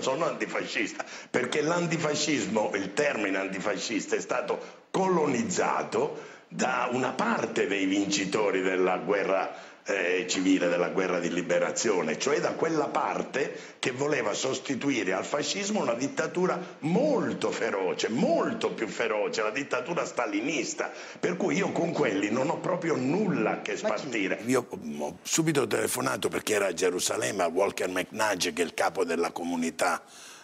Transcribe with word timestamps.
Sono 0.00 0.24
antifascista, 0.26 1.04
perché 1.30 1.60
l'antifascismo, 1.62 2.70
il 2.74 2.92
termine 2.92 3.38
antifascista 3.38 4.16
è 4.16 4.20
stato 4.20 4.86
colonizzato 4.90 6.36
da 6.48 6.88
una 6.92 7.12
parte 7.12 7.66
dei 7.66 7.84
vincitori 7.84 8.62
della 8.62 8.96
guerra 8.98 9.52
eh, 9.88 10.26
civile, 10.28 10.68
della 10.68 10.90
guerra 10.90 11.18
di 11.18 11.32
liberazione, 11.32 12.18
cioè 12.18 12.40
da 12.40 12.52
quella 12.52 12.88
parte 12.88 13.76
che 13.78 13.90
voleva 13.90 14.34
sostituire 14.34 15.14
al 15.14 15.24
fascismo 15.24 15.80
una 15.80 15.94
dittatura 15.94 16.60
molto 16.80 17.50
feroce, 17.50 18.10
molto 18.10 18.72
più 18.72 18.86
feroce, 18.86 19.42
la 19.42 19.50
dittatura 19.50 20.04
stalinista, 20.04 20.92
per 21.18 21.36
cui 21.36 21.56
io 21.56 21.72
con 21.72 21.92
quelli 21.92 22.30
non 22.30 22.50
ho 22.50 22.58
proprio 22.58 22.96
nulla 22.96 23.62
che 23.62 23.78
spartire. 23.78 24.40
Io 24.44 24.66
ho 24.98 25.18
subito 25.22 25.66
telefonato 25.66 26.28
perché 26.28 26.54
era 26.54 26.66
a 26.66 26.74
Gerusalemme 26.74 27.44
a 27.44 27.48
Walker 27.48 27.88
McNudge, 27.88 28.52
che 28.52 28.60
è 28.60 28.64
il 28.66 28.74
capo 28.74 29.04
della 29.04 29.30
comunità 29.30 30.02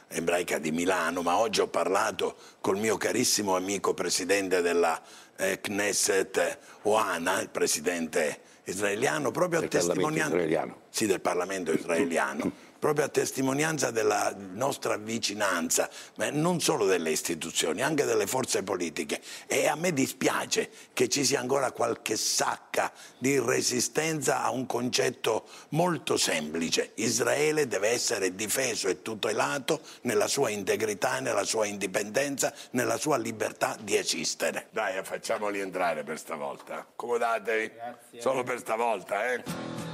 ebraica 0.09 0.59
di 0.59 0.71
Milano, 0.71 1.21
ma 1.21 1.37
oggi 1.37 1.61
ho 1.61 1.69
parlato 1.69 2.37
col 2.63 2.79
mio 2.79 2.97
carissimo 2.97 3.57
amico 3.57 3.93
presidente 3.93 4.63
della 4.63 4.99
eh, 5.37 5.61
Knesset 5.61 6.59
Oana, 6.83 7.41
il 7.41 7.51
presidente 7.51 8.53
israeliano, 8.65 9.31
proprio 9.31 9.61
a 9.61 9.69
testimonianza 9.69 10.37
Sì, 10.89 11.07
del 11.07 11.21
Parlamento 11.21 11.73
israeliano, 11.73 12.51
proprio 12.85 13.07
a 13.07 13.09
testimonianza 13.09 13.91
della 13.91 14.37
nostra 14.37 14.99
vicinanza, 14.99 15.89
ma 16.17 16.29
non 16.29 16.61
solo 16.61 16.85
delle 16.85 17.13
istituzioni, 17.13 17.81
anche 17.81 18.05
delle 18.05 18.27
forze 18.27 18.63
politiche. 18.63 19.23
E 19.47 19.69
a 19.69 19.75
me 19.75 19.95
dispiace 19.95 20.69
che 20.93 21.09
ci 21.09 21.25
sia 21.25 21.41
ancora 21.41 21.73
qualche 21.73 22.19
sacca 22.19 22.93
di 23.17 23.41
resistenza 23.41 24.43
a 24.43 24.51
un 24.51 24.67
concetto 24.67 25.49
molto 25.71 26.19
semplice. 26.19 26.91
Israele 26.97 27.67
deve 27.67 27.89
essere 27.89 28.35
difeso 28.35 28.89
e 28.89 29.01
tutelato 29.01 29.81
nella 30.03 30.29
sua 30.29 30.51
integrità, 30.51 31.21
nella 31.21 31.45
sua 31.45 31.65
indipendenza, 31.65 32.53
nella 32.73 32.99
sua 32.99 33.17
libertà 33.17 33.79
di 33.81 33.97
esistere. 33.97 34.67
Dai, 34.73 35.03
facciamoli 35.03 35.59
entrare 35.59 36.05
per 36.05 36.19
stavolta. 36.19 36.81
Accomodatevi. 36.81 37.73
Solo 38.19 38.43
per 38.43 38.59
stavolta, 38.59 39.33
eh. 39.33 39.94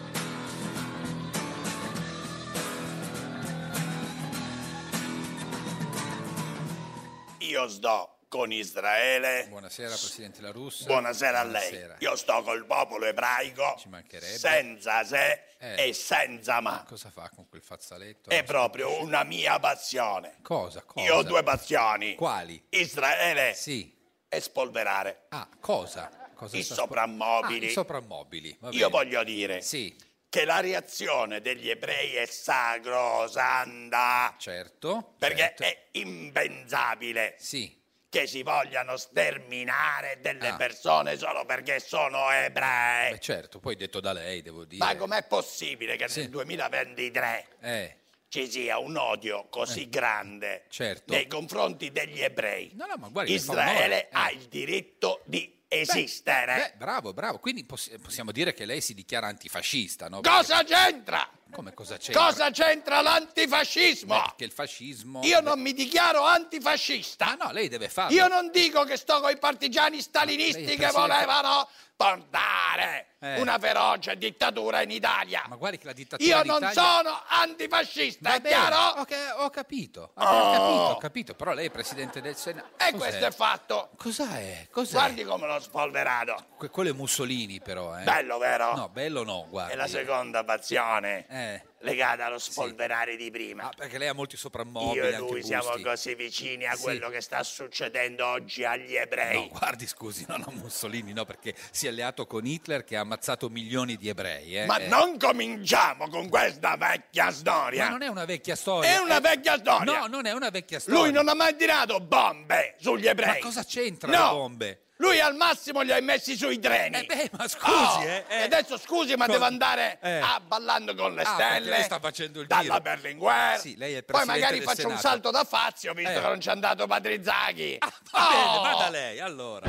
Io 7.51 7.69
sto 7.69 8.19
con 8.29 8.53
Israele. 8.53 9.47
Buonasera 9.49 9.89
Presidente 9.89 10.41
La 10.41 10.53
Russa. 10.53 10.85
Buonasera 10.85 11.41
a 11.41 11.43
lei. 11.43 11.69
Buonasera. 11.71 11.97
Io 11.99 12.15
sto 12.15 12.43
col 12.45 12.65
popolo 12.65 13.07
ebraico 13.07 13.75
Ci 13.77 13.89
mancherebbe. 13.89 14.39
senza 14.39 15.03
se 15.03 15.43
Eh. 15.59 15.89
e 15.89 15.93
senza 15.93 16.61
ma. 16.61 16.85
Cosa 16.87 17.11
fa 17.11 17.29
con 17.35 17.49
quel 17.49 17.61
fazzoletto? 17.61 18.31
È 18.31 18.45
proprio 18.45 19.03
una 19.03 19.25
mia 19.25 19.59
passione. 19.59 20.37
Cosa? 20.43 20.83
Cosa? 20.85 21.05
Io 21.05 21.17
ho 21.17 21.23
due 21.25 21.43
passioni. 21.43 22.15
Quali? 22.15 22.63
Israele 22.69 23.53
Sì. 23.55 23.93
e 24.29 24.41
spolverare 24.41 25.25
Ah, 25.31 25.49
cosa? 25.59 26.09
cosa 26.35 26.57
i 26.57 26.63
sta- 26.63 26.75
soprammobili. 26.75 27.67
Ah, 27.67 27.71
i 27.71 27.73
soprammobili. 27.73 28.57
va 28.61 28.69
Io 28.71 28.89
voglio 28.91 29.25
dire 29.25 29.61
Sì, 29.61 29.93
che 30.31 30.45
la 30.47 30.61
reazione 30.61 31.43
degli 31.43 31.69
ebrei 31.69 32.15
è 32.15 32.25
sacrosanta. 32.25 34.35
certo. 34.39 35.15
Perché 35.19 35.37
certo. 35.57 35.63
è 35.65 35.77
impensabile 35.93 37.35
Sì. 37.39 37.77
che 38.09 38.27
si 38.29 38.43
vogliano 38.43 38.97
sterminare 38.97 40.19
delle 40.21 40.49
Ah. 40.49 40.57
persone 40.57 41.17
solo 41.19 41.45
perché 41.45 41.81
sono 41.81 42.31
ebrei. 42.31 43.11
Beh, 43.13 43.19
certo, 43.19 43.59
poi 43.59 43.75
detto 43.77 43.99
da 44.01 44.13
lei, 44.13 44.41
devo 44.43 44.65
dire. 44.65 44.85
Ma 44.85 44.95
com'è 44.97 45.25
possibile 45.27 45.97
che 45.97 46.09
Sì. 46.09 46.21
nel 46.21 46.31
2023 46.31 47.47
Eh, 47.61 47.97
ci 48.29 48.49
sia 48.49 48.79
un 48.79 48.97
odio 48.97 49.49
così 49.49 49.89
grande 49.89 50.67
certo. 50.69 51.13
nei 51.13 51.27
confronti 51.27 51.91
degli 51.91 52.21
ebrei? 52.21 52.71
No, 52.75 52.87
no, 52.87 53.11
fa 53.13 53.25
Israele. 53.25 54.05
Eh. 54.05 54.09
ha 54.13 54.31
il 54.31 54.47
diritto 54.47 55.23
di 55.25 55.60
esistere. 55.73 56.73
Beh, 56.73 56.79
bravo, 56.79 57.13
bravo. 57.13 57.39
Quindi 57.39 57.65
poss- 57.65 57.91
possiamo 58.03 58.33
dire 58.33 58.53
che 58.53 58.65
lei 58.65 58.81
si 58.81 58.93
dichiara 58.93 59.29
antifascista, 59.29 60.09
no? 60.09 60.21
Cosa 60.21 60.65
c'entra? 60.65 61.29
Come 61.51 61.73
cosa 61.73 61.97
c'entra? 61.97 62.25
Cosa 62.25 62.51
c'entra 62.51 63.01
l'antifascismo? 63.01 64.15
Beh, 64.15 64.33
che 64.37 64.45
il 64.45 64.51
fascismo... 64.53 65.21
Io 65.23 65.41
non 65.41 65.61
mi 65.61 65.73
dichiaro 65.73 66.25
antifascista. 66.25 67.31
Ah, 67.31 67.45
no, 67.47 67.53
lei 67.53 67.69
deve 67.69 67.89
farlo. 67.89 68.15
Io 68.17 68.27
non 68.27 68.51
dico 68.51 68.83
che 68.85 68.97
sto 68.97 69.21
con 69.21 69.31
i 69.31 69.39
partigiani 69.39 70.01
stalinisti 70.01 70.77
che 70.77 70.91
volevano 70.91 71.69
portare 72.01 73.07
Eh. 73.23 73.39
una 73.41 73.59
feroce 73.59 74.17
dittatura 74.17 74.81
in 74.81 74.91
Italia. 74.91 75.45
Ma 75.49 75.57
guardi 75.57 75.77
che 75.77 75.85
la 75.85 75.93
dittatura 75.93 76.27
Io 76.39 76.43
non 76.45 76.57
Italia- 76.57 76.73
sono 76.73 77.23
antifascista, 77.29 78.31
Va 78.31 78.37
è 78.37 78.41
bene, 78.41 78.55
chiaro? 78.57 79.01
ok, 79.01 79.15
ho 79.41 79.51
capito, 79.51 80.13
ho 80.15 80.25
Oh. 80.25 80.51
capito, 80.53 80.73
ho 80.95 80.97
capito, 80.97 81.35
però 81.35 81.53
lei 81.53 81.67
è 81.67 81.71
Presidente 81.71 82.23
del 82.23 82.37
Senato. 82.37 82.69
E 82.79 82.93
Cos'è? 82.93 82.97
questo 82.97 83.27
è 83.27 83.31
fatto. 83.31 83.91
Cos'è? 83.99 84.69
Cos'è? 84.71 84.93
Guardi 84.93 85.25
come 85.25 85.47
l'ho 85.47 85.61
spolverato. 85.61 86.47
Que- 86.57 86.71
quello 86.71 86.91
è 86.91 86.93
Mussolini 86.95 87.61
però, 87.61 87.99
eh. 87.99 88.05
Bello, 88.05 88.39
vero? 88.39 88.75
No, 88.75 88.89
bello 88.89 89.23
no, 89.23 89.47
guardi. 89.51 89.73
E 89.73 89.77
la 89.77 89.87
seconda 89.87 90.43
passione 90.43 91.27
Eh. 91.29 91.63
Legata 91.83 92.27
allo 92.27 92.39
spolverare 92.39 93.17
di 93.17 93.31
prima. 93.31 93.65
Ah, 93.65 93.73
perché 93.75 93.97
lei 93.97 94.09
ha 94.09 94.13
molti 94.13 94.37
soprammobili, 94.37 94.97
Io 94.97 95.05
e 95.05 95.17
lui 95.17 95.43
siamo 95.43 95.71
così 95.83 96.15
vicini 96.15 96.67
a 96.67 96.75
Sì. 96.75 96.83
quello 96.83 97.09
che 97.09 97.23
sta 97.23 97.43
succedendo 97.43 98.27
oggi 98.27 98.65
agli 98.65 98.95
ebrei. 98.97 99.49
No, 99.51 99.59
guardi, 99.59 99.87
scusi, 99.87 100.27
no, 100.29 100.37
no, 100.37 100.53
Mussolini, 100.53 101.15
no, 101.15 101.25
perché 101.25 101.55
si 101.71 101.87
è 101.87 101.89
alleato 101.89 102.27
con 102.27 102.45
Hitler 102.45 102.85
che 102.85 102.97
ha 102.97 103.01
ammazzato 103.01 103.49
milioni 103.49 103.97
di 103.97 104.09
ebrei. 104.11 104.59
eh. 104.59 104.67
Ma 104.67 104.77
Eh, 104.77 104.89
non 104.89 105.17
cominciamo 105.19 106.07
con 106.11 106.29
questa 106.29 106.77
vecchia 106.77 107.31
storia. 107.31 107.85
ma 107.85 107.91
non 107.91 108.03
è 108.03 108.09
una 108.09 108.27
vecchia 108.27 108.57
storia. 108.57 108.91
È 108.91 108.99
una 108.99 109.17
eh. 109.17 109.21
vecchia 109.21 109.57
storia. 109.59 110.01
No, 110.01 110.07
non 110.07 110.27
è 110.27 110.33
una 110.33 110.51
vecchia 110.51 110.79
storia. 110.81 111.01
Lui 111.01 111.13
non 111.13 111.29
ha 111.29 111.35
mai 111.35 111.57
tirato 111.57 111.99
bombe 112.01 112.75
sugli 112.79 113.07
ebrei. 113.07 113.39
Ma 113.41 113.47
cosa 113.47 113.65
c'entra 113.65 114.11
no. 114.11 114.25
le 114.25 114.31
bombe? 114.37 114.81
Lui 115.01 115.19
al 115.19 115.35
massimo 115.35 115.81
li 115.81 115.93
ha 115.93 116.01
messi 116.03 116.37
sui 116.37 116.59
treni. 116.59 116.97
Eh 116.99 117.05
beh, 117.07 117.31
ma 117.39 117.49
scusi, 117.49 117.71
Oh, 117.73 118.03
eh, 118.03 118.25
eh. 118.29 118.37
E 118.41 118.43
adesso 118.43 118.77
scusi, 118.77 119.15
ma 119.17 119.25
Cosa- 119.25 119.39
devo 119.39 119.45
andare 119.49 119.99
eh. 120.03 120.19
a 120.21 120.39
ballando 120.47 120.95
con 120.95 121.15
le 121.15 121.23
Ah, 121.23 121.33
stelle. 121.35 121.71
lei 121.71 121.83
sta 121.85 121.99
facendo 121.99 122.41
il 122.43 122.47
dalla 122.47 122.63
giro. 122.63 122.81
Berlinguer. 122.81 123.59
Sì, 123.59 123.77
lei 123.79 123.95
è 123.95 124.03
Poi 124.03 124.27
magari 124.27 124.59
del 124.59 124.67
faccio 124.69 124.83
un 124.89 124.99
Senato. 124.99 125.09
salto 125.09 125.31
da 125.31 125.45
Fazio, 125.45 125.95
visto 125.95 126.11
Eh. 126.19 126.21
che 126.21 126.29
non 126.29 126.39
c'è 126.39 126.51
andato 126.51 126.87
Patrizaghi. 126.87 127.79
Va 127.81 128.29
bene, 128.29 128.45
Oh. 128.45 128.61
vada 128.61 128.89
lei, 128.91 129.21
allora. 129.21 129.67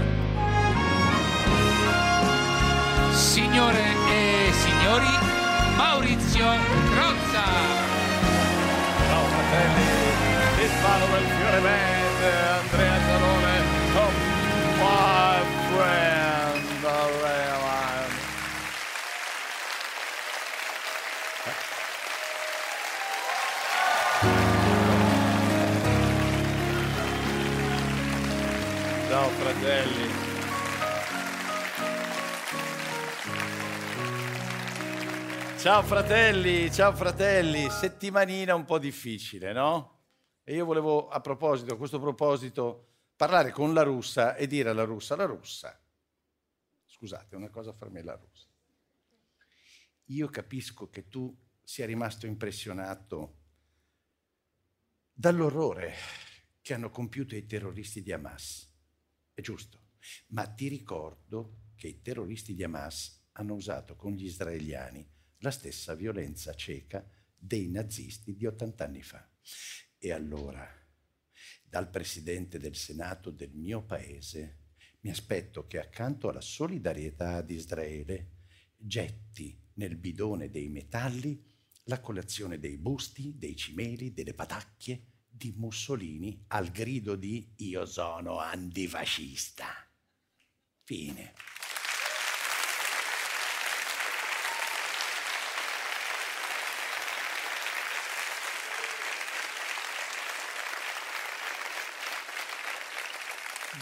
Signore 3.14 3.80
e 4.10 4.52
signori, 4.52 5.18
Maurizio 5.76 6.46
Crozza. 6.94 7.44
Ciao 9.08 9.26
fratelli, 9.28 10.64
il 10.64 10.72
palo 10.82 11.06
del 11.06 11.26
fiore 11.38 11.60
verde, 11.60 12.32
Andrea 12.60 13.00
Salone, 13.06 13.31
Ciao 29.12 29.30
fratelli. 29.30 30.10
Ciao 35.58 35.84
fratelli, 35.84 36.72
ciao 36.72 36.94
fratelli, 36.94 37.70
settimanina 37.70 38.56
un 38.56 38.66
po' 38.66 38.80
difficile, 38.80 39.54
no? 39.54 40.00
E 40.44 40.56
io 40.56 40.66
volevo 40.66 41.10
a 41.10 41.20
proposito, 41.20 41.74
a 41.74 41.78
questo 41.78 42.00
proposito, 42.00 42.91
parlare 43.22 43.52
con 43.52 43.72
la 43.76 43.84
russa 43.84 44.36
e 44.36 44.48
dire 44.48 44.70
alla 44.70 44.84
russa, 44.84 45.16
la 45.16 45.26
russa, 45.26 45.80
scusate, 46.88 47.36
una 47.36 47.52
cosa 47.52 47.72
fra 47.72 47.88
me 47.88 48.00
e 48.00 48.04
la 48.04 48.16
russa. 48.16 48.48
Io 50.06 50.28
capisco 50.30 50.90
che 50.90 51.08
tu 51.08 51.32
sia 51.64 51.86
rimasto 51.86 52.26
impressionato 52.26 53.36
dall'orrore 55.14 55.94
che 56.64 56.74
hanno 56.74 56.90
compiuto 56.90 57.36
i 57.36 57.46
terroristi 57.46 58.02
di 58.02 58.12
Hamas. 58.12 58.68
È 59.36 59.42
giusto, 59.42 59.90
ma 60.30 60.48
ti 60.48 60.68
ricordo 60.68 61.74
che 61.76 61.90
i 61.90 62.02
terroristi 62.02 62.56
di 62.56 62.64
Hamas 62.64 63.28
hanno 63.34 63.54
usato 63.54 63.96
con 63.96 64.14
gli 64.14 64.26
israeliani 64.26 65.08
la 65.42 65.52
stessa 65.52 65.94
violenza 65.94 66.56
cieca 66.56 67.08
dei 67.38 67.70
nazisti 67.70 68.36
di 68.36 68.48
80 68.48 68.84
anni 68.84 69.04
fa. 69.04 69.30
E 70.00 70.12
allora, 70.12 70.81
dal 71.72 71.90
Presidente 71.90 72.60
del 72.60 72.76
Senato 72.76 73.32
del 73.32 73.54
mio 73.54 73.82
paese, 73.82 74.58
mi 75.04 75.10
aspetto 75.10 75.68
che 75.68 75.80
accanto 75.80 76.28
alla 76.28 76.42
solidarietà 76.42 77.36
ad 77.36 77.50
Israele 77.50 78.40
getti 78.76 79.58
nel 79.76 79.96
bidone 79.96 80.50
dei 80.50 80.68
metalli 80.68 81.42
la 81.86 82.02
colazione 82.02 82.60
dei 82.60 82.76
busti, 82.78 83.38
dei 83.38 83.56
cimeli, 83.56 84.12
delle 84.12 84.34
patacchie 84.34 85.06
di 85.30 85.54
Mussolini 85.56 86.44
al 86.48 86.72
grido 86.72 87.16
di 87.16 87.54
io 87.60 87.86
sono 87.86 88.40
antifascista. 88.40 89.68
Fine. 90.84 91.34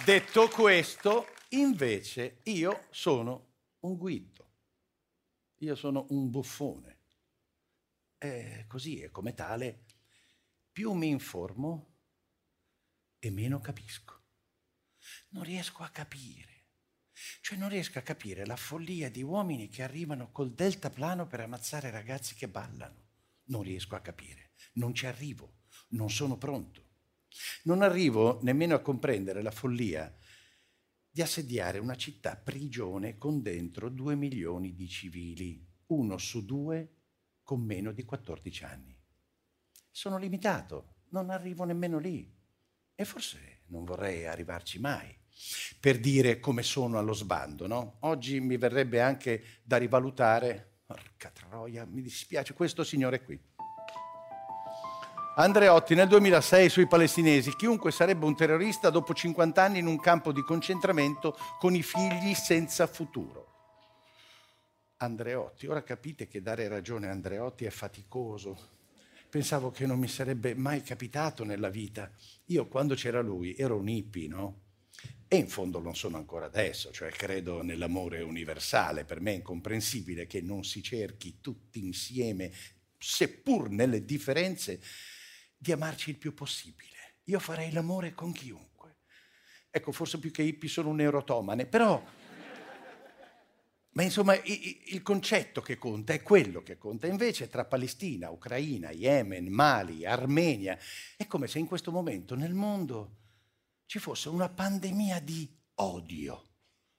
Detto 0.05 0.47
questo, 0.47 1.27
invece, 1.49 2.39
io 2.43 2.87
sono 2.89 3.57
un 3.81 3.97
guido, 3.97 4.51
io 5.57 5.75
sono 5.75 6.07
un 6.09 6.29
buffone. 6.29 6.97
E 8.17 8.65
così, 8.67 9.01
e 9.01 9.11
come 9.11 9.33
tale, 9.33 9.85
più 10.71 10.93
mi 10.93 11.09
informo 11.09 11.97
e 13.19 13.29
meno 13.29 13.59
capisco. 13.59 14.23
Non 15.29 15.43
riesco 15.43 15.83
a 15.83 15.89
capire. 15.89 16.67
Cioè 17.41 17.57
non 17.57 17.69
riesco 17.69 17.99
a 17.99 18.03
capire 18.03 18.45
la 18.45 18.55
follia 18.55 19.11
di 19.11 19.21
uomini 19.21 19.67
che 19.67 19.83
arrivano 19.83 20.31
col 20.31 20.53
deltaplano 20.53 21.27
per 21.27 21.41
ammazzare 21.41 21.91
ragazzi 21.91 22.35
che 22.35 22.47
ballano. 22.47 23.09
Non 23.45 23.61
riesco 23.61 23.95
a 23.95 24.01
capire. 24.01 24.53
Non 24.73 24.93
ci 24.93 25.05
arrivo. 25.05 25.59
Non 25.89 26.09
sono 26.09 26.37
pronto. 26.37 26.88
Non 27.63 27.81
arrivo 27.81 28.39
nemmeno 28.43 28.75
a 28.75 28.79
comprendere 28.79 29.41
la 29.41 29.51
follia 29.51 30.13
di 31.11 31.21
assediare 31.21 31.79
una 31.79 31.95
città 31.95 32.35
prigione 32.35 33.17
con 33.17 33.41
dentro 33.41 33.89
due 33.89 34.15
milioni 34.15 34.73
di 34.75 34.87
civili, 34.87 35.67
uno 35.87 36.17
su 36.17 36.45
due 36.45 36.95
con 37.43 37.61
meno 37.61 37.91
di 37.91 38.03
14 38.03 38.63
anni. 38.63 38.97
Sono 39.91 40.17
limitato, 40.17 40.95
non 41.09 41.29
arrivo 41.29 41.63
nemmeno 41.63 41.97
lì 41.97 42.31
e 42.93 43.05
forse 43.05 43.61
non 43.67 43.85
vorrei 43.85 44.25
arrivarci 44.27 44.79
mai. 44.79 45.15
Per 45.79 45.99
dire 45.99 46.39
come 46.39 46.63
sono 46.63 46.97
allo 46.97 47.13
sbando, 47.13 47.65
no? 47.65 47.97
Oggi 48.01 48.39
mi 48.39 48.57
verrebbe 48.57 49.01
anche 49.01 49.61
da 49.63 49.77
rivalutare, 49.77 50.81
porca 50.85 51.29
troia, 51.31 51.85
mi 51.85 52.01
dispiace, 52.01 52.53
questo 52.53 52.83
signore 52.83 53.23
qui. 53.23 53.39
Andreotti 55.35 55.95
nel 55.95 56.07
2006 56.07 56.69
sui 56.69 56.87
palestinesi, 56.87 57.55
chiunque 57.55 57.91
sarebbe 57.91 58.25
un 58.25 58.35
terrorista 58.35 58.89
dopo 58.89 59.13
50 59.13 59.63
anni 59.63 59.79
in 59.79 59.87
un 59.87 59.99
campo 59.99 60.33
di 60.33 60.41
concentramento 60.41 61.37
con 61.59 61.75
i 61.75 61.83
figli 61.83 62.33
senza 62.33 62.87
futuro. 62.87 63.47
Andreotti, 64.97 65.65
ora 65.67 65.81
capite 65.81 66.27
che 66.27 66.41
dare 66.41 66.67
ragione 66.67 67.07
a 67.07 67.11
Andreotti 67.11 67.63
è 67.63 67.69
faticoso. 67.69 68.77
Pensavo 69.29 69.71
che 69.71 69.85
non 69.85 69.97
mi 69.97 70.09
sarebbe 70.09 70.55
mai 70.55 70.81
capitato 70.81 71.45
nella 71.45 71.69
vita. 71.69 72.11
Io 72.47 72.67
quando 72.67 72.95
c'era 72.95 73.21
lui 73.21 73.55
ero 73.55 73.77
un 73.77 73.87
hippie, 73.87 74.27
no? 74.27 74.61
E 75.25 75.37
in 75.37 75.47
fondo 75.47 75.79
non 75.79 75.95
sono 75.95 76.17
ancora 76.17 76.47
adesso, 76.47 76.91
cioè 76.91 77.11
credo 77.11 77.61
nell'amore 77.61 78.21
universale. 78.23 79.05
Per 79.05 79.21
me 79.21 79.31
è 79.31 79.35
incomprensibile 79.35 80.27
che 80.27 80.41
non 80.41 80.65
si 80.65 80.83
cerchi 80.83 81.37
tutti 81.39 81.79
insieme, 81.79 82.51
seppur 82.97 83.69
nelle 83.69 84.03
differenze, 84.03 84.81
di 85.61 85.73
amarci 85.73 86.11
il 86.11 86.17
più 86.17 86.33
possibile. 86.33 87.17
Io 87.25 87.39
farei 87.39 87.71
l'amore 87.71 88.13
con 88.13 88.31
chiunque. 88.31 88.99
Ecco, 89.69 89.91
forse 89.91 90.17
più 90.17 90.31
che 90.31 90.41
hippie 90.41 90.69
sono 90.69 90.89
un 90.89 91.01
eurotomane, 91.01 91.65
però... 91.65 92.01
Ma 93.91 94.03
insomma, 94.03 94.33
il 94.35 95.01
concetto 95.01 95.61
che 95.61 95.77
conta 95.77 96.13
è 96.13 96.21
quello 96.21 96.61
che 96.63 96.77
conta. 96.77 97.07
Invece 97.07 97.49
tra 97.49 97.65
Palestina, 97.65 98.29
Ucraina, 98.29 98.91
Yemen, 98.91 99.47
Mali, 99.47 100.05
Armenia, 100.05 100.77
è 101.17 101.27
come 101.27 101.47
se 101.47 101.59
in 101.59 101.65
questo 101.65 101.91
momento 101.91 102.35
nel 102.35 102.53
mondo 102.53 103.17
ci 103.85 103.99
fosse 103.99 104.29
una 104.29 104.47
pandemia 104.47 105.19
di 105.19 105.53
odio. 105.75 106.45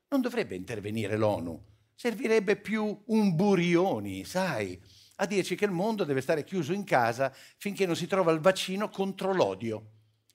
Non 0.08 0.20
dovrebbe 0.20 0.56
intervenire 0.56 1.16
l'ONU, 1.16 1.64
servirebbe 1.94 2.56
più 2.56 3.02
un 3.06 3.34
Burioni, 3.34 4.24
sai, 4.24 4.78
a 5.22 5.26
dirci 5.26 5.54
che 5.54 5.66
il 5.66 5.70
mondo 5.70 6.04
deve 6.04 6.22
stare 6.22 6.44
chiuso 6.44 6.72
in 6.72 6.84
casa 6.84 7.30
finché 7.58 7.84
non 7.84 7.94
si 7.94 8.06
trova 8.06 8.32
il 8.32 8.40
vaccino 8.40 8.88
contro 8.88 9.34
l'odio. 9.34 9.90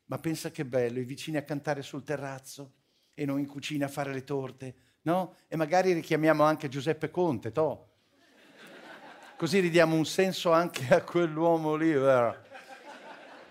Ma 0.05 0.19
pensa 0.19 0.51
che 0.51 0.63
bello, 0.63 0.99
i 0.99 1.05
vicini 1.05 1.37
a 1.37 1.43
cantare 1.43 1.81
sul 1.81 2.03
terrazzo 2.03 2.73
e 3.15 3.25
noi 3.25 3.41
in 3.41 3.47
cucina 3.47 3.87
a 3.87 3.89
fare 3.89 4.13
le 4.13 4.23
torte, 4.23 4.75
no? 5.01 5.37
E 5.47 5.55
magari 5.55 5.91
richiamiamo 5.93 6.43
anche 6.43 6.69
Giuseppe 6.69 7.09
Conte, 7.09 7.51
to. 7.51 7.89
Così 9.37 9.59
ridiamo 9.59 9.95
un 9.95 10.05
senso 10.05 10.51
anche 10.51 10.93
a 10.93 11.01
quell'uomo 11.01 11.75
lì. 11.75 11.91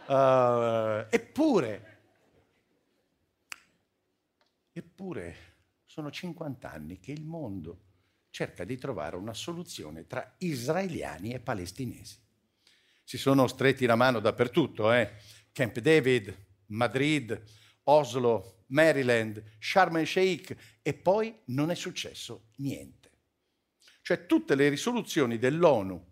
Ah, 0.07 1.07
eppure, 1.11 1.99
eppure, 4.73 5.37
sono 5.85 6.12
50 6.12 6.71
anni 6.71 7.00
che 7.00 7.11
il 7.11 7.25
mondo 7.25 7.84
cerca 8.35 8.64
di 8.64 8.76
trovare 8.76 9.14
una 9.14 9.33
soluzione 9.33 10.09
tra 10.09 10.35
israeliani 10.38 11.33
e 11.33 11.38
palestinesi. 11.38 12.19
Si 13.05 13.17
sono 13.17 13.47
stretti 13.47 13.87
la 13.87 13.95
mano 13.95 14.19
dappertutto, 14.19 14.93
eh? 14.93 15.12
Camp 15.53 15.79
David, 15.79 16.37
Madrid, 16.67 17.41
Oslo, 17.85 18.64
Maryland, 18.69 19.41
Sharm 19.61 19.99
el 19.99 20.09
Sheikh 20.09 20.57
e 20.83 20.95
poi 20.95 21.43
non 21.47 21.71
è 21.71 21.76
successo 21.76 22.49
niente. 22.57 23.12
Cioè 24.03 24.26
tutte 24.26 24.57
le 24.57 24.69
risoluzioni 24.69 25.38
dell'ONU 25.38 26.05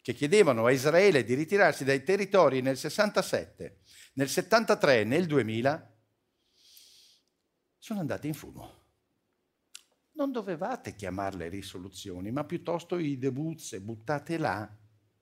che 0.00 0.14
chiedevano 0.14 0.64
a 0.64 0.70
Israele 0.70 1.24
di 1.24 1.34
ritirarsi 1.34 1.82
dai 1.82 2.04
territori 2.04 2.60
nel 2.60 2.76
67, 2.76 3.80
nel 4.12 4.28
73, 4.28 5.02
nel 5.02 5.26
2000, 5.26 5.96
sono 7.78 7.98
andate 7.98 8.28
in 8.28 8.34
fumo. 8.34 8.77
Non 10.18 10.32
dovevate 10.32 10.96
chiamarle 10.96 11.48
risoluzioni, 11.48 12.32
ma 12.32 12.42
piuttosto 12.42 12.98
i 12.98 13.18
debuzze, 13.18 13.80
buttate 13.80 14.36
là. 14.36 14.68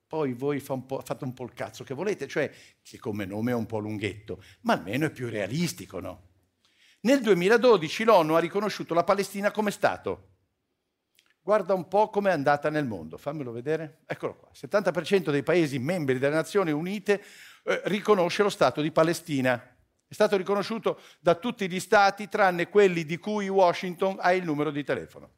Poi 0.07 0.33
voi 0.33 0.59
fa 0.59 0.73
un 0.73 0.87
fate 0.87 1.23
un 1.23 1.35
po' 1.35 1.45
il 1.45 1.53
cazzo 1.53 1.85
che 1.85 1.93
volete, 1.93 2.27
cioè 2.27 2.51
che 2.81 2.99
come 2.99 3.27
nome 3.27 3.51
è 3.51 3.55
un 3.55 3.67
po' 3.67 3.79
lunghetto, 3.79 4.43
ma 4.63 4.73
almeno 4.73 5.05
è 5.05 5.11
più 5.11 5.29
realistico, 5.29 6.01
no? 6.01 6.29
Nel 7.01 7.21
2012 7.21 8.05
l'ONU 8.05 8.33
ha 8.37 8.39
riconosciuto 8.39 8.95
la 8.95 9.05
Palestina 9.05 9.51
come 9.51 9.71
Stato. 9.71 10.31
Guarda 11.43 11.75
un 11.75 11.89
po' 11.89 12.09
com'è 12.09 12.31
andata 12.31 12.71
nel 12.71 12.87
mondo, 12.87 13.19
fammelo 13.19 13.53
vedere. 13.53 13.99
Eccolo 14.07 14.35
qua, 14.37 14.49
il 14.51 14.59
70% 14.59 15.31
dei 15.31 15.43
paesi 15.43 15.79
membri 15.79 16.19
delle 16.19 16.37
Nazioni 16.37 16.71
Unite 16.71 17.23
eh, 17.65 17.83
riconosce 17.85 18.43
lo 18.43 18.49
Stato 18.49 18.81
di 18.81 18.91
Palestina. 18.91 19.76
È 20.09 20.15
stato 20.15 20.37
riconosciuto 20.37 21.01
da 21.19 21.35
tutti 21.35 21.69
gli 21.69 21.81
stati 21.81 22.29
tranne 22.29 22.69
quelli 22.69 23.05
di 23.05 23.19
cui 23.19 23.49
Washington 23.49 24.19
ha 24.21 24.33
il 24.33 24.45
numero 24.45 24.71
di 24.71 24.85
telefono. 24.85 25.33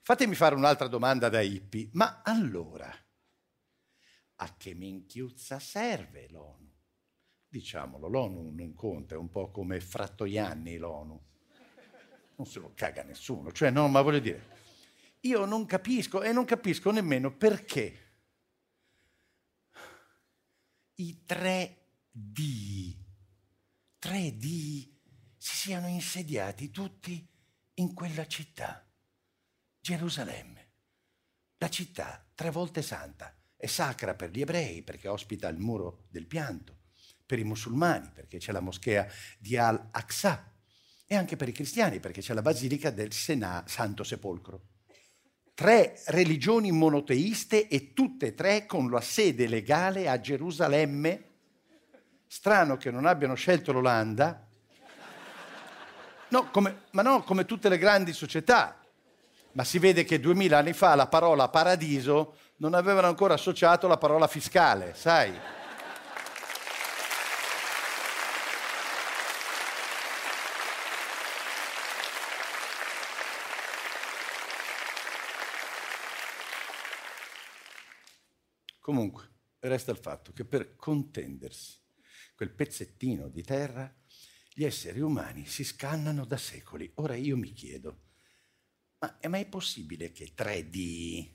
Fatemi 0.00 0.34
fare 0.34 0.54
un'altra 0.54 0.86
domanda 0.86 1.28
da 1.28 1.40
hippie. 1.40 1.88
Ma 1.92 2.20
allora, 2.22 2.92
a 4.36 4.56
che 4.56 4.74
minchiuzza 4.74 5.58
serve 5.58 6.28
l'ONU? 6.28 6.70
Diciamolo, 7.48 8.08
l'ONU 8.08 8.50
non 8.54 8.74
conta, 8.74 9.14
è 9.14 9.18
un 9.18 9.30
po' 9.30 9.50
come 9.50 9.80
Frattoianni 9.80 10.76
l'ONU. 10.76 11.22
Non 12.36 12.46
se 12.46 12.60
lo 12.60 12.72
caga 12.74 13.02
nessuno. 13.02 13.50
Cioè, 13.50 13.70
no, 13.70 13.88
ma 13.88 14.02
voglio 14.02 14.18
dire, 14.18 14.46
io 15.20 15.46
non 15.46 15.66
capisco 15.66 16.22
e 16.22 16.32
non 16.32 16.44
capisco 16.44 16.90
nemmeno 16.90 17.34
perché 17.34 18.12
i 20.96 21.24
tre 21.24 21.83
di 22.16 22.96
tre 23.98 24.36
di 24.36 24.96
si 25.36 25.56
siano 25.56 25.88
insediati 25.88 26.70
tutti 26.70 27.28
in 27.74 27.92
quella 27.92 28.24
città, 28.28 28.88
Gerusalemme. 29.80 30.70
La 31.58 31.68
città, 31.68 32.24
tre 32.36 32.50
volte 32.50 32.82
santa, 32.82 33.36
è 33.56 33.66
sacra 33.66 34.14
per 34.14 34.30
gli 34.30 34.42
ebrei 34.42 34.82
perché 34.82 35.08
ospita 35.08 35.48
il 35.48 35.58
muro 35.58 36.06
del 36.08 36.28
pianto, 36.28 36.82
per 37.26 37.40
i 37.40 37.44
musulmani 37.44 38.12
perché 38.14 38.38
c'è 38.38 38.52
la 38.52 38.60
moschea 38.60 39.08
di 39.40 39.56
Al-Aqsa 39.56 40.54
e 41.06 41.16
anche 41.16 41.34
per 41.34 41.48
i 41.48 41.52
cristiani 41.52 41.98
perché 41.98 42.20
c'è 42.20 42.32
la 42.32 42.42
basilica 42.42 42.90
del 42.90 43.12
Sena, 43.12 43.64
Santo 43.66 44.04
Sepolcro. 44.04 44.68
Tre 45.52 46.00
religioni 46.06 46.70
monoteiste 46.70 47.66
e 47.66 47.92
tutte 47.92 48.26
e 48.26 48.34
tre 48.34 48.66
con 48.66 48.88
la 48.88 49.00
sede 49.00 49.48
legale 49.48 50.08
a 50.08 50.20
Gerusalemme 50.20 51.32
Strano 52.26 52.76
che 52.76 52.90
non 52.90 53.06
abbiano 53.06 53.34
scelto 53.34 53.72
l'Olanda, 53.72 54.46
no, 56.28 56.50
come, 56.50 56.82
ma 56.90 57.02
no, 57.02 57.22
come 57.22 57.44
tutte 57.44 57.68
le 57.68 57.78
grandi 57.78 58.12
società. 58.12 58.78
Ma 59.52 59.62
si 59.62 59.78
vede 59.78 60.02
che 60.02 60.18
duemila 60.18 60.58
anni 60.58 60.72
fa 60.72 60.96
la 60.96 61.06
parola 61.06 61.48
paradiso 61.48 62.38
non 62.56 62.74
avevano 62.74 63.06
ancora 63.06 63.34
associato 63.34 63.86
la 63.86 63.98
parola 63.98 64.26
fiscale, 64.26 64.94
sai? 64.94 65.32
Comunque, 78.80 79.30
resta 79.60 79.92
il 79.92 79.98
fatto 79.98 80.32
che 80.32 80.44
per 80.44 80.74
contendersi 80.76 81.83
quel 82.34 82.50
pezzettino 82.50 83.28
di 83.28 83.42
terra, 83.42 83.92
gli 84.52 84.64
esseri 84.64 85.00
umani 85.00 85.46
si 85.46 85.64
scannano 85.64 86.24
da 86.24 86.36
secoli. 86.36 86.90
Ora 86.96 87.14
io 87.14 87.36
mi 87.36 87.52
chiedo, 87.52 88.02
ma 88.98 89.18
è 89.18 89.28
mai 89.28 89.46
possibile 89.46 90.12
che 90.12 90.32
3D, 90.34 91.32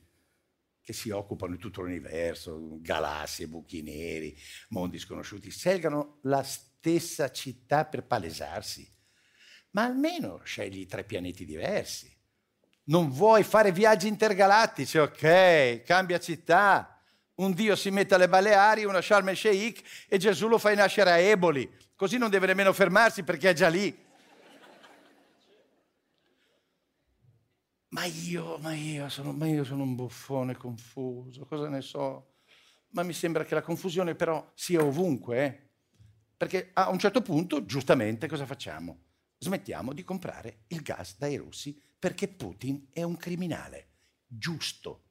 che 0.81 0.93
si 0.93 1.09
occupano 1.09 1.55
di 1.55 1.61
tutto 1.61 1.81
l'universo, 1.81 2.79
galassie, 2.79 3.47
buchi 3.47 3.81
neri, 3.81 4.35
mondi 4.69 4.97
sconosciuti, 4.97 5.51
scelgano 5.51 6.19
la 6.23 6.43
stessa 6.43 7.31
città 7.31 7.85
per 7.85 8.05
palesarsi? 8.05 8.89
Ma 9.71 9.83
almeno 9.83 10.41
scegli 10.43 10.87
tre 10.87 11.03
pianeti 11.03 11.45
diversi. 11.45 12.11
Non 12.85 13.11
vuoi 13.11 13.43
fare 13.43 13.71
viaggi 13.71 14.07
intergalattici, 14.07 14.97
ok, 14.97 15.83
cambia 15.83 16.19
città, 16.19 16.98
un 17.39 17.53
dio 17.53 17.75
si 17.75 17.89
mette 17.89 18.15
alle 18.15 18.29
Baleari, 18.29 18.85
una 18.85 19.01
Sharm 19.01 19.29
el 19.29 19.37
Sheikh 19.37 20.05
e 20.07 20.17
Gesù 20.17 20.47
lo 20.47 20.57
fai 20.57 20.75
nascere 20.75 21.11
a 21.11 21.17
Eboli, 21.17 21.69
così 21.95 22.17
non 22.17 22.29
deve 22.29 22.47
nemmeno 22.47 22.73
fermarsi 22.73 23.23
perché 23.23 23.49
è 23.49 23.53
già 23.53 23.67
lì. 23.67 24.07
Ma 27.89 28.05
io, 28.05 28.57
ma 28.59 28.73
io, 28.73 29.09
sono, 29.09 29.31
ma 29.31 29.47
io 29.47 29.63
sono 29.63 29.83
un 29.83 29.95
buffone 29.95 30.55
confuso, 30.55 31.45
cosa 31.45 31.69
ne 31.69 31.81
so? 31.81 32.35
Ma 32.89 33.03
mi 33.03 33.13
sembra 33.13 33.43
che 33.43 33.55
la 33.55 33.61
confusione 33.61 34.15
però 34.15 34.51
sia 34.53 34.83
ovunque, 34.83 35.43
eh? 35.43 35.69
perché 36.37 36.69
a 36.73 36.89
un 36.89 36.99
certo 36.99 37.21
punto, 37.21 37.65
giustamente, 37.65 38.27
cosa 38.27 38.45
facciamo? 38.45 39.05
Smettiamo 39.39 39.93
di 39.93 40.03
comprare 40.03 40.65
il 40.67 40.81
gas 40.81 41.17
dai 41.17 41.37
russi 41.37 41.81
perché 41.97 42.27
Putin 42.27 42.87
è 42.91 43.01
un 43.01 43.17
criminale, 43.17 43.89
giusto 44.27 45.05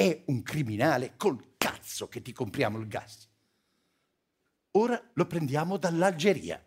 è 0.00 0.22
un 0.26 0.42
criminale 0.42 1.14
col 1.16 1.49
cazzo 1.60 2.08
che 2.08 2.22
ti 2.22 2.32
compriamo 2.32 2.78
il 2.78 2.88
gas. 2.88 3.28
Ora 4.72 4.98
lo 5.12 5.26
prendiamo 5.26 5.76
dall'Algeria. 5.76 6.64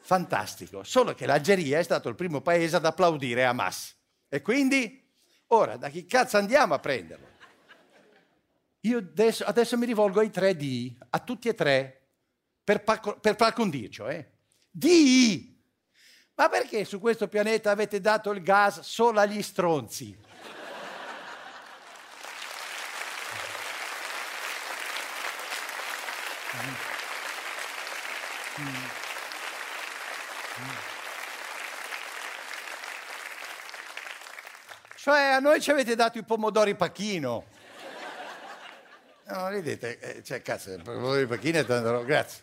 Fantastico, 0.00 0.82
solo 0.82 1.14
che 1.14 1.24
l'Algeria 1.24 1.78
è 1.78 1.82
stato 1.82 2.10
il 2.10 2.14
primo 2.14 2.42
paese 2.42 2.76
ad 2.76 2.84
applaudire 2.84 3.46
Hamas. 3.46 3.96
E 4.28 4.42
quindi, 4.42 5.02
ora, 5.46 5.78
da 5.78 5.88
chi 5.88 6.04
cazzo 6.04 6.36
andiamo 6.36 6.74
a 6.74 6.78
prenderlo? 6.78 7.32
Io 8.80 8.98
adesso, 8.98 9.44
adesso 9.44 9.78
mi 9.78 9.86
rivolgo 9.86 10.20
ai 10.20 10.28
3D, 10.28 10.96
a 11.08 11.18
tutti 11.20 11.48
e 11.48 11.54
tre, 11.54 12.08
per, 12.62 12.82
per 12.82 13.36
par 13.36 13.54
condicio, 13.54 14.06
eh? 14.08 14.32
D! 14.70 15.56
Ma 16.34 16.50
perché 16.50 16.84
su 16.84 17.00
questo 17.00 17.28
pianeta 17.28 17.70
avete 17.70 18.02
dato 18.02 18.30
il 18.32 18.42
gas 18.42 18.80
solo 18.80 19.20
agli 19.20 19.40
stronzi? 19.40 20.14
Cioè 34.96 35.20
a 35.20 35.38
noi 35.38 35.60
ci 35.60 35.70
avete 35.70 35.94
dato 35.94 36.18
i 36.18 36.24
pomodori 36.24 36.74
pachino. 36.74 37.44
No, 39.26 39.48
vedete, 39.48 39.98
eh, 39.98 40.22
cioè 40.22 40.40
cazzo, 40.42 40.72
i 40.72 40.82
pomodori 40.82 41.26
pachino 41.26 41.58
è 41.58 41.64
tanto... 41.64 42.04
Grazie. 42.04 42.42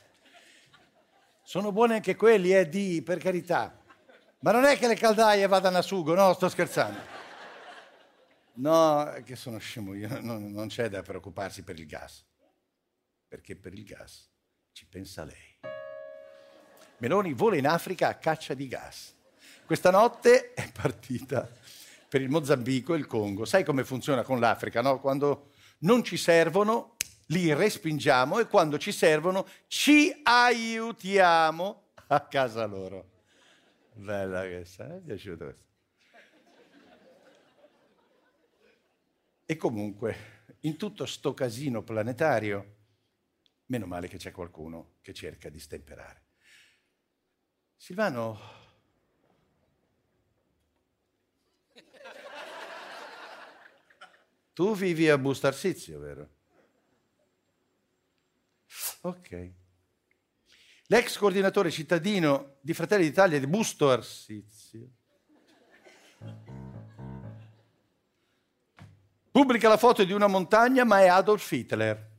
Sono 1.43 1.71
buoni 1.71 1.93
anche 1.93 2.15
quelli, 2.15 2.55
eh, 2.55 2.69
di, 2.69 3.01
per 3.03 3.17
carità. 3.17 3.77
Ma 4.39 4.51
non 4.51 4.65
è 4.65 4.77
che 4.77 4.87
le 4.87 4.95
caldaie 4.95 5.47
vadano 5.47 5.77
a 5.77 5.81
sugo, 5.81 6.13
no, 6.13 6.33
sto 6.33 6.49
scherzando. 6.49 6.99
No, 8.53 9.21
che 9.25 9.35
sono 9.35 9.57
scemo 9.57 9.93
io, 9.93 10.19
non, 10.21 10.51
non 10.51 10.67
c'è 10.67 10.89
da 10.89 11.01
preoccuparsi 11.01 11.63
per 11.63 11.79
il 11.79 11.85
gas. 11.85 12.23
Perché 13.31 13.55
per 13.55 13.71
il 13.71 13.85
gas 13.85 14.29
ci 14.73 14.85
pensa 14.87 15.23
lei. 15.23 15.57
Meloni 16.97 17.31
vola 17.31 17.55
in 17.55 17.65
Africa 17.65 18.09
a 18.09 18.15
caccia 18.15 18.53
di 18.53 18.67
gas. 18.67 19.15
Questa 19.65 19.89
notte 19.89 20.53
è 20.53 20.69
partita 20.69 21.49
per 22.09 22.19
il 22.19 22.27
Mozambico 22.27 22.93
e 22.93 22.97
il 22.97 23.07
Congo. 23.07 23.45
Sai 23.45 23.63
come 23.63 23.85
funziona 23.85 24.23
con 24.23 24.41
l'Africa, 24.41 24.81
no? 24.81 24.99
Quando 24.99 25.51
non 25.79 26.03
ci 26.03 26.17
servono, 26.17 26.97
li 27.27 27.53
respingiamo 27.53 28.37
e 28.37 28.47
quando 28.47 28.77
ci 28.77 28.91
servono 28.91 29.47
ci 29.67 30.13
aiutiamo 30.23 31.83
a 32.07 32.19
casa 32.27 32.65
loro. 32.65 33.11
Bella 33.93 34.41
questa, 34.41 34.87
mi 34.87 34.97
è 34.97 34.99
piaciuta 34.99 35.45
questa. 35.45 35.63
E 39.45 39.55
comunque, 39.55 40.15
in 40.61 40.75
tutto 40.75 41.05
sto 41.05 41.33
casino 41.33 41.81
planetario, 41.81 42.79
meno 43.71 43.85
male 43.85 44.09
che 44.09 44.17
c'è 44.17 44.31
qualcuno 44.31 44.95
che 45.01 45.13
cerca 45.13 45.47
di 45.47 45.57
stemperare. 45.57 46.25
Silvano, 47.77 48.37
tu 54.53 54.75
vivi 54.75 55.07
a 55.09 55.17
Bustarsizio, 55.17 55.99
vero? 55.99 56.29
Ok. 59.03 59.53
L'ex 60.87 61.17
coordinatore 61.17 61.71
cittadino 61.71 62.57
di 62.59 62.73
Fratelli 62.73 63.05
d'Italia 63.05 63.39
di 63.39 63.47
Busto 63.47 63.89
Arsizio. 63.89 64.89
pubblica 69.31 69.69
la 69.69 69.77
foto 69.77 70.03
di 70.03 70.11
una 70.11 70.27
montagna, 70.27 70.83
ma 70.83 70.99
è 70.99 71.07
Adolf 71.07 71.49
Hitler. 71.49 72.10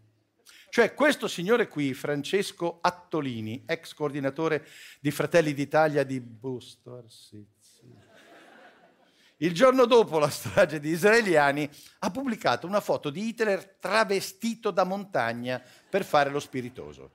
Cioè 0.73 0.95
questo 0.95 1.29
signore 1.29 1.69
qui, 1.69 1.93
Francesco 1.93 2.79
Attolini, 2.81 3.63
ex 3.67 3.93
coordinatore 3.93 4.67
di 5.01 5.11
Fratelli 5.11 5.53
d'Italia 5.53 6.03
di 6.03 6.19
Busto 6.19 6.95
Arsizio, 6.97 7.85
il 9.37 9.53
giorno 9.53 9.85
dopo 9.85 10.19
la 10.19 10.31
strage 10.31 10.81
di 10.81 10.89
israeliani 10.89 11.69
ha 11.99 12.11
pubblicato 12.11 12.67
una 12.67 12.81
foto 12.81 13.11
di 13.11 13.29
Hitler 13.29 13.77
travestito 13.79 14.71
da 14.71 14.85
montagna 14.85 15.63
per 15.91 16.05
fare 16.05 16.31
lo 16.31 16.41
spiritoso. 16.41 17.11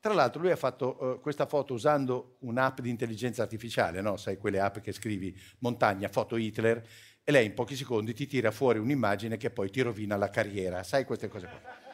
Tra 0.00 0.12
l'altro 0.12 0.40
lui 0.40 0.50
ha 0.50 0.56
fatto 0.56 1.18
eh, 1.18 1.20
questa 1.20 1.46
foto 1.46 1.74
usando 1.74 2.38
un'app 2.40 2.80
di 2.80 2.90
intelligenza 2.90 3.42
artificiale, 3.42 4.00
no? 4.00 4.16
sai 4.16 4.36
quelle 4.36 4.58
app 4.58 4.78
che 4.78 4.90
scrivi 4.90 5.32
montagna, 5.60 6.08
foto 6.08 6.34
Hitler, 6.34 6.84
e 7.22 7.30
lei 7.30 7.46
in 7.46 7.54
pochi 7.54 7.76
secondi 7.76 8.14
ti 8.14 8.26
tira 8.26 8.50
fuori 8.50 8.80
un'immagine 8.80 9.36
che 9.36 9.50
poi 9.50 9.70
ti 9.70 9.80
rovina 9.80 10.16
la 10.16 10.28
carriera. 10.28 10.82
Sai 10.82 11.04
queste 11.04 11.28
cose 11.28 11.46
qua. 11.46 11.85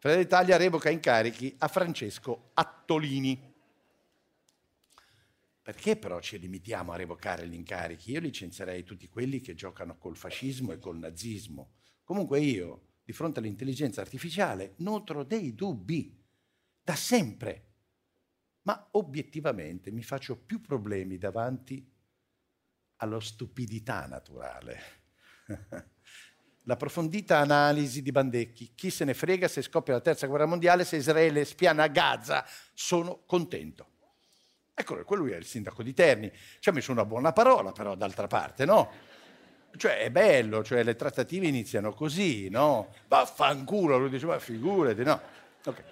Fratelli 0.00 0.22
d'Italia 0.22 0.56
revoca 0.56 0.90
incarichi 0.90 1.56
a 1.58 1.66
Francesco 1.66 2.52
Attolini. 2.54 3.56
Perché 5.60 5.96
però 5.96 6.20
ci 6.20 6.38
limitiamo 6.38 6.92
a 6.92 6.96
revocare 6.96 7.48
gli 7.48 7.54
incarichi? 7.54 8.12
Io 8.12 8.20
licenzierei 8.20 8.84
tutti 8.84 9.08
quelli 9.08 9.40
che 9.40 9.54
giocano 9.54 9.98
col 9.98 10.16
fascismo 10.16 10.70
e 10.70 10.78
col 10.78 10.98
nazismo. 10.98 11.72
Comunque 12.04 12.38
io, 12.38 12.98
di 13.02 13.12
fronte 13.12 13.40
all'intelligenza 13.40 14.00
artificiale, 14.00 14.74
nutro 14.76 15.24
dei 15.24 15.52
dubbi, 15.56 16.16
da 16.80 16.94
sempre. 16.94 17.72
Ma 18.62 18.90
obiettivamente 18.92 19.90
mi 19.90 20.04
faccio 20.04 20.36
più 20.36 20.60
problemi 20.60 21.18
davanti 21.18 21.84
allo 22.98 23.18
stupidità 23.18 24.06
naturale. 24.06 24.80
L'approfondita 26.68 27.38
analisi 27.38 28.02
di 28.02 28.12
Bandecchi. 28.12 28.72
Chi 28.74 28.90
se 28.90 29.06
ne 29.06 29.14
frega 29.14 29.48
se 29.48 29.62
scoppia 29.62 29.94
la 29.94 30.00
terza 30.00 30.26
guerra 30.26 30.44
mondiale, 30.44 30.84
se 30.84 30.96
Israele 30.96 31.46
spiana 31.46 31.86
Gaza, 31.86 32.44
sono 32.74 33.22
contento. 33.24 33.86
Ecco, 34.74 35.02
quello 35.04 35.26
è 35.28 35.36
il 35.36 35.46
sindaco 35.46 35.82
di 35.82 35.94
Terni. 35.94 36.30
Ci 36.60 36.68
ha 36.68 36.72
messo 36.72 36.92
una 36.92 37.06
buona 37.06 37.32
parola, 37.32 37.72
però, 37.72 37.94
d'altra 37.94 38.26
parte, 38.26 38.66
no? 38.66 38.90
Cioè, 39.74 40.00
è 40.00 40.10
bello, 40.10 40.62
cioè, 40.62 40.82
le 40.82 40.94
trattative 40.94 41.46
iniziano 41.46 41.94
così, 41.94 42.50
no? 42.50 42.92
Vaffanculo, 43.08 43.96
lui 43.96 44.10
dice, 44.10 44.26
ma 44.26 44.38
figurati, 44.38 45.02
no? 45.02 45.20
Ok. 45.64 45.82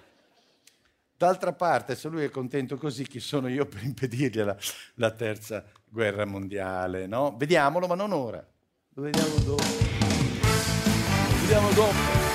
D'altra 1.17 1.53
parte, 1.53 1.95
se 1.95 2.07
lui 2.07 2.23
è 2.23 2.29
contento 2.29 2.77
così, 2.77 3.07
chi 3.07 3.19
sono 3.19 3.47
io 3.47 3.65
per 3.65 3.81
impedirgli 3.81 4.41
la, 4.41 4.55
la 4.95 5.09
terza 5.09 5.65
guerra 5.89 6.25
mondiale, 6.25 7.07
no? 7.07 7.35
Vediamolo, 7.35 7.87
ma 7.87 7.95
non 7.95 8.11
ora. 8.11 8.45
Lo 8.93 9.01
vediamo 9.01 9.37
dopo. 9.39 9.96
Lo 11.47 11.53
vediamo 11.53 11.71
dopo. 11.71 12.25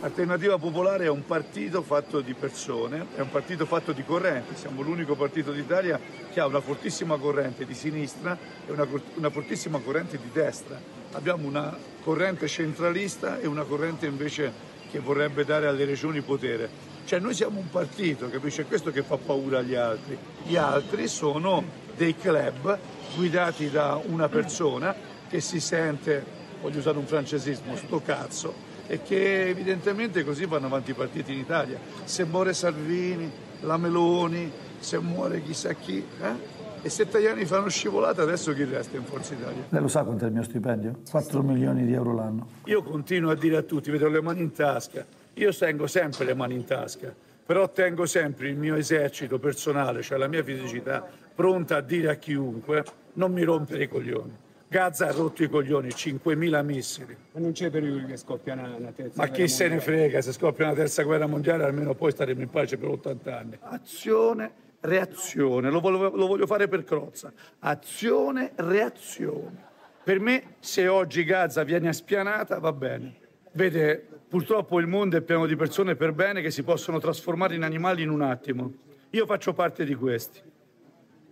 Alternativa 0.00 0.56
Popolare 0.56 1.04
è 1.04 1.08
un 1.08 1.26
partito 1.26 1.82
fatto 1.82 2.20
di 2.20 2.32
persone, 2.32 3.06
è 3.16 3.20
un 3.20 3.28
partito 3.28 3.66
fatto 3.66 3.92
di 3.92 4.02
correnti, 4.02 4.54
siamo 4.54 4.80
l'unico 4.80 5.14
partito 5.14 5.52
d'Italia 5.52 6.00
che 6.32 6.40
ha 6.40 6.46
una 6.46 6.60
fortissima 6.60 7.18
corrente 7.18 7.66
di 7.66 7.74
sinistra 7.74 8.38
e 8.66 8.72
una, 8.72 8.86
una, 9.16 9.30
fortissima 9.30 9.78
corrente 9.80 10.16
di 10.16 10.30
destra. 10.32 10.80
Abbiamo 11.12 11.46
una 11.46 11.76
corrente 12.02 12.46
centralista 12.46 13.40
e 13.40 13.46
una 13.46 13.64
corrente 13.64 14.06
invece 14.06 14.52
che 14.90 15.00
vorrebbe 15.00 15.44
dare 15.44 15.66
alle 15.66 15.84
regioni 15.84 16.22
potere. 16.22 16.95
Cioè 17.06 17.20
noi 17.20 17.34
siamo 17.34 17.60
un 17.60 17.70
partito, 17.70 18.28
capisce? 18.28 18.62
È 18.62 18.66
questo 18.66 18.90
che 18.90 19.04
fa 19.04 19.16
paura 19.16 19.60
agli 19.60 19.76
altri. 19.76 20.18
Gli 20.42 20.56
altri 20.56 21.06
sono 21.06 21.62
dei 21.96 22.16
club 22.16 22.76
guidati 23.14 23.70
da 23.70 24.00
una 24.08 24.28
persona 24.28 24.92
che 25.28 25.40
si 25.40 25.60
sente, 25.60 26.24
voglio 26.60 26.78
usare 26.78 26.98
un 26.98 27.06
francesismo, 27.06 27.76
sto 27.76 28.02
cazzo, 28.04 28.52
e 28.88 29.02
che 29.02 29.46
evidentemente 29.48 30.24
così 30.24 30.46
vanno 30.46 30.66
avanti 30.66 30.90
i 30.90 30.94
partiti 30.94 31.32
in 31.32 31.38
Italia. 31.38 31.78
Se 32.02 32.24
muore 32.24 32.52
Salvini, 32.54 33.30
la 33.60 33.76
Meloni, 33.76 34.50
se 34.80 34.98
muore 34.98 35.40
chissà 35.44 35.74
chi, 35.74 36.04
eh? 36.20 36.54
E 36.82 36.88
se 36.88 37.08
Tajani 37.08 37.44
fanno 37.44 37.68
scivolata, 37.68 38.22
adesso 38.22 38.52
chi 38.52 38.64
resta 38.64 38.96
in 38.96 39.04
Forza 39.04 39.32
Italia? 39.34 39.64
Lei 39.68 39.80
lo 39.80 39.88
sa 39.88 40.02
quanto 40.02 40.24
è 40.24 40.26
il 40.26 40.32
mio 40.32 40.42
stipendio? 40.42 40.98
4 41.08 41.42
milioni 41.42 41.84
di 41.84 41.92
euro 41.92 42.12
l'anno. 42.14 42.48
Io 42.64 42.82
continuo 42.82 43.30
a 43.30 43.36
dire 43.36 43.56
a 43.56 43.62
tutti, 43.62 43.92
vedo 43.92 44.08
le 44.08 44.20
mani 44.20 44.40
in 44.40 44.52
tasca. 44.52 45.06
Io 45.38 45.54
tengo 45.54 45.86
sempre 45.86 46.24
le 46.24 46.34
mani 46.34 46.54
in 46.54 46.64
tasca, 46.64 47.14
però 47.44 47.70
tengo 47.70 48.06
sempre 48.06 48.48
il 48.48 48.56
mio 48.56 48.74
esercito 48.74 49.38
personale, 49.38 50.00
cioè 50.00 50.16
la 50.16 50.28
mia 50.28 50.42
fisicità, 50.42 51.06
pronta 51.34 51.76
a 51.76 51.80
dire 51.82 52.08
a 52.08 52.14
chiunque 52.14 52.82
non 53.14 53.32
mi 53.32 53.42
rompere 53.42 53.84
i 53.84 53.88
coglioni. 53.88 54.44
Gaza 54.66 55.08
ha 55.08 55.12
rotto 55.12 55.42
i 55.42 55.48
coglioni, 55.50 55.88
5.000 55.88 56.64
missili. 56.64 57.16
Ma 57.32 57.40
non 57.40 57.52
c'è 57.52 57.68
pericolo 57.68 58.06
che 58.06 58.16
scoppia 58.16 58.54
una, 58.54 58.74
una 58.76 58.92
terza 58.92 59.22
Ma 59.22 59.28
chi 59.28 59.46
se 59.46 59.68
ne 59.68 59.78
frega, 59.78 60.22
se 60.22 60.32
scoppia 60.32 60.64
una 60.64 60.74
terza 60.74 61.02
guerra 61.02 61.26
mondiale 61.26 61.64
almeno 61.64 61.94
poi 61.94 62.12
staremo 62.12 62.40
in 62.40 62.48
pace 62.48 62.78
per 62.78 62.88
80 62.88 63.38
anni. 63.38 63.58
Azione, 63.60 64.50
reazione, 64.80 65.70
lo 65.70 65.80
voglio, 65.80 66.16
lo 66.16 66.26
voglio 66.26 66.46
fare 66.46 66.66
per 66.66 66.82
Crozza. 66.82 67.30
Azione, 67.58 68.52
reazione. 68.54 69.64
Per 70.02 70.18
me 70.18 70.54
se 70.60 70.88
oggi 70.88 71.24
Gaza 71.24 71.62
viene 71.62 71.92
spianata 71.92 72.58
va 72.58 72.72
bene. 72.72 73.24
Vede, 73.56 74.06
purtroppo 74.28 74.78
il 74.80 74.86
mondo 74.86 75.16
è 75.16 75.22
pieno 75.22 75.46
di 75.46 75.56
persone 75.56 75.96
per 75.96 76.12
bene 76.12 76.42
che 76.42 76.50
si 76.50 76.62
possono 76.62 77.00
trasformare 77.00 77.54
in 77.54 77.62
animali 77.62 78.02
in 78.02 78.10
un 78.10 78.20
attimo. 78.20 78.70
Io 79.10 79.24
faccio 79.24 79.54
parte 79.54 79.86
di 79.86 79.94
questi. 79.94 80.42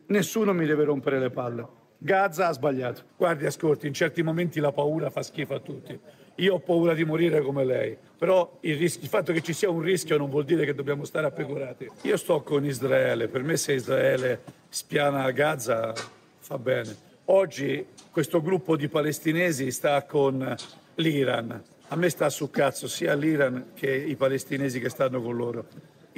Nessuno 0.06 0.54
mi 0.54 0.64
deve 0.64 0.84
rompere 0.84 1.18
le 1.18 1.28
palle. 1.28 1.66
Gaza 1.98 2.48
ha 2.48 2.52
sbagliato. 2.52 3.02
Guardi, 3.18 3.44
ascolti, 3.44 3.86
in 3.86 3.92
certi 3.92 4.22
momenti 4.22 4.58
la 4.58 4.72
paura 4.72 5.10
fa 5.10 5.22
schifo 5.22 5.52
a 5.52 5.60
tutti. 5.60 6.00
Io 6.36 6.54
ho 6.54 6.60
paura 6.60 6.94
di 6.94 7.04
morire 7.04 7.42
come 7.42 7.62
lei, 7.62 7.94
però 8.16 8.56
il, 8.60 8.76
rischio, 8.78 9.02
il, 9.02 9.08
fatto 9.08 9.34
che 9.34 9.42
ci 9.42 9.52
sia 9.52 9.68
un 9.68 9.82
rischio 9.82 10.16
non 10.16 10.30
vuol 10.30 10.46
dire 10.46 10.64
che 10.64 10.74
dobbiamo 10.74 11.04
stare 11.04 11.26
appecurati. 11.26 11.90
Io 12.04 12.16
sto 12.16 12.40
con 12.40 12.64
Israele, 12.64 13.28
per 13.28 13.42
me 13.42 13.58
se 13.58 13.74
Israele 13.74 14.40
spiana 14.70 15.30
Gaza 15.30 15.92
fa 16.38 16.56
bene. 16.56 16.96
Oggi 17.26 17.84
questo 18.10 18.40
gruppo 18.40 18.76
di 18.76 18.88
palestinesi 18.88 19.70
sta 19.70 20.02
con 20.04 20.56
l'Iran. 20.94 21.72
A 21.88 21.96
me 21.96 22.08
sta 22.08 22.30
sul 22.30 22.50
cazzo 22.50 22.88
sia 22.88 23.14
l'Iran 23.14 23.72
che 23.74 23.92
i 23.94 24.16
palestinesi 24.16 24.80
che 24.80 24.88
stanno 24.88 25.20
con 25.20 25.36
loro. 25.36 25.66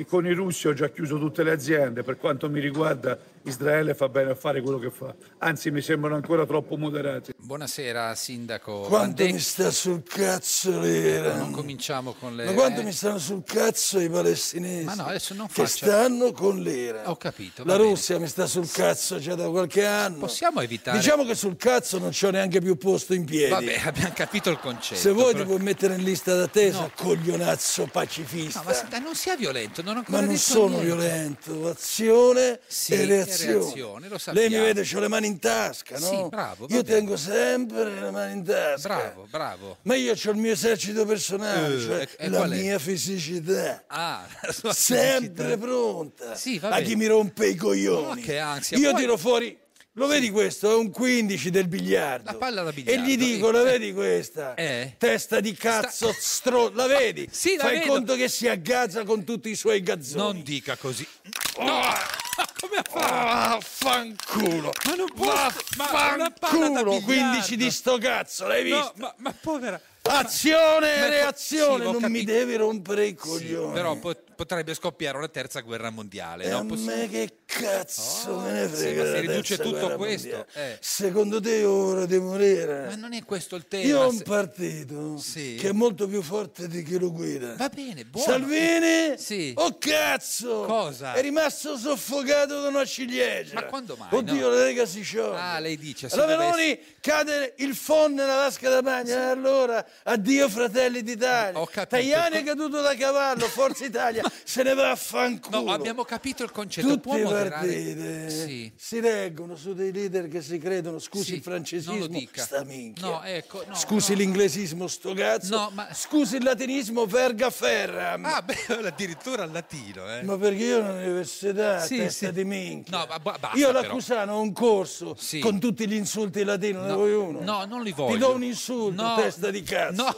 Con 0.06 0.26
i 0.26 0.32
russi 0.32 0.68
ho 0.68 0.72
già 0.72 0.88
chiuso 0.88 1.18
tutte 1.18 1.42
le 1.42 1.50
aziende, 1.50 2.02
per 2.02 2.18
quanto 2.18 2.48
mi 2.48 2.60
riguarda 2.60 3.18
Israele 3.46 3.94
fa 3.94 4.08
bene 4.08 4.32
a 4.32 4.34
fare 4.34 4.60
quello 4.60 4.78
che 4.78 4.90
fa, 4.90 5.14
anzi 5.38 5.70
mi 5.70 5.80
sembrano 5.80 6.16
ancora 6.16 6.44
troppo 6.44 6.76
moderati. 6.76 7.32
Buonasera 7.36 8.12
Sindaco. 8.16 8.80
Quanto 8.80 9.22
Bandec... 9.22 9.32
mi 9.32 9.38
sta 9.38 9.70
sul 9.70 10.02
cazzo 10.02 10.80
l'Iran? 10.80 11.38
Non 11.38 11.50
cominciamo 11.52 12.12
con 12.14 12.34
le... 12.34 12.46
Ma 12.46 12.52
quanto 12.54 12.80
eh... 12.80 12.82
mi 12.82 12.90
stanno 12.90 13.18
sul 13.18 13.44
cazzo 13.44 14.00
i 14.00 14.10
palestinesi? 14.10 14.84
Ma 14.84 14.94
no, 14.94 15.04
adesso 15.04 15.32
non 15.34 15.46
faccia... 15.46 15.62
Che 15.62 15.68
stanno 15.68 16.32
con 16.32 16.60
l'Iran. 16.60 17.06
Ho 17.06 17.14
capito. 17.14 17.62
La 17.64 17.76
bene. 17.76 17.88
Russia 17.88 18.18
mi 18.18 18.26
sta 18.26 18.46
sul 18.46 18.68
cazzo 18.68 19.20
già 19.20 19.36
da 19.36 19.48
qualche 19.48 19.86
anno. 19.86 20.18
Possiamo 20.18 20.60
evitare... 20.60 20.98
Diciamo 20.98 21.24
che 21.24 21.36
sul 21.36 21.56
cazzo 21.56 21.98
non 21.98 22.10
c'ho 22.10 22.30
neanche 22.30 22.60
più 22.60 22.76
posto 22.76 23.14
in 23.14 23.24
piedi. 23.24 23.50
Vabbè, 23.50 23.82
abbiamo 23.86 24.12
capito 24.12 24.50
il 24.50 24.58
concetto. 24.58 25.00
Se 25.00 25.12
vuoi 25.12 25.34
però... 25.34 25.44
ti 25.44 25.50
puoi 25.50 25.62
mettere 25.62 25.94
in 25.94 26.02
lista 26.02 26.34
d'attesa, 26.34 26.80
no. 26.80 26.90
coglionazzo 26.96 27.86
pacifista. 27.92 28.62
No, 28.62 28.74
ma 28.90 28.98
non 28.98 29.14
sia 29.14 29.36
violento, 29.36 29.82
non 29.82 29.94
ho 29.94 29.98
ancora 29.98 30.20
Ma 30.20 30.26
non 30.26 30.36
sono 30.36 30.80
niente. 30.80 30.84
violento, 30.84 31.68
azione 31.68 32.58
sì, 32.66 32.92
e 32.94 33.04
reazione. 33.04 33.35
Reazione 33.36 34.08
sappiamo. 34.18 34.48
Lei 34.48 34.58
mi 34.58 34.64
vede, 34.64 34.96
ho 34.96 35.00
le 35.00 35.08
mani 35.08 35.26
in 35.26 35.38
tasca, 35.38 35.98
no? 35.98 36.06
Sì, 36.06 36.28
bravo. 36.28 36.66
Io 36.70 36.82
tengo 36.82 37.16
sempre 37.16 38.00
le 38.00 38.10
mani 38.10 38.32
in 38.32 38.44
tasca. 38.44 38.88
Bravo, 38.88 39.26
bravo. 39.30 39.76
Ma 39.82 39.94
io 39.94 40.12
ho 40.12 40.30
il 40.30 40.36
mio 40.36 40.52
esercito 40.52 41.04
personale, 41.04 41.74
uh, 41.74 41.80
cioè 41.80 42.08
e, 42.16 42.28
la 42.28 42.46
mia 42.46 42.78
fisicità. 42.78 43.84
Ah, 43.86 44.26
sempre 44.72 45.44
fisicità. 45.44 45.56
pronta. 45.58 46.34
Sì, 46.34 46.60
a 46.62 46.80
chi 46.80 46.96
mi 46.96 47.06
rompe 47.06 47.48
i 47.48 47.54
coglioni. 47.54 48.20
Oh, 48.20 48.24
che 48.24 48.38
ansia. 48.38 48.76
Io 48.76 48.92
Poi... 48.92 49.00
tiro 49.00 49.16
fuori. 49.16 49.58
Lo 49.98 50.06
vedi 50.06 50.30
questo? 50.30 50.70
È 50.70 50.74
un 50.74 50.90
15 50.90 51.48
del 51.48 51.68
biliardo. 51.68 52.30
La 52.30 52.36
palla 52.36 52.62
da 52.62 52.70
biliardo. 52.70 53.02
E 53.02 53.06
gli 53.06 53.16
dico, 53.16 53.50
la 53.50 53.62
vedi 53.62 53.94
questa? 53.94 54.54
Eh? 54.54 54.94
Testa 54.98 55.40
di 55.40 55.54
cazzo 55.54 56.12
Sta... 56.12 56.20
stro... 56.20 56.70
La 56.74 56.86
vedi? 56.86 57.26
Sì, 57.32 57.56
la 57.56 57.64
Fai 57.64 57.78
vedo. 57.78 57.92
conto 57.92 58.14
che 58.14 58.28
si 58.28 58.46
aggazza 58.46 59.04
con 59.04 59.24
tutti 59.24 59.48
i 59.48 59.54
suoi 59.56 59.82
gazzoni. 59.82 60.22
Non 60.22 60.42
dica 60.42 60.76
così. 60.76 61.06
Oh. 61.54 61.64
No! 61.64 61.80
Come 62.60 62.76
ha 62.76 62.82
fatto? 62.86 62.98
Ah, 62.98 63.58
fanculo! 63.62 64.70
Ma 64.84 64.94
non 64.96 65.06
può... 65.14 65.32
Fanculo! 65.54 67.00
15 67.00 67.56
di 67.56 67.70
sto 67.70 67.96
cazzo, 67.96 68.46
l'hai 68.46 68.64
visto? 68.64 68.92
No, 68.96 69.06
ma, 69.06 69.14
ma 69.16 69.34
povera... 69.40 69.80
Azione 70.02 70.94
e 70.94 71.08
reazione, 71.08 71.84
sì, 71.86 71.90
non 71.98 72.10
mi 72.12 72.22
devi 72.22 72.54
rompere 72.56 73.06
i 73.06 73.08
Sì, 73.10 73.14
coglioni. 73.16 73.72
però 73.72 73.96
po- 73.96 74.14
potrebbe 74.36 74.74
scoppiare 74.74 75.16
una 75.18 75.28
terza 75.28 75.60
guerra 75.60 75.90
mondiale. 75.90 76.44
E 76.44 76.50
no? 76.50 76.58
a 76.58 76.64
Possi- 76.64 76.84
me 76.84 77.08
che 77.08 77.30
cazzo 77.46 78.30
Oh, 78.32 78.40
me 78.40 78.52
ne 78.52 78.68
sì, 78.68 78.74
frega 78.74 79.02
ma 79.04 79.10
si 79.14 79.20
riduce 79.26 79.58
tutto 79.58 79.96
questo, 79.96 80.46
eh. 80.54 80.76
Secondo 80.80 81.40
te 81.40 81.60
è 81.60 81.66
ora 81.66 82.06
di 82.06 82.18
morire? 82.18 82.86
Ma 82.90 82.94
non 82.96 83.12
è 83.14 83.24
questo 83.24 83.56
il 83.56 83.66
tema. 83.66 83.84
Io 83.84 84.00
ho 84.00 84.08
un 84.08 84.22
partito 84.22 85.16
Sì. 85.18 85.56
che 85.58 85.68
è 85.70 85.72
molto 85.72 86.06
più 86.06 86.22
forte 86.22 86.68
di 86.68 86.82
chi 86.82 86.98
lo 86.98 87.10
guida. 87.12 87.54
Va 87.56 87.68
bene, 87.68 88.04
buono. 88.04 88.26
Salvini? 88.30 89.16
Sì. 89.18 89.52
Oh 89.56 89.76
cazzo! 89.78 90.62
Cosa? 90.66 91.14
È 91.14 91.20
rimasto 91.22 91.76
soffocato 91.76 92.60
da 92.60 92.68
una 92.68 92.84
ciliegia. 92.84 93.54
Ma 93.54 93.64
quando 93.64 93.96
mai, 93.96 94.08
Oddio, 94.12 94.48
no? 94.50 94.54
la 94.54 94.64
Lega 94.64 94.84
si 94.86 95.02
scioglie. 95.02 95.38
Ah, 95.40 95.58
lei 95.58 95.76
dice, 95.78 96.08
La 96.10 96.16
dovesse- 96.16 96.36
Meloni 96.38 96.78
cade 97.00 97.54
il 97.58 97.76
phon 97.76 98.12
nella 98.14 98.34
vasca 98.36 98.68
da 98.68 98.82
bagno. 98.82 99.10
E 99.14 99.18
allora, 99.18 99.84
addio 100.04 100.48
Fratelli 100.48 101.02
d'Italia. 101.02 101.58
Ho 101.60 101.66
capito. 101.66 101.96
Tajani 101.96 102.36
è 102.36 102.42
caduto 102.44 102.80
da 102.80 102.94
cavallo, 102.96 103.46
Forza 103.46 103.84
Italia 103.84 104.22
se 104.44 104.62
ne 104.62 104.74
va 104.74 104.90
a 104.90 104.96
fanculo. 104.96 105.62
No, 105.62 105.72
abbiamo 105.72 106.04
capito 106.04 106.42
il 106.42 106.50
concetto. 106.50 106.86
Tutti 106.88 107.00
Può 107.00 107.16
moderare? 107.18 107.48
partiti 107.50 108.30
Sì. 108.30 108.72
si 108.76 109.00
reggono 109.00 109.56
su 109.56 109.74
dei 109.74 109.92
leader 109.92 110.28
che 110.28 110.42
si 110.42 110.58
credono, 110.58 110.98
scusi 110.98 111.24
Sì, 111.24 111.34
il 111.36 111.42
francesismo, 111.42 112.20
sta 112.34 112.64
minchia. 112.64 113.06
No, 113.06 113.22
ecco, 113.24 113.64
no, 113.66 113.74
scusi 113.74 114.12
no. 114.12 114.18
l'inglesismo, 114.18 114.86
sto 114.88 115.12
cazzo. 115.14 115.54
No, 115.56 115.70
ma- 115.72 115.88
Scusi 115.92 116.36
il 116.36 116.44
latinismo, 116.44 117.06
verga 117.06 117.50
ferram. 117.50 118.24
Ah, 118.24 118.42
beh, 118.42 118.66
addirittura 118.86 119.42
al 119.44 119.50
latino, 119.52 120.08
eh. 120.12 120.22
Ma 120.22 120.36
perché 120.36 120.64
io 120.64 120.78
all'università, 120.84 121.80
Sì, 121.80 121.96
testa 121.98 122.26
sì. 122.26 122.32
di 122.32 122.44
minchia. 122.44 122.96
No, 122.98 123.06
ba- 123.06 123.18
basta, 123.18 123.50
io 123.54 123.72
l'Accusano 123.72 124.34
ho 124.34 124.40
un 124.40 124.52
corso 124.52 125.16
con 125.40 125.58
tutti 125.58 125.86
gli 125.88 125.94
insulti 125.94 126.44
latini, 126.44 126.72
non 126.74 126.86
ne 126.86 126.92
vuoi 126.94 127.12
uno? 127.14 127.40
no, 127.40 127.64
non 127.64 127.82
li 127.82 127.92
voglio. 127.92 128.12
Ti 128.14 128.18
do 128.18 128.34
un 128.34 128.44
insulto, 128.44 129.14
testa 129.16 129.50
di 129.50 129.62
cazzo. 129.62 130.02
no. 130.02 130.16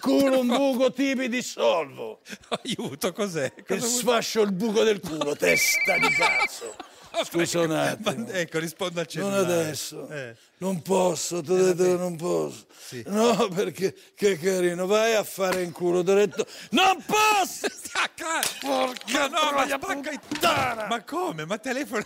Culo 0.00 0.40
un 0.40 0.46
buco, 0.46 0.92
tipi 0.92 1.28
di 1.28 1.42
solvo. 1.42 2.20
Aiuto, 2.62 3.12
cos'è? 3.12 3.52
Che 3.52 3.64
Cosa 3.64 3.86
vuoi- 3.86 3.98
sfascio 4.00 4.42
il 4.42 4.52
buco 4.52 4.82
del 4.84 5.00
culo, 5.00 5.34
testa 5.36 5.96
di 5.98 6.08
cazzo. 6.10 6.74
Scusa 7.24 7.60
un 7.62 7.72
attimo. 7.72 8.14
Ma- 8.26 8.32
ecco, 8.32 8.58
rispondo 8.60 9.00
al 9.00 9.08
Non 9.12 9.32
cellulare. 9.32 9.60
adesso, 9.62 10.08
Eh. 10.08 10.36
non 10.58 10.82
posso, 10.82 11.42
ti 11.42 11.50
ho 11.50 11.56
detto 11.56 11.82
che 11.82 11.96
non 11.96 12.16
posso. 12.16 12.66
Sì. 12.78 13.02
No, 13.06 13.48
perché 13.48 13.94
che 14.14 14.38
carino, 14.38 14.86
vai 14.86 15.14
a 15.14 15.24
fare 15.24 15.62
in 15.62 15.72
culo, 15.72 16.04
ti 16.04 16.10
ho 16.10 16.14
detto 16.14 16.46
non 16.70 17.02
posso! 17.04 17.66
Stacca! 17.74 18.40
Porca 18.60 19.28
Ma 19.28 19.40
no, 19.40 19.52
ma 19.52 20.18
puttana! 20.18 20.86
Ma 20.86 21.02
come? 21.02 21.44
Ma 21.44 21.58
telefono... 21.58 22.04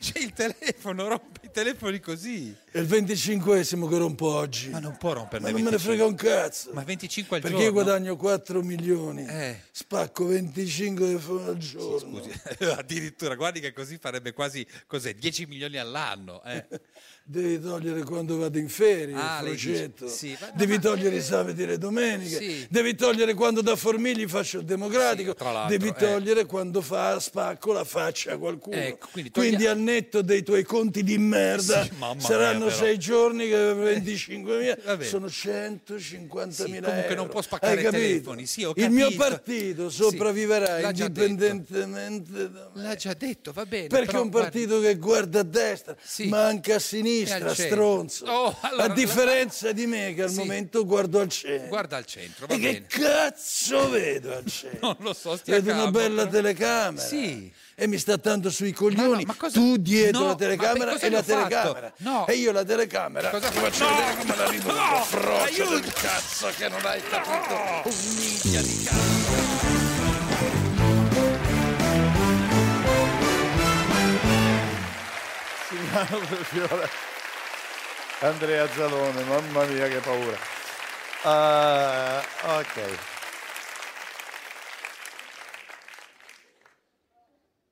C'è 0.00 0.20
il 0.20 0.32
telefono, 0.32 1.08
rompe 1.08 1.40
i 1.46 1.50
telefoni 1.50 1.98
così. 1.98 2.54
È 2.70 2.78
il 2.78 2.86
25esimo 2.86 3.88
che 3.88 3.98
rompo 3.98 4.26
oggi. 4.32 4.68
Ma 4.70 4.78
non 4.78 4.96
può 4.96 5.12
romperne 5.12 5.46
Ma 5.50 5.50
non 5.52 5.64
me 5.64 5.70
ne 5.70 5.76
25. 5.76 5.80
frega 5.96 6.04
un 6.04 6.14
cazzo. 6.14 6.70
Ma 6.72 6.82
25 6.84 7.36
al 7.36 7.42
Perché 7.42 7.56
giorno? 7.56 7.76
io 7.78 7.82
guadagno 7.84 8.16
4 8.16 8.62
milioni, 8.62 9.26
Eh. 9.26 9.60
spacco 9.72 10.26
25 10.26 11.04
telefonate 11.04 11.50
al 11.50 11.56
giorno. 11.58 12.22
Scusi, 12.22 12.40
addirittura, 12.78 13.34
guardi 13.34 13.58
che 13.58 13.72
così 13.72 13.98
farebbe 13.98 14.32
quasi, 14.32 14.64
cos'è, 14.86 15.14
10 15.14 15.46
milioni 15.46 15.78
all'anno. 15.78 16.44
Eh. 16.44 16.64
Devi 17.30 17.60
togliere 17.60 18.04
quando 18.04 18.38
vado 18.38 18.56
in 18.56 18.70
ferie, 18.70 19.14
Ah, 19.14 19.42
lei 19.42 19.52
dice- 19.52 19.68
Frocetto. 19.74 20.08
sì, 20.08 20.34
ma- 20.40 20.50
Devi 20.54 20.76
ma- 20.76 20.80
togliere 20.80 21.16
i 21.16 21.20
sabati 21.20 21.62
e 21.62 21.66
le 21.66 21.76
domeniche. 21.76 22.38
Sì. 22.38 22.66
Devi 22.70 22.94
togliere 22.94 23.34
quando 23.34 23.60
da 23.60 23.76
Formigli 23.76 24.26
faccio 24.26 24.60
il 24.60 24.64
democratico. 24.64 25.36
Sì, 25.38 25.44
Devi 25.68 25.88
eh. 25.88 25.92
togliere 25.92 26.46
quando 26.46 26.80
fa 26.80 27.20
spacco 27.20 27.72
la 27.74 27.84
faccia 27.84 28.32
a 28.32 28.38
qualcuno. 28.38 28.76
Ecco, 28.76 29.08
quindi 29.12 29.30
quindi, 29.30 29.56
toglia- 29.56 29.72
al 29.72 29.78
netto 29.78 30.22
dei 30.22 30.42
tuoi 30.42 30.62
conti 30.64 31.02
di 31.02 31.18
merda 31.18 31.86
saranno 32.16 32.64
mia, 32.64 32.74
sei 32.74 32.96
giorni 32.98 33.46
che 33.46 33.74
25.000 33.74 34.78
Va 34.86 34.96
bene. 34.96 35.04
sono 35.10 35.28
150.000 35.28 36.64
Sì, 36.64 36.76
euro. 36.76 36.86
comunque 36.88 37.14
non 37.14 37.28
può 37.28 37.42
spaccare 37.42 37.80
i 37.82 37.90
telefoni, 37.90 38.46
Il 38.76 38.90
mio 38.90 39.12
partito 39.14 39.90
sopravviverà 39.90 40.80
indipendentemente 40.80 42.50
da 42.50 42.70
me. 42.72 42.82
L'ha 42.82 42.94
già 42.94 43.12
detto, 43.12 43.52
va 43.52 43.66
bene. 43.66 43.88
Perché 43.88 44.16
è 44.16 44.20
un 44.20 44.30
partito 44.30 44.80
che 44.80 44.96
guarda 44.96 45.40
a 45.40 45.44
destra, 45.44 45.94
ma 46.28 46.46
anche 46.46 46.72
a 46.72 46.78
al 46.78 47.17
sinistra, 47.26 47.54
stronzo. 47.54 48.24
Oh, 48.26 48.56
allora- 48.60 48.84
a 48.84 48.88
differenza 48.88 49.72
di 49.72 49.86
me 49.86 50.14
che 50.14 50.22
al 50.24 50.30
Sì. 50.30 50.36
momento 50.38 50.84
guardo 50.84 51.20
al 51.20 51.28
centro. 51.28 51.68
Guarda 51.68 51.96
al 51.96 52.04
centro, 52.06 52.46
va 52.46 52.54
e 52.54 52.58
che 52.58 52.72
bene. 52.72 52.86
cazzo 52.86 53.88
vedo 53.90 54.34
al 54.34 54.44
centro? 54.46 54.78
Non 54.88 54.96
lo 55.00 55.12
so, 55.14 55.36
stia 55.36 55.60
Vedo 55.60 55.72
una 55.72 55.90
bella 55.90 56.22
però. 56.26 56.30
telecamera. 56.30 57.06
Sì. 57.06 57.52
E 57.80 57.86
mi 57.86 57.96
sta 57.98 58.18
tanto 58.18 58.50
sui 58.50 58.72
coglioni. 58.72 59.24
ma 59.24 59.34
cosa- 59.34 59.52
Tu 59.58 59.76
dietro 59.76 60.18
No, 60.18 60.24
la 60.26 60.32
ma 60.32 60.36
telecamera 60.38 60.98
e 60.98 61.10
la 61.10 61.22
telecamera. 61.22 61.92
No. 61.98 62.26
E 62.26 62.34
io 62.34 62.50
la 62.50 62.64
telecamera. 62.64 63.30
Cosa 63.30 63.48
ti 63.48 63.58
fa- 63.58 63.70
faccio 63.70 63.84
No! 63.88 63.94
vedere 63.96 64.16
come 64.18 64.36
la 64.36 64.48
rido 64.48 64.72
No! 64.72 64.88
no! 64.90 65.04
froccia 65.04 65.44
Aiuto! 65.44 65.78
del 65.78 65.92
cazzo 65.92 66.48
che 66.56 66.68
non 66.68 66.84
hai 66.84 67.00
capito. 67.08 67.88
Un 67.88 68.14
minchia 68.16 68.62
di 68.62 68.82
cazzo. 68.82 69.67
Andrea 78.20 78.68
Zalone, 78.68 79.24
mamma 79.24 79.64
mia 79.64 79.88
che 79.88 79.98
paura. 79.98 80.38
Ah, 81.24 82.22
ok. 82.60 82.98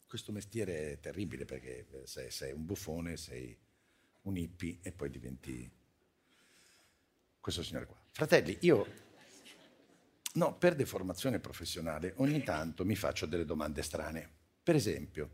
Questo 0.08 0.32
mestiere 0.32 0.92
è 0.92 1.00
terribile 1.00 1.44
perché 1.44 1.86
sei, 2.04 2.30
sei 2.30 2.52
un 2.52 2.64
buffone, 2.64 3.16
sei 3.16 3.56
un 4.22 4.36
hippie 4.36 4.78
e 4.82 4.90
poi 4.90 5.10
diventi 5.10 5.70
questo 7.40 7.62
signore 7.62 7.86
qua. 7.86 7.96
Fratelli, 8.10 8.58
io 8.62 8.86
no, 10.32 10.56
per 10.56 10.74
deformazione 10.74 11.38
professionale 11.38 12.14
ogni 12.16 12.42
tanto 12.42 12.84
mi 12.84 12.96
faccio 12.96 13.26
delle 13.26 13.44
domande 13.44 13.82
strane. 13.82 14.28
Per 14.62 14.74
esempio, 14.74 15.30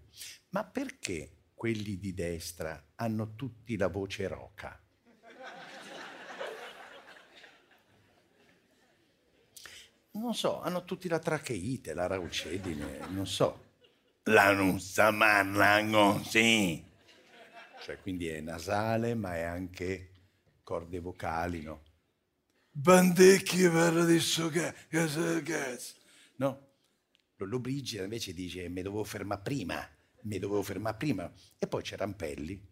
ma 0.50 0.62
perché 0.64 1.41
quelli 1.62 1.96
di 1.96 2.12
destra 2.12 2.88
hanno 2.96 3.36
tutti 3.36 3.76
la 3.76 3.86
voce 3.86 4.26
roca? 4.26 4.82
Non 10.10 10.34
so, 10.34 10.60
hanno 10.60 10.84
tutti 10.84 11.06
la 11.06 11.20
tracheite, 11.20 11.94
la 11.94 12.08
raucedine, 12.08 13.06
non 13.10 13.28
so. 13.28 13.74
La 14.24 14.52
nussa 14.52 15.12
parla 15.16 15.88
così. 15.88 16.84
Cioè, 17.80 18.00
quindi 18.00 18.26
è 18.26 18.40
nasale, 18.40 19.14
ma 19.14 19.36
è 19.36 19.42
anche 19.42 20.10
corde 20.64 20.98
vocali, 20.98 21.62
no? 21.62 21.84
Bandecchi 22.72 23.68
parla 23.68 24.04
di 24.04 24.18
sto 24.18 24.48
ca- 24.48 24.74
cazzo. 24.88 25.40
cazzo. 25.44 25.94
No? 26.38 26.70
Lollo 27.36 27.60
Brigida 27.60 28.02
invece 28.02 28.34
dice 28.34 28.68
mi 28.68 28.82
dovevo 28.82 29.04
fermare 29.04 29.42
prima, 29.42 29.88
mi 30.22 30.38
dovevo 30.38 30.62
fermare 30.62 30.96
prima. 30.96 31.32
E 31.58 31.66
poi 31.66 31.82
c'è 31.82 31.96
Rampelli 31.96 32.70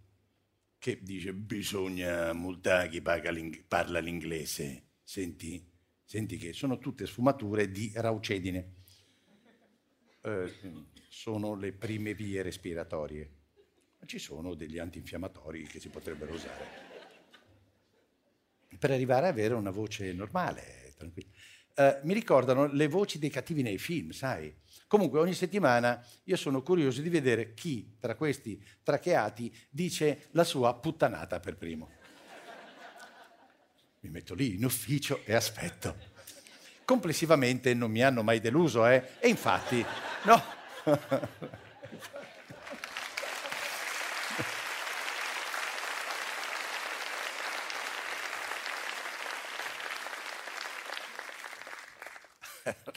che 0.78 0.98
dice 1.02 1.34
bisogna 1.34 2.32
multare 2.32 2.88
chi 2.88 3.02
parla 3.02 3.98
l'inglese. 3.98 4.84
Senti, 5.02 5.62
senti 6.04 6.36
che 6.36 6.52
sono 6.52 6.78
tutte 6.78 7.06
sfumature 7.06 7.70
di 7.70 7.92
raucedine. 7.94 8.74
Eh, 10.22 10.52
sono 11.08 11.54
le 11.54 11.72
prime 11.72 12.14
vie 12.14 12.42
respiratorie. 12.42 13.38
Ci 14.06 14.18
sono 14.18 14.54
degli 14.54 14.78
antinfiammatori 14.78 15.64
che 15.64 15.78
si 15.78 15.88
potrebbero 15.88 16.32
usare 16.32 16.90
per 18.78 18.90
arrivare 18.90 19.26
ad 19.26 19.32
avere 19.32 19.54
una 19.54 19.70
voce 19.70 20.12
normale, 20.12 20.94
tranquilla. 20.96 21.28
Eh, 21.74 22.00
mi 22.04 22.14
ricordano 22.14 22.66
le 22.66 22.88
voci 22.88 23.18
dei 23.18 23.30
cattivi 23.30 23.62
nei 23.62 23.78
film, 23.78 24.10
sai? 24.10 24.54
Comunque 24.90 25.20
ogni 25.20 25.34
settimana 25.34 26.04
io 26.24 26.34
sono 26.34 26.62
curioso 26.62 27.00
di 27.00 27.08
vedere 27.08 27.54
chi 27.54 27.94
tra 28.00 28.16
questi 28.16 28.60
tracheati 28.82 29.56
dice 29.70 30.26
la 30.32 30.42
sua 30.42 30.74
puttanata 30.74 31.38
per 31.38 31.56
primo. 31.56 31.90
Mi 34.00 34.10
metto 34.10 34.34
lì 34.34 34.56
in 34.56 34.64
ufficio 34.64 35.20
e 35.24 35.32
aspetto. 35.32 35.96
Complessivamente 36.84 37.72
non 37.72 37.88
mi 37.88 38.02
hanno 38.02 38.24
mai 38.24 38.40
deluso, 38.40 38.84
eh? 38.84 39.10
E 39.20 39.28
infatti, 39.28 39.86
no. 40.24 40.42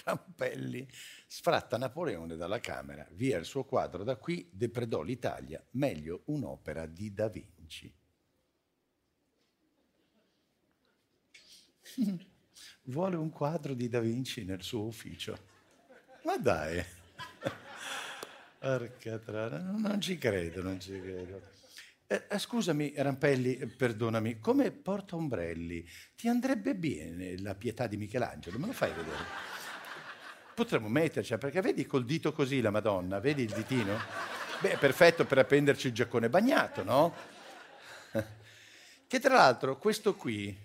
Rampelli 0.03 0.87
sfratta 1.27 1.77
Napoleone 1.77 2.35
dalla 2.35 2.59
Camera, 2.59 3.07
via 3.11 3.37
il 3.37 3.45
suo 3.45 3.63
quadro 3.63 4.03
da 4.03 4.17
qui, 4.17 4.49
depredò 4.51 5.01
l'Italia, 5.01 5.65
meglio 5.71 6.23
un'opera 6.25 6.85
di 6.85 7.13
Da 7.13 7.29
Vinci. 7.29 7.93
Vuole 12.83 13.15
un 13.15 13.29
quadro 13.29 13.73
di 13.73 13.87
Da 13.87 14.01
Vinci 14.01 14.43
nel 14.43 14.61
suo 14.61 14.85
ufficio. 14.85 15.51
Ma 16.23 16.37
dai, 16.37 16.83
non 18.61 19.99
ci 20.01 20.17
credo, 20.17 20.61
non 20.61 20.79
ci 20.79 20.99
credo. 20.99 21.51
Eh, 22.07 22.27
eh, 22.29 22.37
scusami, 22.37 22.93
Rampelli, 22.95 23.57
eh, 23.57 23.67
perdonami, 23.67 24.39
come 24.39 24.71
porta 24.71 25.15
ombrelli 25.15 25.85
ti 26.15 26.27
andrebbe 26.27 26.75
bene 26.75 27.39
la 27.39 27.55
pietà 27.55 27.87
di 27.87 27.97
Michelangelo? 27.97 28.59
Me 28.59 28.67
lo 28.67 28.73
fai 28.73 28.93
vedere? 28.93 29.52
Potremmo 30.53 30.87
metterci, 30.87 31.37
perché 31.37 31.61
vedi 31.61 31.85
col 31.85 32.05
dito 32.05 32.31
così 32.31 32.61
la 32.61 32.69
Madonna, 32.69 33.19
vedi 33.19 33.43
il 33.43 33.51
ditino? 33.51 33.97
Beh, 34.61 34.71
è 34.73 34.77
perfetto 34.77 35.25
per 35.25 35.39
appenderci 35.39 35.87
il 35.87 35.93
giaccone 35.93 36.29
bagnato, 36.29 36.83
no? 36.83 37.13
Che 39.07 39.19
tra 39.19 39.33
l'altro 39.33 39.77
questo 39.77 40.15
qui, 40.15 40.55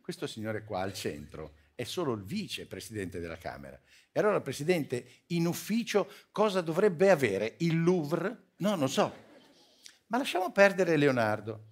questo 0.00 0.26
signore 0.26 0.64
qua 0.64 0.80
al 0.80 0.94
centro, 0.94 1.54
è 1.74 1.84
solo 1.84 2.14
il 2.14 2.22
vicepresidente 2.22 3.20
della 3.20 3.36
Camera. 3.36 3.78
E 4.12 4.20
allora 4.20 4.40
presidente 4.40 5.22
in 5.28 5.46
ufficio 5.46 6.10
cosa 6.30 6.60
dovrebbe 6.60 7.10
avere? 7.10 7.56
Il 7.58 7.82
Louvre? 7.82 8.52
No, 8.56 8.76
non 8.76 8.88
so. 8.88 9.12
Ma 10.06 10.18
lasciamo 10.18 10.52
perdere 10.52 10.96
Leonardo. 10.96 11.66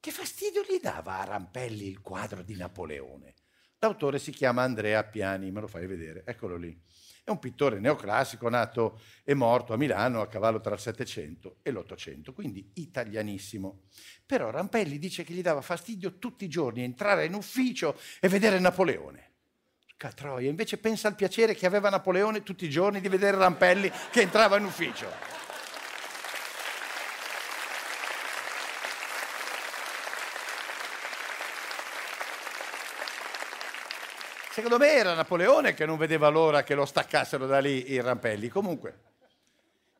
Che 0.00 0.10
fastidio 0.10 0.62
gli 0.62 0.80
dava 0.80 1.18
a 1.18 1.24
Rampelli 1.24 1.86
il 1.86 2.00
quadro 2.00 2.42
di 2.42 2.56
Napoleone? 2.56 3.34
L'autore 3.78 4.18
si 4.18 4.30
chiama 4.30 4.62
Andrea 4.62 5.02
Piani, 5.04 5.50
me 5.50 5.60
lo 5.60 5.66
fai 5.66 5.86
vedere, 5.86 6.22
eccolo 6.24 6.56
lì. 6.56 6.80
È 7.24 7.30
un 7.30 7.38
pittore 7.38 7.78
neoclassico 7.78 8.48
nato 8.48 9.00
e 9.24 9.34
morto 9.34 9.72
a 9.72 9.76
Milano 9.76 10.20
a 10.20 10.28
cavallo 10.28 10.60
tra 10.60 10.74
il 10.74 10.80
Settecento 10.80 11.58
e 11.62 11.70
l'Ottocento, 11.70 12.32
quindi 12.32 12.70
italianissimo. 12.74 13.82
Però 14.26 14.50
Rampelli 14.50 14.98
dice 14.98 15.22
che 15.22 15.32
gli 15.32 15.42
dava 15.42 15.60
fastidio 15.60 16.18
tutti 16.18 16.44
i 16.44 16.48
giorni 16.48 16.82
entrare 16.82 17.24
in 17.24 17.34
ufficio 17.34 17.96
e 18.20 18.28
vedere 18.28 18.58
Napoleone. 18.58 19.30
Porca 20.02 20.16
troia, 20.16 20.50
invece 20.50 20.78
pensa 20.78 21.06
al 21.06 21.14
piacere 21.14 21.54
che 21.54 21.64
aveva 21.64 21.88
Napoleone 21.88 22.42
tutti 22.42 22.64
i 22.64 22.70
giorni 22.70 23.00
di 23.00 23.06
vedere 23.06 23.36
Rampelli 23.36 23.88
che 24.10 24.22
entrava 24.22 24.56
in 24.58 24.64
ufficio. 24.64 25.06
Secondo 34.52 34.76
me 34.76 34.92
era 34.92 35.14
Napoleone 35.14 35.72
che 35.72 35.86
non 35.86 35.96
vedeva 35.96 36.28
l'ora 36.28 36.62
che 36.62 36.74
lo 36.74 36.84
staccassero 36.84 37.46
da 37.46 37.58
lì 37.58 37.90
i 37.90 38.02
Rampelli. 38.02 38.48
Comunque, 38.48 39.00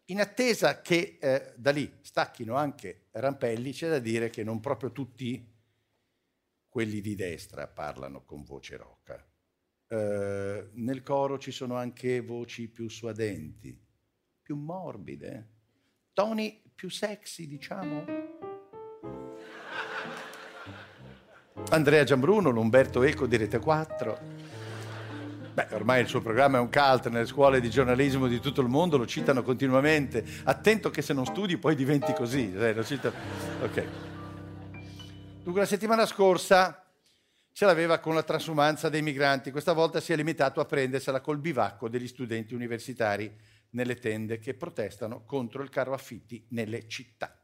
in 0.07 0.21
attesa 0.21 0.83
che 0.83 1.17
eh, 1.19 1.55
da 1.57 1.71
lì 1.71 1.91
stacchino 2.03 2.55
anche 2.55 3.07
Rampelli, 3.13 3.73
c'è 3.73 3.89
da 3.89 3.99
dire 3.99 4.29
che 4.29 4.45
non 4.45 4.61
proprio 4.61 4.93
tutti 4.93 5.43
quelli 6.69 7.01
di 7.01 7.15
destra 7.15 7.67
parlano 7.67 8.25
con 8.27 8.45
voce 8.45 8.77
roca. 8.77 9.27
Eh, 9.89 10.69
nel 10.71 11.03
coro 11.03 11.39
ci 11.39 11.51
sono 11.51 11.77
anche 11.77 12.21
voci 12.21 12.69
più 12.69 12.91
suadenti, 12.91 13.75
più 14.43 14.57
morbide, 14.57 15.49
toni 16.13 16.63
più 16.75 16.91
sexy, 16.91 17.47
diciamo. 17.47 18.05
Andrea 21.71 22.05
Giambruno, 22.05 22.51
l'Umberto 22.51 23.03
Eco 23.03 23.27
di 23.27 23.37
Rete 23.37 23.59
4. 23.59 24.42
Beh, 25.55 25.67
ormai 25.73 26.01
il 26.01 26.09
suo 26.09 26.23
programma 26.23 26.57
è 26.57 26.61
un 26.61 26.71
cult 26.71 27.09
nelle 27.09 27.27
scuole 27.27 27.61
di 27.61 27.69
giornalismo 27.69 28.27
di 28.27 28.41
tutto 28.41 28.63
il 28.63 28.69
mondo, 28.69 28.97
lo 28.97 29.07
citano 29.07 29.43
continuamente. 29.43 30.25
Attento 30.45 30.91
che 30.91 31.03
se 31.03 31.13
non 31.13 31.27
studi 31.27 31.59
poi 31.59 31.75
diventi 31.75 32.13
così. 32.15 32.55
eh, 32.55 32.73
lo 32.73 32.83
citano- 32.83 33.15
Ok. 33.63 33.85
Dunque, 35.43 35.61
la 35.61 35.67
settimana 35.67 36.07
scorsa 36.07 36.87
ce 37.53 37.67
l'aveva 37.67 37.99
con 37.99 38.15
la 38.15 38.23
transumanza 38.23 38.89
dei 38.89 39.03
migranti, 39.03 39.51
questa 39.51 39.75
volta 39.75 40.01
si 40.01 40.13
è 40.13 40.17
limitato 40.17 40.61
a 40.61 40.65
prendersela 40.65 41.21
col 41.21 41.39
bivacco 41.39 41.89
degli 41.89 42.07
studenti 42.09 42.55
universitari 42.55 43.31
nelle 43.71 43.97
tende 43.97 44.39
che 44.39 44.55
protestano 44.55 45.25
contro 45.27 45.63
il 45.63 45.69
caro 45.69 45.93
affitti 45.93 46.47
nelle 46.51 46.89
città. 46.89 47.42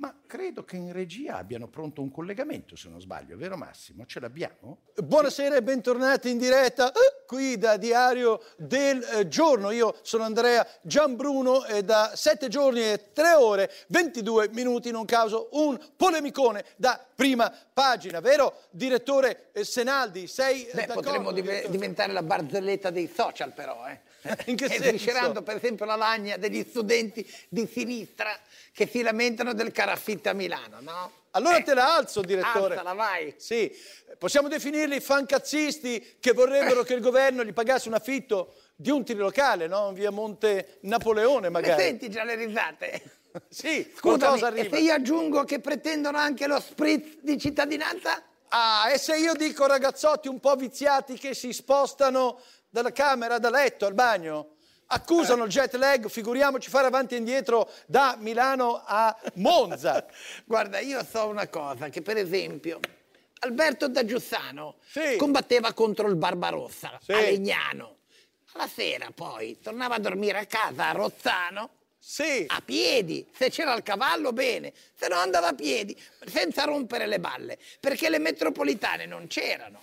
Ma 0.00 0.14
credo 0.26 0.64
che 0.64 0.76
in 0.76 0.92
regia 0.94 1.36
abbiano 1.36 1.68
pronto 1.68 2.00
un 2.00 2.10
collegamento, 2.10 2.74
se 2.74 2.88
non 2.88 3.02
sbaglio, 3.02 3.36
vero 3.36 3.58
Massimo? 3.58 4.06
Ce 4.06 4.18
l'abbiamo? 4.18 4.78
Buonasera 4.94 5.56
e 5.56 5.62
bentornati 5.62 6.30
in 6.30 6.38
diretta 6.38 6.90
eh, 6.90 7.26
qui 7.26 7.58
da 7.58 7.76
Diario 7.76 8.40
del 8.56 9.02
eh, 9.02 9.28
Giorno. 9.28 9.70
Io 9.72 9.94
sono 10.00 10.22
Andrea 10.24 10.66
Giambruno 10.80 11.66
e 11.66 11.84
da 11.84 12.12
sette 12.14 12.48
giorni 12.48 12.80
e 12.80 13.10
tre 13.12 13.34
ore, 13.34 13.70
22 13.88 14.48
minuti, 14.52 14.90
non 14.90 15.04
causo 15.04 15.50
un 15.52 15.78
polemicone 15.94 16.64
da 16.76 16.98
prima 17.14 17.52
pagina. 17.74 18.20
Vero, 18.20 18.62
direttore 18.70 19.50
eh, 19.52 19.64
Senaldi? 19.64 20.26
Sei 20.28 20.64
eh, 20.64 20.70
Beh, 20.72 20.86
d'accordo, 20.86 21.02
potremmo 21.02 21.32
dive- 21.32 21.46
direttore? 21.48 21.72
diventare 21.72 22.12
la 22.12 22.22
barzelletta 22.22 22.88
dei 22.88 23.10
social 23.14 23.52
però, 23.52 23.86
eh. 23.86 24.00
In 24.46 24.56
che 24.56 24.66
E 24.66 24.68
senso? 24.68 24.88
sviscerando 24.88 25.42
per 25.42 25.56
esempio 25.56 25.86
la 25.86 25.96
lagna 25.96 26.36
degli 26.36 26.62
studenti 26.66 27.26
di 27.48 27.66
sinistra 27.66 28.30
che 28.80 28.86
si 28.86 29.02
lamentano 29.02 29.52
del 29.52 29.72
caraffitto 29.72 30.30
a 30.30 30.32
Milano, 30.32 30.78
no? 30.80 31.12
Allora 31.32 31.60
te 31.60 31.74
la 31.74 31.96
alzo, 31.96 32.22
direttore. 32.22 32.76
Alzala, 32.76 32.94
vai. 32.94 33.34
Sì, 33.36 33.70
possiamo 34.16 34.48
definirli 34.48 35.00
fancazzisti 35.00 36.16
che 36.18 36.32
vorrebbero 36.32 36.82
che 36.84 36.94
il 36.94 37.02
governo 37.02 37.44
gli 37.44 37.52
pagasse 37.52 37.88
un 37.88 37.94
affitto 37.94 38.54
di 38.74 38.88
un 38.88 39.04
trilocale, 39.04 39.66
no? 39.66 39.92
Via 39.92 40.10
Monte 40.10 40.78
Napoleone, 40.82 41.50
Ma 41.50 41.60
magari. 41.60 41.82
senti 41.82 42.08
già 42.08 42.24
le 42.24 42.34
risate? 42.36 43.02
Sì, 43.48 43.88
Scusami, 43.94 44.18
qualcosa 44.18 44.46
e 44.46 44.48
arriva. 44.60 44.74
se 44.76 44.82
io 44.82 44.92
aggiungo 44.92 45.44
che 45.44 45.60
pretendono 45.60 46.18
anche 46.18 46.48
lo 46.48 46.58
spritz 46.58 47.18
di 47.20 47.38
cittadinanza? 47.38 48.20
Ah, 48.48 48.90
e 48.90 48.98
se 48.98 49.16
io 49.18 49.34
dico 49.34 49.68
ragazzotti 49.68 50.26
un 50.26 50.40
po' 50.40 50.56
viziati 50.56 51.16
che 51.16 51.32
si 51.32 51.52
spostano 51.52 52.40
dalla 52.68 52.90
camera 52.90 53.38
da 53.38 53.50
letto 53.50 53.86
al 53.86 53.94
bagno? 53.94 54.54
Accusano 54.92 55.44
il 55.44 55.50
jet 55.50 55.74
lag, 55.76 56.08
figuriamoci 56.08 56.68
fare 56.68 56.88
avanti 56.88 57.14
e 57.14 57.18
indietro 57.18 57.70
da 57.86 58.16
Milano 58.18 58.82
a 58.84 59.16
Monza. 59.34 60.04
Guarda, 60.44 60.80
io 60.80 61.04
so 61.04 61.28
una 61.28 61.46
cosa, 61.46 61.88
che 61.90 62.02
per 62.02 62.16
esempio 62.16 62.80
Alberto 63.40 63.88
da 63.88 64.04
Giussano 64.04 64.76
combatteva 65.16 65.72
contro 65.74 66.08
il 66.08 66.16
Barbarossa 66.16 66.98
Sì. 67.02 67.12
a 67.12 67.20
Legnano. 67.20 67.98
Alla 68.54 68.66
sera 68.66 69.12
poi 69.14 69.60
tornava 69.60 69.94
a 69.94 69.98
dormire 70.00 70.38
a 70.38 70.46
casa 70.46 70.88
a 70.88 70.92
Rozzano 70.92 71.70
a 72.48 72.60
piedi. 72.60 73.24
Se 73.32 73.48
c'era 73.48 73.72
il 73.74 73.84
cavallo, 73.84 74.32
bene, 74.32 74.72
se 74.96 75.06
no 75.06 75.14
andava 75.14 75.48
a 75.48 75.52
piedi, 75.52 75.96
senza 76.26 76.64
rompere 76.64 77.06
le 77.06 77.20
balle, 77.20 77.58
perché 77.78 78.08
le 78.08 78.18
metropolitane 78.18 79.06
non 79.06 79.28
c'erano. 79.28 79.80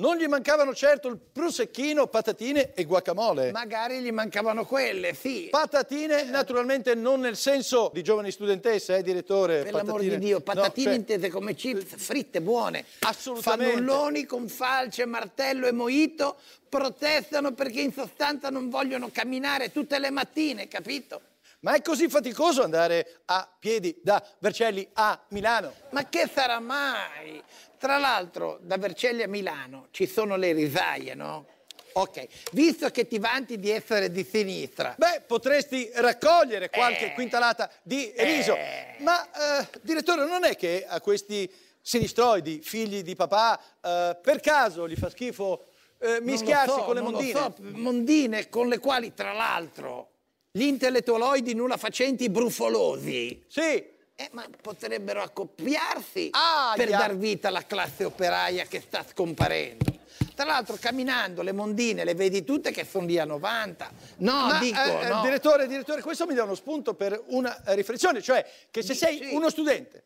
Non 0.00 0.16
gli 0.16 0.26
mancavano 0.26 0.74
certo 0.74 1.08
il 1.08 1.18
prosecchino, 1.18 2.06
patatine 2.06 2.72
e 2.72 2.84
guacamole. 2.84 3.52
Magari 3.52 4.00
gli 4.00 4.10
mancavano 4.10 4.64
quelle, 4.64 5.12
sì. 5.12 5.48
Patatine, 5.50 6.24
naturalmente 6.24 6.94
non 6.94 7.20
nel 7.20 7.36
senso 7.36 7.90
di 7.92 8.02
giovani 8.02 8.30
studentesse, 8.30 8.96
eh, 8.96 9.02
direttore. 9.02 9.62
Per 9.62 9.74
l'amor 9.74 10.00
di 10.00 10.06
patatine. 10.06 10.18
Dio, 10.18 10.36
No, 10.38 10.42
patatine 10.42 10.86
cioè, 10.86 10.94
intese 10.94 11.28
come 11.28 11.54
chips 11.54 12.02
fritte 12.02 12.40
buone. 12.40 12.86
Assolutamente. 13.00 13.74
Fannulloni 13.74 14.24
con 14.24 14.48
falce, 14.48 15.04
martello 15.04 15.66
e 15.66 15.72
moito 15.72 16.36
protestano 16.66 17.52
perché 17.52 17.82
in 17.82 17.92
sostanza 17.92 18.48
non 18.48 18.70
vogliono 18.70 19.10
camminare 19.12 19.70
tutte 19.70 19.98
le 19.98 20.08
mattine, 20.08 20.66
capito? 20.66 21.20
Ma 21.60 21.74
è 21.74 21.82
così 21.82 22.08
faticoso 22.08 22.62
andare 22.62 23.20
a 23.26 23.46
piedi 23.58 24.00
da 24.02 24.24
Vercelli 24.38 24.88
a 24.94 25.20
Milano? 25.28 25.74
Ma 25.90 26.08
che 26.08 26.26
sarà 26.32 26.58
mai? 26.58 27.42
Tra 27.80 27.96
l'altro, 27.96 28.58
da 28.60 28.76
Vercelli 28.76 29.22
a 29.22 29.26
Milano 29.26 29.86
ci 29.90 30.06
sono 30.06 30.36
le 30.36 30.52
risaie, 30.52 31.14
no? 31.14 31.46
Ok, 31.92 32.26
visto 32.52 32.90
che 32.90 33.06
ti 33.08 33.18
vanti 33.18 33.58
di 33.58 33.70
essere 33.70 34.10
di 34.12 34.22
sinistra. 34.22 34.94
Beh, 34.98 35.22
potresti 35.26 35.90
raccogliere 35.94 36.68
qualche 36.68 37.06
Eh. 37.06 37.14
quintalata 37.14 37.70
di 37.82 38.12
riso. 38.18 38.54
Ma, 38.98 39.24
eh, 39.60 39.66
direttore, 39.80 40.26
non 40.26 40.44
è 40.44 40.56
che 40.56 40.84
a 40.86 41.00
questi 41.00 41.50
sinistroidi, 41.80 42.60
figli 42.62 43.02
di 43.02 43.16
papà, 43.16 43.58
eh, 43.80 44.18
per 44.20 44.40
caso 44.40 44.86
gli 44.86 44.94
fa 44.94 45.08
schifo 45.08 45.64
eh, 46.02 46.20
mischiarsi 46.20 46.74
so, 46.76 46.84
con 46.84 46.94
le 46.96 47.00
non 47.00 47.12
lo 47.12 47.16
mondine? 47.16 47.40
so, 47.40 47.54
mondine 47.60 48.48
con 48.50 48.68
le 48.68 48.78
quali, 48.78 49.14
tra 49.14 49.32
l'altro, 49.32 50.10
gli 50.50 50.64
intellettualoidi 50.64 51.54
nulla 51.54 51.78
facenti 51.78 52.28
brufolosi. 52.28 53.42
Sì. 53.48 53.98
Eh, 54.20 54.28
ma 54.32 54.44
potrebbero 54.60 55.22
accoppiarsi 55.22 56.28
Aia. 56.32 56.74
per 56.76 56.90
dar 56.90 57.16
vita 57.16 57.48
alla 57.48 57.64
classe 57.64 58.04
operaia 58.04 58.66
che 58.66 58.82
sta 58.82 59.02
scomparendo. 59.02 59.96
Tra 60.34 60.44
l'altro, 60.44 60.76
camminando, 60.78 61.40
le 61.40 61.52
mondine 61.52 62.04
le 62.04 62.14
vedi 62.14 62.44
tutte 62.44 62.70
che 62.70 62.84
sono 62.84 63.06
lì 63.06 63.18
a 63.18 63.24
90. 63.24 63.90
No, 64.18 64.32
Ma, 64.32 64.58
dico, 64.58 64.78
eh, 64.78 65.06
eh, 65.06 65.08
no. 65.08 65.22
Direttore, 65.22 65.66
direttore, 65.66 66.02
questo 66.02 66.26
mi 66.26 66.34
dà 66.34 66.42
uno 66.42 66.54
spunto 66.54 66.92
per 66.92 67.18
una 67.28 67.58
riflessione, 67.68 68.20
cioè 68.20 68.46
che 68.70 68.82
se 68.82 68.92
sei 68.92 69.30
uno 69.32 69.48
studente 69.48 70.04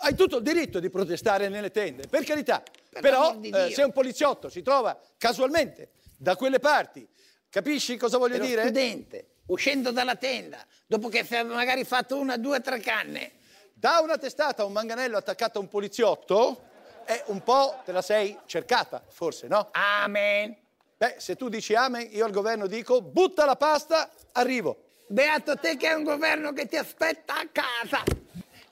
hai 0.00 0.14
tutto 0.14 0.36
il 0.36 0.42
diritto 0.42 0.78
di 0.78 0.90
protestare 0.90 1.48
nelle 1.48 1.70
tende, 1.70 2.08
per 2.08 2.24
carità, 2.24 2.62
però 3.00 3.28
l'amor 3.28 3.36
di 3.38 3.48
eh, 3.48 3.70
se 3.72 3.82
un 3.82 3.92
poliziotto 3.92 4.50
si 4.50 4.60
trova 4.60 5.00
casualmente 5.16 5.92
da 6.18 6.36
quelle 6.36 6.58
parti, 6.58 7.08
capisci 7.48 7.96
cosa 7.96 8.18
voglio 8.18 8.36
lo 8.36 8.44
dire? 8.44 8.64
studente, 8.64 9.28
uscendo 9.46 9.92
dalla 9.92 10.16
tenda, 10.16 10.62
dopo 10.86 11.08
che 11.08 11.24
si 11.24 11.36
è 11.36 11.42
magari 11.42 11.84
fatto 11.84 12.18
una, 12.18 12.36
due, 12.36 12.60
tre 12.60 12.80
canne. 12.80 13.32
Da 13.78 14.00
una 14.00 14.16
testata 14.16 14.62
a 14.62 14.64
un 14.64 14.72
manganello 14.72 15.18
attaccato 15.18 15.58
a 15.58 15.60
un 15.60 15.68
poliziotto, 15.68 16.62
è 17.04 17.24
un 17.26 17.42
po' 17.42 17.82
te 17.84 17.92
la 17.92 18.00
sei 18.00 18.34
cercata, 18.46 19.02
forse, 19.06 19.48
no? 19.48 19.68
Amen. 19.72 20.56
Beh, 20.96 21.16
se 21.18 21.36
tu 21.36 21.50
dici 21.50 21.74
amen, 21.74 22.08
io 22.10 22.24
al 22.24 22.30
governo 22.30 22.66
dico 22.68 23.02
butta 23.02 23.44
la 23.44 23.54
pasta, 23.54 24.10
arrivo. 24.32 24.78
Beato 25.08 25.58
te 25.58 25.76
che 25.76 25.90
è 25.90 25.92
un 25.92 26.04
governo 26.04 26.54
che 26.54 26.66
ti 26.66 26.78
aspetta 26.78 27.34
a 27.34 27.46
casa. 27.52 28.02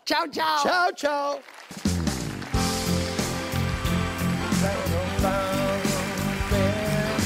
Ciao 0.05 0.27
ciao. 0.31 0.63
Ciao 0.63 0.93
ciao. 0.95 1.41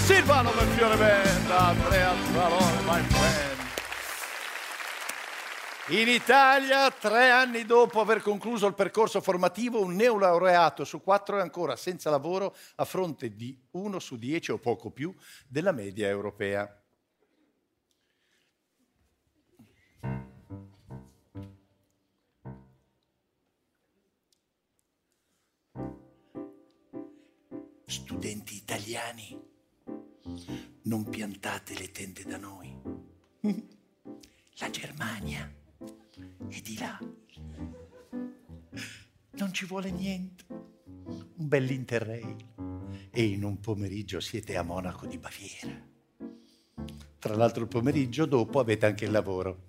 Silvano 0.05 0.51
Melchiore 0.53 0.97
Band, 0.97 1.51
Andrea 1.51 2.13
Zalone, 2.33 2.83
my 2.87 3.03
friend. 3.03 3.48
In 5.91 6.07
Italia, 6.07 6.91
tre 6.91 7.31
anni 7.31 7.65
dopo 7.65 7.99
aver 8.01 8.21
concluso 8.21 8.67
il 8.67 8.75
percorso 8.75 9.23
formativo, 9.23 9.81
un 9.81 9.95
neolaureato 9.95 10.85
su 10.85 11.01
quattro 11.01 11.39
è 11.39 11.41
ancora 11.41 11.77
senza 11.77 12.11
lavoro 12.11 12.55
a 12.75 12.85
fronte 12.85 13.35
di 13.35 13.59
uno 13.71 13.99
su 13.99 14.19
dieci 14.19 14.51
o 14.51 14.59
poco 14.59 14.91
più 14.91 15.15
della 15.47 15.73
media 15.73 16.07
europea. 16.09 16.71
Studenti 27.87 28.57
italiani, 28.57 29.41
non 30.83 31.09
piantate 31.09 31.73
le 31.79 31.91
tende 31.91 32.25
da 32.25 32.37
noi. 32.37 32.77
La 34.61 34.71
Germania 34.71 35.58
è 36.49 36.61
di 36.61 36.79
là. 36.79 36.99
Non 39.33 39.53
ci 39.53 39.67
vuole 39.67 39.91
niente. 39.91 40.45
Un 40.49 41.49
bell'interrail. 41.49 42.37
E 43.11 43.25
in 43.25 43.45
un 43.45 43.61
pomeriggio 43.61 44.21
siete 44.21 44.57
a 44.57 44.63
Monaco 44.63 45.07
di 45.07 45.19
Baviera. 45.19 45.87
Tra 47.19 47.35
l'altro 47.35 47.63
il 47.63 47.69
pomeriggio 47.69 48.27
dopo 48.27 48.61
avete 48.61 48.87
anche 48.87 49.05
il 49.05 49.11
lavoro. 49.11 49.67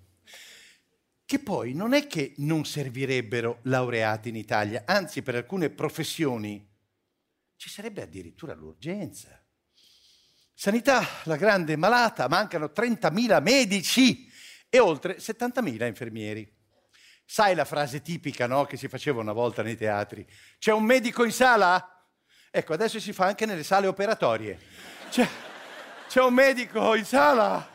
Che 1.24 1.38
poi 1.38 1.74
non 1.74 1.92
è 1.92 2.06
che 2.06 2.34
non 2.38 2.64
servirebbero 2.64 3.60
laureati 3.62 4.28
in 4.30 4.36
Italia, 4.36 4.82
anzi 4.86 5.22
per 5.22 5.36
alcune 5.36 5.70
professioni 5.70 6.68
ci 7.56 7.68
sarebbe 7.68 8.02
addirittura 8.02 8.54
l'urgenza. 8.54 9.40
Sanità, 10.54 11.02
la 11.24 11.36
grande 11.36 11.76
malata, 11.76 12.28
mancano 12.28 12.66
30.000 12.66 13.42
medici 13.42 14.29
e 14.70 14.78
oltre 14.78 15.16
70.000 15.18 15.86
infermieri. 15.86 16.50
Sai 17.24 17.54
la 17.54 17.64
frase 17.64 18.00
tipica 18.00 18.46
no, 18.46 18.64
che 18.64 18.76
si 18.76 18.88
faceva 18.88 19.20
una 19.20 19.32
volta 19.32 19.62
nei 19.62 19.76
teatri? 19.76 20.26
C'è 20.58 20.72
un 20.72 20.84
medico 20.84 21.24
in 21.24 21.32
sala? 21.32 22.06
Ecco, 22.50 22.72
adesso 22.72 22.98
si 22.98 23.12
fa 23.12 23.26
anche 23.26 23.46
nelle 23.46 23.62
sale 23.62 23.86
operatorie. 23.86 24.58
C'è, 25.10 25.28
c'è 26.08 26.22
un 26.22 26.34
medico 26.34 26.94
in 26.94 27.04
sala? 27.04 27.68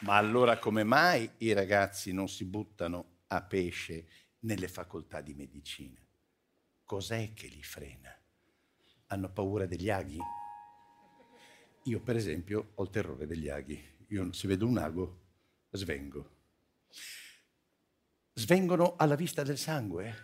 Ma 0.00 0.16
allora 0.16 0.58
come 0.58 0.84
mai 0.84 1.28
i 1.38 1.52
ragazzi 1.52 2.12
non 2.12 2.28
si 2.28 2.44
buttano 2.44 3.22
a 3.28 3.42
pesce 3.42 4.06
nelle 4.40 4.68
facoltà 4.68 5.20
di 5.20 5.34
medicina? 5.34 6.00
Cos'è 6.84 7.32
che 7.34 7.48
li 7.48 7.62
frena? 7.62 8.10
Hanno 9.06 9.32
paura 9.32 9.66
degli 9.66 9.90
aghi? 9.90 10.18
Io, 11.84 12.00
per 12.00 12.16
esempio, 12.16 12.72
ho 12.74 12.82
il 12.82 12.90
terrore 12.90 13.26
degli 13.26 13.48
aghi. 13.48 13.96
Io 14.08 14.32
se 14.32 14.48
vedo 14.48 14.66
un 14.66 14.78
ago, 14.78 15.20
svengo. 15.70 16.36
Svengono 18.34 18.96
alla 18.96 19.16
vista 19.16 19.42
del 19.42 19.58
sangue? 19.58 20.14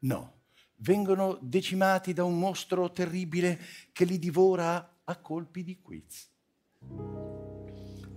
No, 0.00 0.42
vengono 0.76 1.38
decimati 1.40 2.12
da 2.12 2.24
un 2.24 2.38
mostro 2.38 2.90
terribile 2.90 3.58
che 3.92 4.04
li 4.04 4.18
divora 4.18 5.00
a 5.04 5.16
colpi 5.18 5.62
di 5.62 5.80
quiz. 5.80 6.28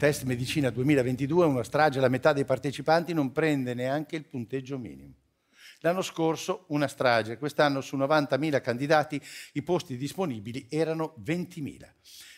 Test 0.04 0.24
Medicina 0.24 0.70
2022, 0.70 1.46
una 1.46 1.64
strage, 1.64 2.02
la 2.02 2.10
metà 2.10 2.34
dei 2.34 2.44
partecipanti 2.44 3.14
non 3.14 3.32
prende 3.32 3.74
neanche 3.74 4.18
il 4.18 4.26
punteggio 4.26 4.78
minimo. 4.78 5.14
L'anno 5.80 6.02
scorso 6.02 6.66
una 6.68 6.90
strage, 6.90 7.38
quest'anno 7.38 7.80
su 7.80 7.96
90.000 7.96 8.60
candidati 8.60 9.22
i 9.54 9.62
posti 9.62 9.96
disponibili 9.96 10.68
erano 10.70 11.16
20.000. 11.26 11.78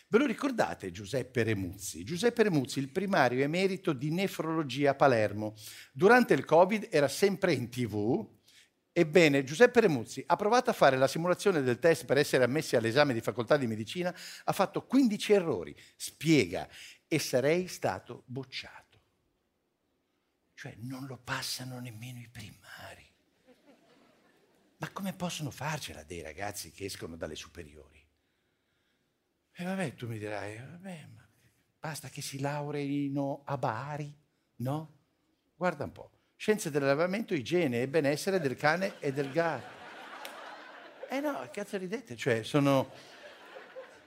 Ve 0.06 0.18
lo 0.18 0.26
ricordate 0.26 0.92
Giuseppe 0.92 1.42
Remuzzi? 1.42 2.04
Giuseppe 2.04 2.44
Remuzzi, 2.44 2.78
il 2.78 2.90
primario 2.90 3.42
emerito 3.42 3.92
di 3.92 4.12
nefrologia 4.12 4.92
a 4.92 4.94
Palermo. 4.94 5.56
Durante 5.92 6.34
il 6.34 6.44
Covid 6.44 6.86
era 6.88 7.08
sempre 7.08 7.52
in 7.52 7.68
tv. 7.68 8.34
Ebbene, 8.92 9.42
Giuseppe 9.44 9.80
Remuzzi 9.80 10.22
ha 10.24 10.36
provato 10.36 10.70
a 10.70 10.72
fare 10.72 10.96
la 10.96 11.06
simulazione 11.06 11.60
del 11.62 11.78
test 11.80 12.06
per 12.06 12.16
essere 12.16 12.44
ammessi 12.44 12.76
all'esame 12.76 13.12
di 13.12 13.20
facoltà 13.20 13.58
di 13.58 13.66
medicina, 13.66 14.14
ha 14.44 14.52
fatto 14.52 14.86
15 14.86 15.32
errori. 15.34 15.76
Spiega, 15.96 16.66
e 17.08 17.18
sarei 17.18 17.68
stato 17.68 18.22
bocciato. 18.26 18.84
Cioè 20.54 20.74
non 20.78 21.06
lo 21.06 21.18
passano 21.18 21.78
nemmeno 21.80 22.18
i 22.18 22.28
primari. 22.28 23.14
Ma 24.78 24.90
come 24.90 25.14
possono 25.14 25.50
farcela 25.50 26.02
dei 26.02 26.22
ragazzi 26.22 26.70
che 26.70 26.84
escono 26.84 27.16
dalle 27.16 27.34
superiori? 27.34 28.04
E 29.52 29.64
vabbè, 29.64 29.94
tu 29.94 30.06
mi 30.06 30.18
dirai, 30.18 30.58
vabbè, 30.58 31.06
ma 31.14 31.26
basta 31.78 32.08
che 32.08 32.20
si 32.20 32.40
laureino 32.40 33.42
a 33.44 33.56
Bari, 33.56 34.14
no? 34.56 34.98
Guarda 35.54 35.84
un 35.84 35.92
po', 35.92 36.10
scienze 36.36 36.70
dell'allevamento, 36.70 37.32
igiene 37.32 37.80
e 37.80 37.88
benessere 37.88 38.38
del 38.38 38.56
cane 38.56 39.00
e 39.00 39.12
del 39.12 39.30
gatto. 39.32 39.74
Eh 41.08 41.20
no, 41.20 41.48
cazzo 41.50 41.78
ridete, 41.78 42.16
cioè 42.16 42.42
sono 42.42 42.90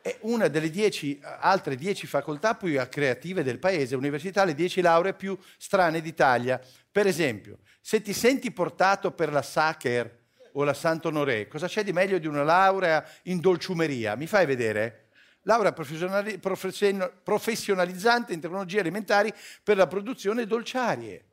è 0.02 0.18
una 0.22 0.48
delle 0.48 0.70
dieci, 0.70 1.20
altre 1.22 1.76
dieci 1.76 2.08
facoltà 2.08 2.56
più 2.56 2.80
creative 2.90 3.44
del 3.44 3.60
paese, 3.60 3.96
università, 3.96 4.44
le 4.44 4.56
dieci 4.56 4.82
lauree 4.82 5.14
più 5.14 5.38
strane 5.58 6.02
d'Italia. 6.02 6.62
Per 6.92 7.06
esempio, 7.06 7.60
se 7.82 8.02
ti 8.02 8.14
senti 8.14 8.52
portato 8.52 9.12
per 9.12 9.32
la 9.32 9.42
Sacher 9.42 10.18
o 10.54 10.64
la 10.64 10.74
Sant'Onoré, 10.74 11.48
cosa 11.48 11.68
c'è 11.68 11.84
di 11.84 11.92
meglio 11.92 12.18
di 12.18 12.28
una 12.28 12.44
laurea 12.44 13.06
in 13.24 13.40
dolciumeria? 13.40 14.16
Mi 14.16 14.28
fai 14.28 14.46
vedere? 14.46 15.10
Laurea 15.44 15.72
professionali- 15.72 16.38
professionalizzante 16.38 18.34
in 18.34 18.40
tecnologie 18.40 18.80
alimentari 18.80 19.34
per 19.64 19.78
la 19.78 19.88
produzione 19.88 20.46
dolciarie. 20.46 21.26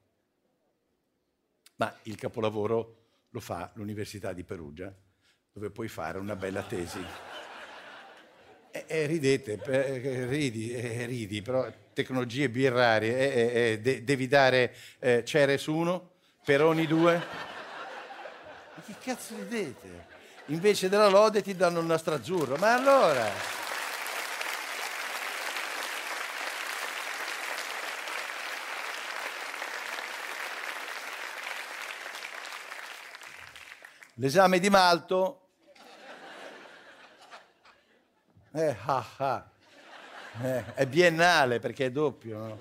Ma 1.76 1.94
il 2.04 2.16
capolavoro 2.16 3.04
lo 3.30 3.40
fa 3.40 3.70
l'Università 3.74 4.32
di 4.32 4.44
Perugia, 4.44 4.94
dove 5.52 5.70
puoi 5.70 5.88
fare 5.88 6.18
una 6.18 6.36
bella 6.36 6.62
tesi. 6.62 7.04
E, 8.76 8.84
e 8.86 9.06
ridete, 9.06 9.58
eh, 9.64 10.26
ridi, 10.26 10.70
eh, 10.74 11.06
ridi, 11.06 11.40
però 11.40 11.66
tecnologie 11.94 12.50
birrarie, 12.50 13.16
eh, 13.16 13.70
eh 13.72 13.80
de- 13.80 14.04
devi 14.04 14.28
dare 14.28 14.74
eh, 14.98 15.24
Ceres 15.24 15.64
1, 15.64 16.10
Peroni 16.44 16.86
2. 16.86 17.14
Ma 18.74 18.82
che 18.84 18.94
cazzo 19.02 19.34
ridete? 19.34 20.04
Invece 20.46 20.90
della 20.90 21.08
lode 21.08 21.40
ti 21.40 21.56
danno 21.56 21.80
il 21.80 21.86
nastro 21.86 22.14
azzurro. 22.14 22.56
Ma 22.56 22.74
allora... 22.74 23.54
L'esame 34.18 34.58
di 34.58 34.70
Malto 34.70 35.45
Eh, 38.58 38.74
ah, 38.86 39.06
ah. 39.18 39.50
Eh, 40.42 40.74
è 40.76 40.86
biennale 40.86 41.58
perché 41.58 41.84
è 41.84 41.90
doppio. 41.90 42.38
No? 42.38 42.58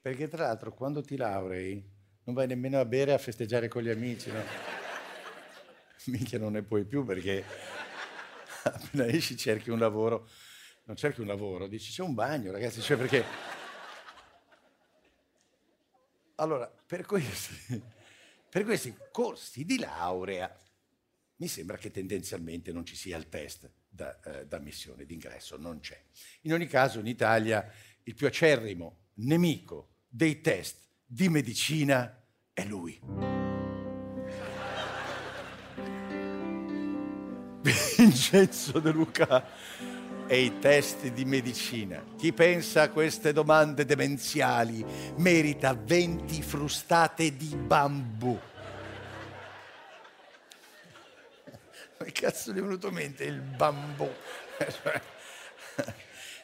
Perché 0.00 0.28
tra 0.28 0.46
l'altro 0.46 0.72
quando 0.72 1.02
ti 1.02 1.16
laurei 1.16 1.84
non 2.22 2.36
vai 2.36 2.46
nemmeno 2.46 2.78
a 2.78 2.84
bere 2.84 3.12
a 3.12 3.18
festeggiare 3.18 3.66
con 3.66 3.82
gli 3.82 3.90
amici, 3.90 4.30
no? 4.30 4.44
Minchia 6.06 6.38
non 6.38 6.52
ne 6.52 6.62
puoi 6.62 6.84
più 6.84 7.04
perché 7.04 7.44
appena 8.62 9.06
esci 9.06 9.36
cerchi 9.36 9.70
un 9.70 9.80
lavoro 9.80 10.28
non 10.84 10.96
cerchi 10.96 11.20
un 11.20 11.26
lavoro, 11.26 11.66
dici 11.66 11.90
c'è 11.92 12.02
un 12.02 12.14
bagno, 12.14 12.52
ragazzi, 12.52 12.80
cioè 12.80 12.96
perché... 12.96 13.24
Allora, 16.36 16.66
per 16.66 17.06
questi, 17.06 17.80
per 18.50 18.64
questi 18.64 18.92
corsi 19.12 19.64
di 19.64 19.78
laurea 19.78 20.52
mi 21.36 21.46
sembra 21.46 21.76
che 21.76 21.92
tendenzialmente 21.92 22.72
non 22.72 22.84
ci 22.84 22.96
sia 22.96 23.16
il 23.16 23.28
test 23.28 23.70
da, 23.88 24.20
eh, 24.20 24.44
d'ammissione, 24.46 25.06
d'ingresso, 25.06 25.56
non 25.56 25.78
c'è. 25.78 26.02
In 26.42 26.52
ogni 26.52 26.66
caso 26.66 26.98
in 26.98 27.06
Italia 27.06 27.70
il 28.02 28.14
più 28.14 28.26
acerrimo 28.26 29.10
nemico 29.14 29.98
dei 30.08 30.40
test 30.40 30.78
di 31.06 31.28
medicina 31.28 32.20
è 32.52 32.64
lui. 32.64 33.00
Vincenzo 37.96 38.80
De 38.80 38.90
Luca 38.90 39.93
e 40.26 40.40
i 40.40 40.58
test 40.58 41.06
di 41.08 41.24
medicina. 41.24 42.02
Chi 42.16 42.32
pensa 42.32 42.82
a 42.82 42.88
queste 42.88 43.32
domande 43.32 43.84
demenziali 43.84 44.84
merita 45.16 45.74
20 45.74 46.42
frustate 46.42 47.36
di 47.36 47.54
bambù. 47.56 48.38
Come 51.98 52.12
cazzo 52.12 52.52
gli 52.52 52.58
è 52.58 52.62
venuto 52.62 52.88
in 52.88 52.94
mente 52.94 53.24
il 53.24 53.40
bambù? 53.40 54.10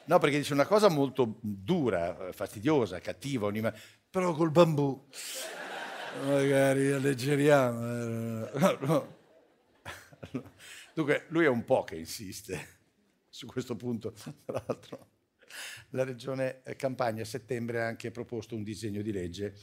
No, 0.05 0.19
perché 0.19 0.39
dice 0.39 0.53
una 0.55 0.67
cosa 0.67 0.89
molto 0.89 1.37
dura, 1.41 2.33
fastidiosa, 2.33 2.99
cattiva, 2.99 3.47
onima- 3.47 3.73
però 4.11 4.35
col 4.35 4.51
bambù 4.51 5.07
magari 6.25 6.91
alleggeriamo. 6.91 8.47
eh. 8.47 9.19
Dunque, 10.95 11.27
lui 11.29 11.45
è 11.45 11.49
un 11.49 11.65
po' 11.65 11.85
che 11.85 11.97
insiste 11.97 12.80
su 13.41 13.47
questo 13.47 13.75
punto. 13.75 14.13
Tra 14.45 14.63
l'altro, 14.67 15.13
la 15.91 16.05
regione 16.05 16.63
Campania 16.77 17.23
a 17.23 17.27
settembre 17.27 17.81
ha 17.81 17.87
anche 17.87 18.11
proposto 18.11 18.55
un 18.55 18.63
disegno 18.63 19.01
di 19.01 19.13
legge 19.13 19.55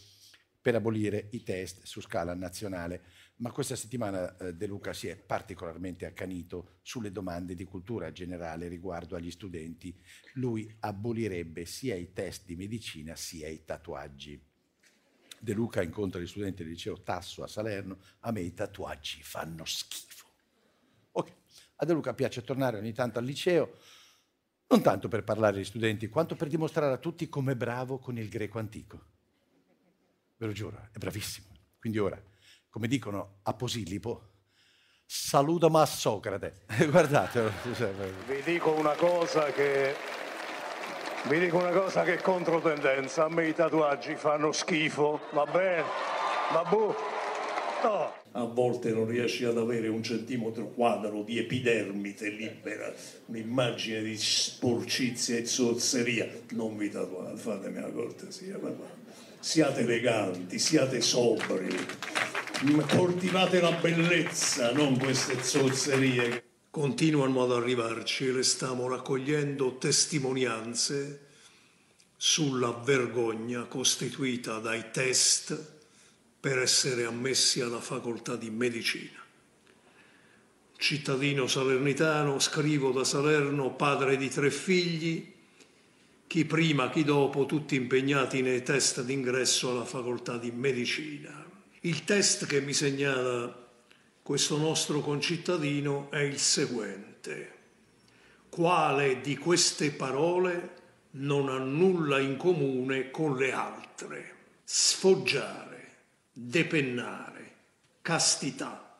per 0.60 0.74
abolire 0.74 1.28
i 1.32 1.44
test 1.44 1.84
su 1.84 2.02
scala 2.02 2.34
nazionale, 2.34 3.04
ma 3.38 3.52
questa 3.52 3.76
settimana 3.76 4.36
eh, 4.38 4.56
De 4.56 4.66
Luca 4.66 4.94
si 4.94 5.08
è 5.08 5.16
particolarmente 5.16 6.08
accanito 6.08 6.80
sulle 6.82 7.12
domande 7.12 7.54
di 7.54 7.64
cultura 7.66 8.12
generale 8.12 8.68
riguardo 8.68 9.16
agli 9.16 9.32
studenti. 9.32 9.96
Lui 10.34 10.76
abolirebbe 10.80 11.66
sia 11.66 11.96
i 11.96 12.12
test 12.14 12.46
di 12.46 12.56
medicina 12.56 13.16
sia 13.16 13.48
i 13.48 13.64
tatuaggi. 13.64 14.44
De 15.40 15.54
Luca 15.54 15.84
incontra 15.84 16.20
gli 16.20 16.28
studenti 16.28 16.64
del 16.64 16.72
liceo 16.72 17.04
Tasso 17.04 17.44
a 17.44 17.48
Salerno, 17.48 18.00
a 18.22 18.32
me 18.32 18.42
i 18.42 18.54
tatuaggi 18.56 19.22
fanno 19.22 19.64
schifo. 19.66 20.27
A 21.78 21.86
De 21.86 21.94
Luca 21.94 22.14
piace 22.14 22.44
tornare 22.44 22.78
ogni 22.78 22.94
tanto 22.94 23.20
al 23.20 23.26
liceo, 23.26 23.78
non 24.68 24.82
tanto 24.82 25.08
per 25.08 25.24
parlare 25.24 25.58
agli 25.58 25.64
studenti, 25.64 26.10
quanto 26.10 26.36
per 26.36 26.48
dimostrare 26.48 26.94
a 26.94 26.98
tutti 26.98 27.30
com'è 27.30 27.56
bravo 27.56 28.00
con 28.00 28.18
il 28.18 28.30
greco 28.30 28.60
antico. 28.60 29.00
Ve 30.38 30.46
lo 30.46 30.52
giuro, 30.52 30.90
è 30.92 30.98
bravissimo. 30.98 31.48
Quindi 31.80 32.00
ora, 32.00 32.22
come 32.70 32.88
dicono 32.88 33.40
a 33.44 33.54
Posillipo, 33.54 34.34
saluta 35.06 35.70
ma 35.70 35.86
Socrate. 35.86 36.66
Guardate. 36.90 37.52
Vi 38.28 38.42
dico 38.44 38.72
una 38.72 38.94
cosa 38.94 39.52
che. 39.52 39.96
Vi 41.28 41.40
dico 41.40 41.58
una 41.58 41.72
cosa 41.72 42.04
che 42.04 42.16
è 42.16 42.22
controtendenza. 42.22 43.26
A 43.26 43.30
me 43.30 43.48
i 43.48 43.54
tatuaggi 43.54 44.16
fanno 44.16 44.52
schifo, 44.52 45.22
va 45.32 45.46
bene? 45.46 45.84
Ma 46.52 46.64
boh. 46.64 46.96
No. 47.84 48.17
A 48.34 48.44
volte 48.44 48.92
non 48.92 49.08
riesci 49.08 49.46
ad 49.46 49.58
avere 49.58 49.88
un 49.88 50.04
centimetro 50.04 50.68
quadro 50.70 51.24
di 51.24 51.40
epidermite 51.40 52.30
libera, 52.30 52.94
un'immagine 53.26 54.04
di 54.04 54.18
sporcizia 54.18 55.38
e 55.38 55.46
zozzeria. 55.46 56.30
Non 56.52 56.78
vi 56.78 56.90
tatuate, 56.90 57.38
fatemi 57.38 57.80
la 57.80 57.90
cortesia. 57.90 58.58
bene. 58.58 58.96
Siate 59.40 59.82
eleganti, 59.82 60.60
siate 60.60 61.02
sobri, 61.02 61.76
Mm, 62.66 62.80
coltivate 62.90 63.62
la 63.62 63.72
bellezza, 63.72 64.72
non 64.72 64.98
queste 64.98 65.44
zozzerie. 65.44 66.44
Continuano 66.72 67.44
ad 67.44 67.52
arrivarci 67.52 68.32
le 68.32 68.42
stiamo 68.42 68.88
raccogliendo 68.88 69.78
testimonianze 69.78 71.28
sulla 72.16 72.72
vergogna 72.72 73.66
costituita 73.66 74.58
dai 74.58 74.86
test 74.92 75.77
per 76.40 76.60
essere 76.60 77.06
ammessi 77.06 77.62
alla 77.62 77.82
facoltà 77.82 78.36
di 78.36 78.50
medicina. 78.50 79.24
Cittadino 80.78 81.48
salernitano, 81.48 82.40
scrivo 82.40 82.92
da 82.92 83.04
Salerno, 83.04 83.74
padre 83.74 84.16
di 84.16 84.30
tre 84.30 84.52
figli, 84.52 85.34
chi 86.28 86.46
prima, 86.46 86.90
chi 86.90 87.04
dopo, 87.04 87.46
tutti 87.46 87.76
impegnati 87.76 88.42
nei 88.42 88.62
test 88.62 89.02
d'ingresso 89.02 89.72
alla 89.72 89.86
facoltà 89.86 90.38
di 90.38 90.52
medicina. 90.52 91.46
Il 91.82 92.04
test 92.04 92.46
che 92.46 92.62
mi 92.62 92.74
segnala 92.74 93.66
questo 94.22 94.58
nostro 94.58 95.00
concittadino 95.00 96.12
è 96.12 96.20
il 96.20 96.38
seguente. 96.38 97.54
Quale 98.50 99.22
di 99.22 99.38
queste 99.38 99.92
parole 99.92 100.76
non 101.12 101.48
ha 101.48 101.58
nulla 101.58 102.20
in 102.20 102.36
comune 102.36 103.10
con 103.10 103.38
le 103.38 103.54
altre? 103.54 104.36
Sfoggiare, 104.64 105.67
depennare, 106.40 107.56
castità, 108.04 108.96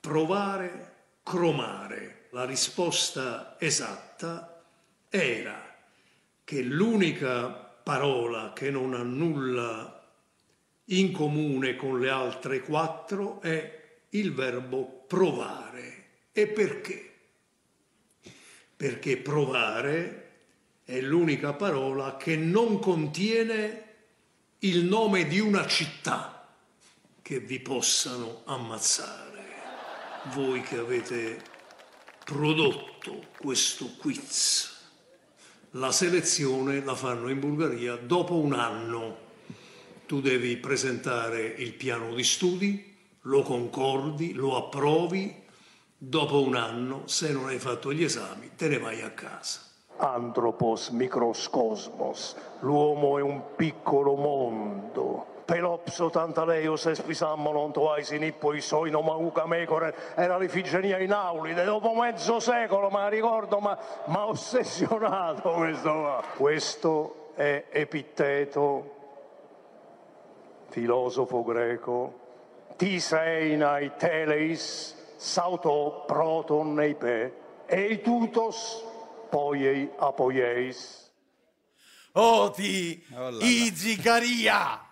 provare, 0.00 0.94
cromare. 1.22 2.28
La 2.30 2.46
risposta 2.46 3.56
esatta 3.58 4.62
era 5.10 5.76
che 6.42 6.62
l'unica 6.62 7.48
parola 7.50 8.52
che 8.54 8.70
non 8.70 8.94
ha 8.94 9.02
nulla 9.02 10.08
in 10.86 11.12
comune 11.12 11.76
con 11.76 12.00
le 12.00 12.08
altre 12.08 12.62
quattro 12.62 13.42
è 13.42 13.98
il 14.10 14.32
verbo 14.32 15.04
provare. 15.06 16.06
E 16.32 16.46
perché? 16.46 17.14
Perché 18.74 19.18
provare 19.18 20.28
è 20.84 20.98
l'unica 21.00 21.52
parola 21.52 22.16
che 22.16 22.36
non 22.36 22.78
contiene 22.78 23.84
il 24.60 24.84
nome 24.84 25.26
di 25.26 25.40
una 25.40 25.66
città 25.66 26.39
che 27.30 27.38
vi 27.38 27.60
possano 27.60 28.40
ammazzare. 28.46 29.44
Voi 30.34 30.62
che 30.62 30.78
avete 30.78 31.40
prodotto 32.24 33.26
questo 33.38 33.88
quiz. 33.98 34.76
La 35.74 35.92
selezione 35.92 36.82
la 36.82 36.96
fanno 36.96 37.28
in 37.28 37.38
Bulgaria 37.38 37.94
dopo 37.94 38.34
un 38.34 38.52
anno. 38.52 39.16
Tu 40.06 40.20
devi 40.20 40.56
presentare 40.56 41.46
il 41.46 41.74
piano 41.74 42.14
di 42.14 42.24
studi, 42.24 42.96
lo 43.20 43.42
concordi, 43.42 44.32
lo 44.32 44.56
approvi. 44.56 45.32
Dopo 45.96 46.42
un 46.42 46.56
anno, 46.56 47.06
se 47.06 47.30
non 47.30 47.46
hai 47.46 47.60
fatto 47.60 47.92
gli 47.92 48.02
esami, 48.02 48.56
te 48.56 48.66
ne 48.66 48.78
vai 48.78 49.02
a 49.02 49.10
casa. 49.10 49.60
Anthropos 49.98 50.88
microscosmos, 50.88 52.34
l'uomo 52.62 53.18
è 53.18 53.22
un 53.22 53.54
piccolo 53.54 54.16
mondo. 54.16 55.29
Pelopso 55.50 56.10
tantaleos 56.10 56.86
espisammo 56.86 57.50
non 57.50 57.72
toai 57.72 58.04
sinippo 58.04 58.54
i 58.54 58.60
soi 58.60 58.88
nomauca 58.88 59.48
mecore 59.48 60.14
era 60.14 60.38
l'Ifigenia 60.38 60.98
in 60.98 61.10
Aulide 61.10 61.64
dopo 61.64 61.92
mezzo 61.92 62.38
secolo 62.38 62.88
ma 62.88 63.08
ricordo 63.08 63.58
ma, 63.58 63.76
ma 64.06 64.26
ossessionato 64.28 65.50
questo 65.50 65.90
qua. 65.90 66.24
questo 66.36 67.14
è 67.34 67.64
Epitteto 67.68 68.94
filosofo 70.68 71.42
greco 71.42 72.14
tiseinai 72.76 73.90
teleis 73.96 75.14
sauto 75.16 76.04
proton 76.06 76.74
neipe 76.74 77.34
eitutos 77.66 78.84
poiei 79.28 79.90
apoieis 79.98 81.10
Oti, 82.12 83.04
Oh. 83.14 83.38
Izicaria, 83.40 84.89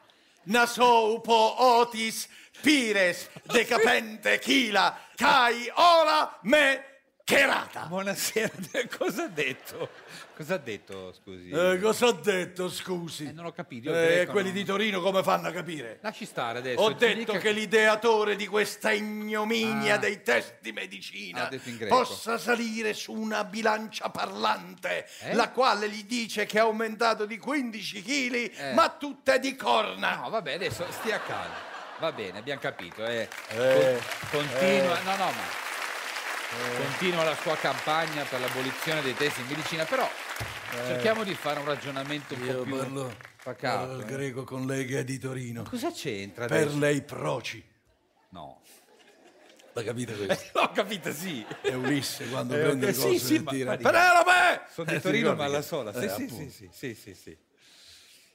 nasoupo 0.48 1.54
otis 1.58 2.28
pires 2.62 3.28
decapente 3.52 4.38
chila, 4.40 4.92
kai 5.16 5.70
ola 5.76 6.30
me 6.42 6.78
Cherata. 7.28 7.84
Buonasera, 7.84 8.50
cosa 8.96 9.24
ha 9.24 9.28
detto? 9.28 9.90
Cosa 10.34 10.54
ha 10.54 10.56
detto, 10.56 11.12
scusi? 11.12 11.50
Eh, 11.50 11.78
cosa 11.78 12.06
ho 12.06 12.12
detto, 12.12 12.70
scusi? 12.70 13.26
Eh, 13.26 13.32
non 13.32 13.44
ho 13.44 13.52
capito. 13.52 13.90
Eh, 13.90 14.06
greco 14.06 14.32
quelli 14.32 14.46
non- 14.48 14.56
di 14.56 14.64
Torino 14.64 15.00
come 15.02 15.22
fanno 15.22 15.48
a 15.48 15.50
capire? 15.52 15.98
Lasci 16.00 16.24
stare 16.24 16.60
adesso. 16.60 16.80
Ho 16.80 16.90
detto 16.94 17.32
dica- 17.32 17.36
che 17.38 17.52
l'ideatore 17.52 18.34
di 18.34 18.46
questa 18.46 18.92
ignominia 18.92 19.96
Ah. 19.96 19.98
dei 19.98 20.22
test 20.22 20.54
di 20.62 20.72
medicina 20.72 21.48
Ha 21.48 21.50
greco. 21.50 21.94
possa 21.94 22.38
salire 22.38 22.94
su 22.94 23.12
una 23.12 23.44
bilancia 23.44 24.08
parlante, 24.08 25.06
Eh? 25.20 25.34
la 25.34 25.50
quale 25.50 25.90
gli 25.90 26.04
dice 26.04 26.46
che 26.46 26.56
è 26.56 26.60
aumentato 26.60 27.26
di 27.26 27.36
15 27.36 28.02
kg, 28.02 28.32
Eh. 28.58 28.72
ma 28.72 28.88
tutte 28.98 29.38
di 29.38 29.54
corna. 29.54 30.14
No, 30.16 30.30
vabbè, 30.30 30.54
adesso 30.54 30.82
stia 30.92 31.20
calmo. 31.20 31.52
Va 31.98 32.10
bene, 32.10 32.38
abbiamo 32.38 32.60
capito. 32.60 33.04
Eh. 33.04 33.28
Con- 33.54 34.00
continua, 34.30 34.98
no, 35.00 35.10
no, 35.16 35.24
ma 35.26 35.66
continua 36.76 37.24
la 37.24 37.36
sua 37.36 37.56
campagna 37.56 38.24
per 38.24 38.40
l'abolizione 38.40 39.02
dei 39.02 39.14
test 39.14 39.38
in 39.38 39.46
medicina, 39.46 39.84
però 39.84 40.08
cerchiamo 40.70 41.24
di 41.24 41.34
fare 41.34 41.60
un 41.60 41.66
ragionamento 41.66 42.34
un 42.34 42.40
po' 42.40 42.60
Eh. 42.60 42.62
Più 42.64 42.76
parlo, 42.76 43.14
pacato. 43.42 43.86
parlo 43.86 44.02
eh. 44.02 44.04
greco 44.06 44.44
con 44.44 44.66
lei 44.66 44.86
che 44.86 45.00
è 45.00 45.04
di 45.04 45.18
Torino. 45.18 45.62
Cosa 45.64 45.90
c'entra 45.92 46.46
Per 46.46 46.60
adesso? 46.62 46.78
lei 46.78 47.02
proci. 47.02 47.64
No. 48.30 48.60
La 49.74 49.82
capite 49.84 50.14
questo? 50.26 50.58
Ho 50.58 50.70
capito, 50.72 51.12
sì. 51.12 51.44
È 51.60 51.74
Ulisse 51.74 52.28
quando 52.28 52.54
Eh, 52.56 52.60
prende 52.60 52.86
ok, 52.86 52.92
il 52.92 52.96
sì, 52.98 53.06
coso 53.08 53.18
sì, 53.26 53.34
e 53.34 53.44
tira. 53.44 53.76
Penelope! 53.76 54.62
Sono 54.72 54.88
Eh, 54.88 54.92
di 54.92 54.96
ti 54.96 55.02
Torino, 55.02 55.34
ma 55.34 55.44
alla 55.44 55.62
sola. 55.62 55.92
Sì, 55.92 56.04
eh, 56.06 56.08
sì, 56.08 56.28
sì, 56.28 56.50
sì, 56.50 56.68
sì, 56.72 56.94
sì, 56.94 57.14
sì. 57.14 57.38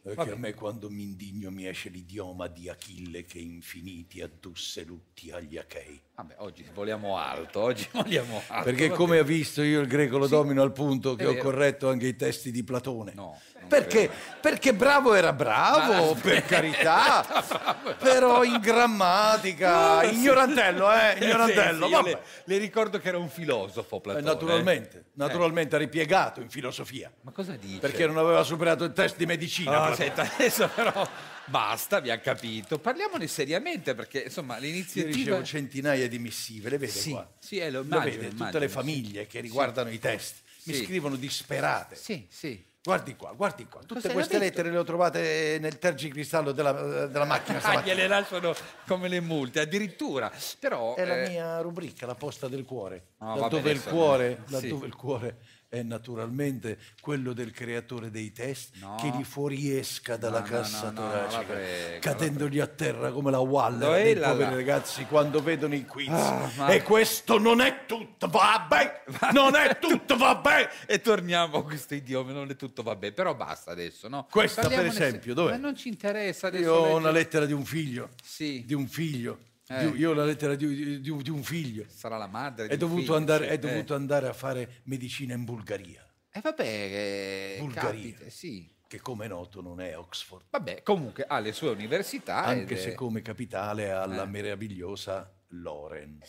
Perché 0.03 0.17
Vabbè. 0.17 0.31
a 0.31 0.35
me 0.35 0.53
quando 0.53 0.89
mi 0.89 1.03
indigno 1.03 1.49
mi 1.49 1.65
esce 1.65 1.87
l'idioma 1.87 2.47
di 2.47 2.67
Achille 2.67 3.23
che 3.23 3.39
infiniti 3.39 4.21
addusse 4.21 4.83
lutti 4.83 5.31
agli 5.31 5.57
Achei. 5.57 6.01
Vabbè, 6.15 6.35
oggi 6.37 6.63
voliamo 6.75 7.17
alto, 7.17 7.59
oggi 7.61 7.87
voliamo 7.91 8.39
alto. 8.47 8.63
Perché 8.65 8.89
come 8.89 9.17
ha 9.17 9.23
visto 9.23 9.63
io 9.63 9.79
il 9.81 9.87
greco 9.87 10.19
lo 10.19 10.25
Sì. 10.25 10.31
domino 10.31 10.61
al 10.61 10.71
punto 10.71 11.15
che 11.15 11.25
ho 11.25 11.35
corretto 11.37 11.89
anche 11.89 12.05
i 12.05 12.15
testi 12.15 12.51
di 12.51 12.63
Platone. 12.63 13.13
No, 13.15 13.39
Perché? 13.67 14.11
Perché 14.39 14.73
bravo 14.75 15.15
era 15.15 15.33
bravo, 15.33 16.13
Ma- 16.13 16.19
per 16.21 16.45
carità, 16.45 17.25
però 17.97 18.43
in 18.43 18.59
grammatica, 18.61 20.03
No, 20.03 20.07
sì. 20.09 20.13
ignorantello, 20.15 20.93
eh, 20.93 21.15
Sì, 21.17 21.23
ignorantello, 21.23 21.85
sì, 21.87 21.91
io 21.91 21.97
vabbè. 21.97 22.09
le, 22.11 22.21
le 22.43 22.57
ricordo 22.59 22.99
che 22.99 23.07
era 23.07 23.17
un 23.17 23.29
filosofo 23.29 23.97
Eh, 23.97 24.01
Platone. 24.01 24.23
naturalmente, 24.25 24.97
eh. 24.99 25.03
naturalmente 25.13 25.75
ha 25.75 25.79
ripiegato 25.79 26.41
in 26.41 26.49
filosofia. 26.49 27.11
Ma 27.21 27.31
cosa 27.31 27.55
dice? 27.59 27.79
Perché 27.79 28.05
non 28.05 28.17
aveva 28.17 28.43
superato 28.43 28.83
il 28.83 28.93
test 28.93 29.17
di 29.17 29.25
medicina. 29.25 29.81
Ah, 29.81 29.85
Platone. 29.87 29.95
senta, 29.95 30.31
adesso 30.35 30.67
però 30.75 31.07
basta, 31.45 31.97
abbiamo 31.97 32.21
capito. 32.23 32.77
Parliamone 32.79 33.25
seriamente 33.27 33.95
perché 33.95 34.23
insomma 34.25 34.55
Io 34.57 34.61
l'iniziativa... 34.61 35.15
ricevo 35.15 35.43
centinaia 35.43 36.02
di 36.07 36.19
missive, 36.19 36.69
le 36.69 36.77
vede 36.77 36.91
Sì, 36.91 37.11
qua? 37.11 37.29
sì, 37.39 37.57
eh, 37.57 37.69
lo 37.71 37.79
Lo 37.79 37.85
immagino, 37.85 38.11
vede, 38.11 38.23
tutte 38.29 38.35
immagino, 38.35 38.59
le 38.59 38.67
sì. 38.67 38.73
famiglie 38.73 39.27
che 39.27 39.37
Sì. 39.37 39.41
riguardano 39.41 39.89
i 39.89 39.99
test 39.99 40.41
mi 40.65 40.73
scrivono 40.75 41.15
disperate. 41.15 41.95
Sì, 41.95 42.25
sì. 42.29 42.71
Guardi 42.85 43.15
qua, 43.15 43.31
guardi 43.31 43.65
qua, 43.65 43.79
tutte 43.79 43.93
Cosa 43.93 44.07
le 44.09 44.13
queste 44.13 44.37
lettere 44.37 44.69
le 44.69 44.77
ho 44.77 44.83
trovate 44.83 45.57
nel 45.61 45.79
tergicristallo 45.79 46.51
della, 46.51 47.05
della 47.07 47.23
macchina 47.23 47.61
Ah, 47.61 47.81
gliele 47.81 48.07
lasciano 48.07 48.53
come 48.85 49.07
le 49.07 49.21
multe, 49.21 49.61
addirittura. 49.61 50.29
Però... 50.59 50.93
È 50.93 51.05
la 51.05 51.23
eh, 51.23 51.29
mia 51.29 51.61
rubrica, 51.61 52.05
la 52.05 52.15
posta 52.15 52.49
del 52.49 52.65
cuore. 52.65 53.11
Ah, 53.19 53.35
laddove, 53.35 53.71
il 53.71 53.81
cuore, 53.81 54.43
no. 54.47 54.59
Laddove 54.59 54.85
il 54.85 54.95
cuore 54.95 55.37
è 55.73 55.81
naturalmente 55.81 56.77
quello 57.01 57.33
del 57.33 57.49
creatore 57.51 58.11
dei 58.11 58.31
test 58.31 58.75
No. 58.79 58.95
che 59.01 59.09
gli 59.17 59.23
fuoriesca 59.23 60.17
dalla 60.17 60.41
No, 60.41 60.45
cassa 60.45 60.91
no, 60.91 61.01
toracica, 61.01 61.41
prego, 61.53 61.99
cadendogli 61.99 62.59
a 62.59 62.67
terra 62.67 63.11
come 63.11 63.31
la 63.31 63.39
Waller 63.39 63.79
Dov'è 63.79 64.03
dei 64.03 64.13
poveri 64.15 64.49
la- 64.51 64.55
ragazzi 64.55 65.05
quando 65.05 65.41
vedono 65.41 65.73
i 65.73 65.83
quiz. 65.85 66.09
Ah, 66.09 66.51
ma- 66.57 66.67
E 66.67 66.83
questo 66.83 67.39
non 67.39 67.59
è 67.59 67.85
tutto, 67.87 68.27
vabbè, 68.27 69.03
non 69.33 69.55
è 69.55 69.79
tutto, 69.79 70.15
vabbè. 70.15 70.69
E 70.85 71.01
torniamo 71.01 71.57
a 71.57 71.63
questo 71.63 71.95
idioma, 71.95 72.31
non 72.33 72.51
è 72.51 72.55
tutto 72.55 72.83
vabbè, 72.83 73.11
però 73.11 73.33
basta 73.33 73.71
adesso, 73.71 74.07
no? 74.07 74.27
Questa, 74.29 74.61
per 74.61 74.69
Parliamone 74.69 74.95
se- 74.95 75.07
esempio, 75.07 75.33
dov'è? 75.33 75.51
Ma 75.51 75.57
non 75.57 75.75
ci 75.75 75.87
interessa 75.87 76.47
adesso. 76.47 76.63
Io 76.63 76.73
ho 76.75 76.97
una 76.97 77.09
lettera 77.09 77.45
di 77.47 77.53
un 77.53 77.65
figlio, 77.65 78.09
Sì. 78.23 78.63
di 78.63 78.75
un 78.75 78.87
figlio, 78.87 79.39
Eh. 79.67 79.87
io 79.87 80.11
ho 80.11 80.13
la 80.13 80.25
lettera 80.25 80.55
di, 80.55 80.99
di 80.99 81.09
un- 81.09 81.21
di 81.21 81.29
un 81.29 81.41
figlio. 81.43 81.85
Sarà 81.87 82.17
la 82.17 82.27
madre. 82.27 82.67
È 82.67 82.77
dovuto, 82.77 83.01
figlio, 83.01 83.15
andare, 83.15 83.45
sì. 83.45 83.49
è 83.51 83.53
Eh. 83.53 83.59
dovuto 83.59 83.95
andare 83.95 84.27
a 84.27 84.33
fare 84.33 84.81
medicina 84.83 85.33
in 85.33 85.43
Bulgaria. 85.45 86.05
E 86.31 86.41
vabbè, 86.41 86.63
eh, 86.63 87.57
Bulgaria. 87.59 87.89
capita, 88.11 88.29
sì. 88.29 88.71
Che 88.87 88.99
come 89.01 89.25
è 89.25 89.27
noto 89.27 89.61
non 89.61 89.81
è 89.81 89.97
Oxford. 89.97 90.45
Vabbè, 90.49 90.83
comunque 90.83 91.23
ha 91.27 91.39
le 91.39 91.51
sue 91.51 91.69
università. 91.69 92.43
Anche 92.43 92.73
ed 92.73 92.79
è- 92.79 92.81
se 92.81 92.93
come 92.93 93.21
capitale 93.21 93.91
ha 93.91 94.05
la 94.05 94.23
Eh. 94.23 94.27
meravigliosa 94.27 95.31
Loren. 95.49 96.19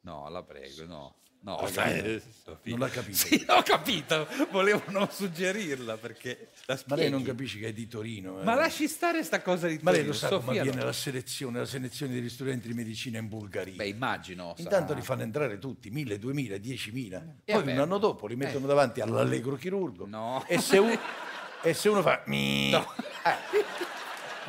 No, 0.00 0.28
la 0.28 0.42
prego, 0.42 0.84
no. 0.86 1.16
No, 1.40 1.64
Sofì. 1.66 2.70
Non 2.70 2.80
l'ha 2.80 2.88
capito? 2.88 3.16
Sì, 3.26 3.44
ho 3.48 3.62
capito. 3.62 4.26
Volevo 4.50 4.82
non 4.88 5.08
suggerirla 5.10 5.96
perché 5.96 6.48
la 6.66 6.78
Ma 6.86 6.96
lei 6.96 7.08
non 7.10 7.22
capisce 7.22 7.58
che 7.58 7.68
è 7.68 7.72
di 7.72 7.86
Torino. 7.86 8.40
eh? 8.40 8.44
Ma 8.44 8.54
lasci 8.54 8.88
stare 8.88 9.22
sta 9.22 9.40
cosa 9.40 9.66
di 9.68 9.78
Ma 9.80 9.92
lei 9.92 10.00
Torino, 10.04 10.12
lo 10.12 10.18
sa 10.18 10.28
come 10.28 10.40
Sofia, 10.42 10.60
avviene 10.60 10.78
no. 10.80 10.84
la 10.86 10.92
selezione, 10.92 11.58
la 11.60 11.64
selezione 11.66 12.12
degli 12.14 12.28
studenti 12.28 12.66
di 12.68 12.74
medicina 12.74 13.18
in 13.18 13.28
Bulgaria? 13.28 13.74
Beh, 13.74 13.86
immagino. 13.86 14.54
Intanto 14.58 14.88
sarà- 14.88 14.98
li 14.98 15.04
fanno 15.04 15.22
entrare 15.22 15.58
tutti, 15.58 15.90
1000, 15.90 16.18
2000, 16.18 16.56
10.000. 16.56 17.14
E 17.44 17.52
Poi 17.52 17.54
vabbè. 17.54 17.72
un 17.72 17.78
anno 17.78 17.98
dopo 17.98 18.26
li 18.26 18.34
mettono 18.36 18.66
davanti 18.66 19.00
all'allegro 19.00 19.54
chirurgo. 19.56 20.06
No. 20.06 20.44
E 20.48 20.58
se, 20.60 20.78
un- 20.78 20.98
e 21.62 21.72
se 21.74 21.88
uno 21.88 22.02
fa... 22.02 22.22
No. 22.26 22.92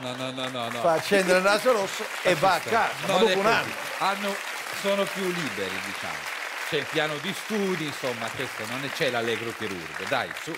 No, 0.02 0.16
no, 0.16 0.32
no, 0.32 0.48
no, 0.50 0.70
no. 0.70 0.80
fa 0.80 0.94
accendere 0.94 1.38
il 1.38 1.44
naso 1.44 1.72
rosso 1.74 2.04
e 2.24 2.34
va 2.36 2.54
a 2.56 2.60
casa. 2.60 2.94
stare. 3.04 3.14
Ma 3.14 3.20
dopo 3.20 3.40
un 3.40 3.46
anno. 3.46 3.74
Hanno- 4.00 4.34
sono 4.82 5.04
più 5.04 5.24
liberi, 5.26 5.76
diciamo. 5.86 6.38
C'è 6.70 6.78
il 6.78 6.86
piano 6.92 7.18
di 7.18 7.34
studi, 7.34 7.86
insomma, 7.86 8.30
questo 8.30 8.64
non 8.68 8.80
c'è 8.94 9.10
l'allegro 9.10 9.52
chirurgo, 9.58 10.04
dai, 10.08 10.30
su. 10.44 10.54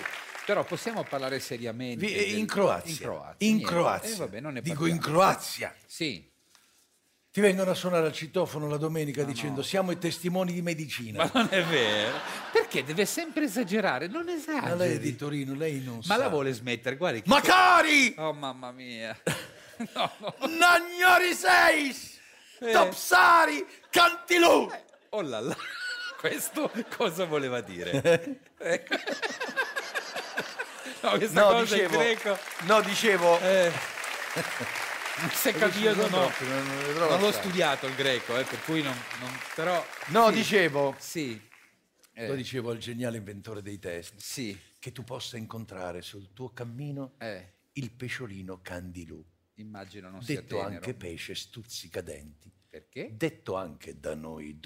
Però 0.45 0.64
possiamo 0.66 1.03
parlare 1.03 1.39
seriamente. 1.39 2.05
Vi- 2.05 2.14
del- 2.14 2.38
in 2.38 2.45
Croazia. 2.47 2.91
In 2.91 2.97
Croazia. 2.97 3.47
In. 3.47 3.62
Croazia. 3.64 4.14
Eh, 4.14 4.18
vabbè, 4.18 4.39
non 4.41 4.53
ne 4.53 4.62
Dico 4.62 4.86
in 4.88 4.97
Croazia. 4.99 5.74
Sì. 5.86 6.30
Ti 7.32 7.39
vengono 7.39 7.72
a 7.72 7.74
suonare 7.74 8.07
al 8.07 8.12
citofono 8.12 8.68
la 8.68 8.76
domenica 8.76 9.24
dicendo 9.24 9.62
siamo 9.64 9.91
i 9.91 9.97
testimoni 9.97 10.51
di 10.51 10.62
medicina. 10.62 11.24
Ma 11.24 11.32
non 11.34 11.47
è 11.49 11.64
vero. 11.64 12.18
Perché 12.51 12.84
deve 12.84 13.05
sempre 13.05 13.45
esagerare? 13.45 14.07
Non 14.07 14.26
Ma 14.26 14.34
esageri. 14.34 14.78
lei 14.78 14.95
è 14.95 14.99
di 14.99 15.16
Torino, 15.16 15.53
lei 15.55 15.80
non 15.82 15.97
Ma 15.97 16.16
sa. 16.16 16.18
la 16.18 16.28
vuole 16.28 16.51
smettere, 16.51 16.97
guardi. 16.97 17.22
che- 17.22 17.30
Macari! 17.30 18.14
Oh, 18.18 18.34
mamma 18.34 18.72
mia. 18.72 19.18
No, 19.95 20.12
no. 20.20 20.36
Nagnori 20.47 21.34
seis! 21.34 22.20
Eh. 22.59 22.72
Topsari! 22.72 23.66
Cantilù! 23.89 24.70
Oh 25.09 25.22
là 25.22 25.39
là. 25.39 25.55
Questo 26.22 26.72
cosa 26.96 27.26
voleva 27.26 27.62
dire? 27.62 28.40
Eh. 28.62 28.84
No, 31.02 31.18
questa 31.18 31.42
No, 31.42 31.48
cosa 31.48 31.64
dicevo, 31.76 31.98
greco. 31.98 32.38
no, 32.66 32.82
dicevo... 32.82 33.40
Eh. 33.40 33.72
Se 35.34 35.52
capito, 35.52 35.90
ho- 35.90 36.08
troppi, 36.08 36.48
non- 36.48 36.94
non 37.10 37.20
l'ho 37.20 37.32
studiato 37.32 37.88
il 37.88 37.96
greco, 37.96 38.38
eh, 38.38 38.44
per 38.44 38.62
cui 38.64 38.84
non, 38.84 38.96
non- 39.20 39.36
però 39.56 39.84
No, 40.10 40.28
sì, 40.30 40.34
dicevo... 40.36 40.96
sì, 41.00 41.42
eh, 42.14 42.28
Lo 42.28 42.36
dicevo 42.36 42.70
al 42.70 42.78
geniale 42.78 43.18
inventore 43.18 43.64
dei 43.64 43.80
test. 43.80 44.14
sì, 44.18 44.56
Che 44.78 44.92
tu 44.92 45.04
possa 45.04 45.38
incontrare 45.38 46.04
sul 46.04 46.34
tuo 46.34 46.54
cammino 46.54 47.16
eh, 47.18 47.54
il 47.74 47.92
pesciolino 47.92 48.62
Candilù. 48.62 49.24
immagino 49.56 50.08
non 50.10 50.22
sia 50.22 50.36
Detto 50.42 50.58
tenero. 50.58 50.76
anche 50.76 50.94
pesce 50.94 51.34
stuzzicadenti. 51.34 52.52
Perché? 52.70 53.10
Detto 53.18 53.56
anche 53.56 54.00
da 54.00 54.14
noi 54.16 54.60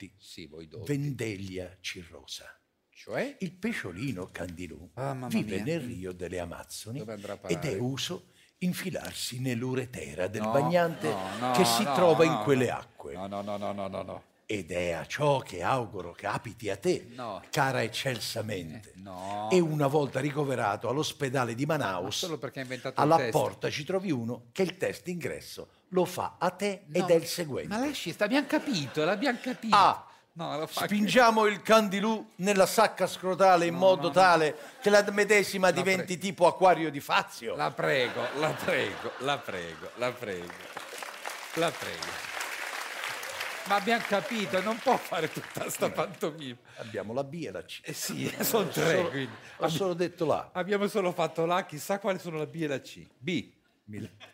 dotti. 0.00 0.14
Sì, 0.18 0.46
voi 0.46 0.66
dotti. 0.68 0.92
Vendeglia 0.92 1.76
cirrosa. 1.80 2.44
Cioè? 2.88 3.36
Il 3.40 3.52
pesciolino 3.52 4.28
Candilù 4.30 4.90
Ah, 4.94 5.14
vive 5.28 5.56
mia. 5.56 5.64
nel 5.64 5.80
Rio 5.80 6.12
delle 6.12 6.38
Amazzoni 6.38 7.02
ed 7.46 7.64
è 7.64 7.78
uso 7.78 8.32
infilarsi 8.58 9.40
nell'uretera 9.40 10.26
del 10.26 10.42
No, 10.42 10.50
bagnante 10.52 11.08
no, 11.08 11.38
no, 11.38 11.52
che 11.52 11.64
si 11.64 11.82
trova 11.82 12.24
in 12.24 12.40
quelle 12.44 12.70
acque. 12.70 13.14
No, 13.14 13.26
no, 13.26 13.40
no, 13.40 13.56
no, 13.56 13.72
no, 13.72 14.02
no. 14.02 14.24
Ed 14.52 14.72
è 14.72 14.90
a 14.90 15.06
ciò 15.06 15.38
che 15.38 15.62
auguro 15.62 16.10
capiti 16.10 16.70
a 16.70 16.76
te, 16.76 17.06
No. 17.14 17.40
cara 17.52 17.84
eccelsamente. 17.84 18.94
No. 18.96 19.48
E 19.48 19.60
una 19.60 19.86
volta 19.86 20.18
ricoverato 20.18 20.88
all'ospedale 20.88 21.54
di 21.54 21.66
Ma 21.66 21.76
Manaus, 21.76 22.28
inventato 22.54 23.00
alla 23.00 23.28
porta 23.30 23.70
ci 23.70 23.84
trovi 23.84 24.10
uno 24.10 24.46
che 24.50 24.62
il 24.62 24.76
test 24.76 25.04
d'ingresso 25.04 25.68
lo 25.90 26.04
fa 26.04 26.34
a 26.36 26.50
te 26.50 26.82
No, 26.86 26.98
ed 26.98 27.10
è 27.10 27.14
il 27.14 27.26
seguente. 27.26 27.72
Ma 27.72 27.78
lasci, 27.78 28.12
abbiamo 28.18 28.48
capito, 28.48 29.04
l'abbiamo 29.04 29.38
capito. 29.40 29.76
A. 29.76 30.04
Fa 30.34 30.66
Spingiamo 30.66 31.46
il 31.46 31.62
candilù 31.62 32.32
nella 32.36 32.66
sacca 32.66 33.06
scrotale 33.06 33.66
in 33.66 33.74
modo 33.76 34.10
tale 34.10 34.56
che 34.80 34.90
la 34.90 35.04
medesima 35.12 35.70
diventi 35.70 36.18
tipo 36.18 36.48
acquario 36.48 36.90
di 36.90 36.98
Fazio. 36.98 37.54
La 37.54 37.70
prego, 37.70 38.20
la 38.40 38.50
prego, 38.50 39.12
la 39.18 39.38
prego, 39.38 39.90
la 39.94 40.10
prego, 40.10 40.52
la 41.54 41.70
prego. 41.70 42.29
Ma 43.64 43.76
abbiamo 43.76 44.02
capito, 44.08 44.60
non 44.62 44.78
può 44.78 44.96
fare 44.96 45.30
tutta 45.30 45.68
sta 45.70 45.90
pantomima. 45.90 46.56
Abbiamo 46.76 47.12
la 47.12 47.22
B 47.24 47.44
e 47.46 47.50
la 47.50 47.62
C. 47.64 47.80
Eh 47.82 47.92
sì, 47.92 48.34
sono 48.40 48.66
Ho 48.66 48.68
tre, 48.68 48.96
solo- 48.96 49.08
quindi. 49.10 49.32
Ho 49.58 49.68
solo 49.68 49.94
detto 49.94 50.26
là. 50.26 50.50
Abbiamo 50.52 50.88
solo 50.88 51.12
fatto 51.12 51.44
là, 51.46 51.64
chissà 51.66 51.98
quali 51.98 52.18
sono 52.18 52.38
la 52.38 52.46
B 52.46 52.54
e 52.62 52.66
la 52.66 52.80
C. 52.80 53.06
B. 53.18 53.50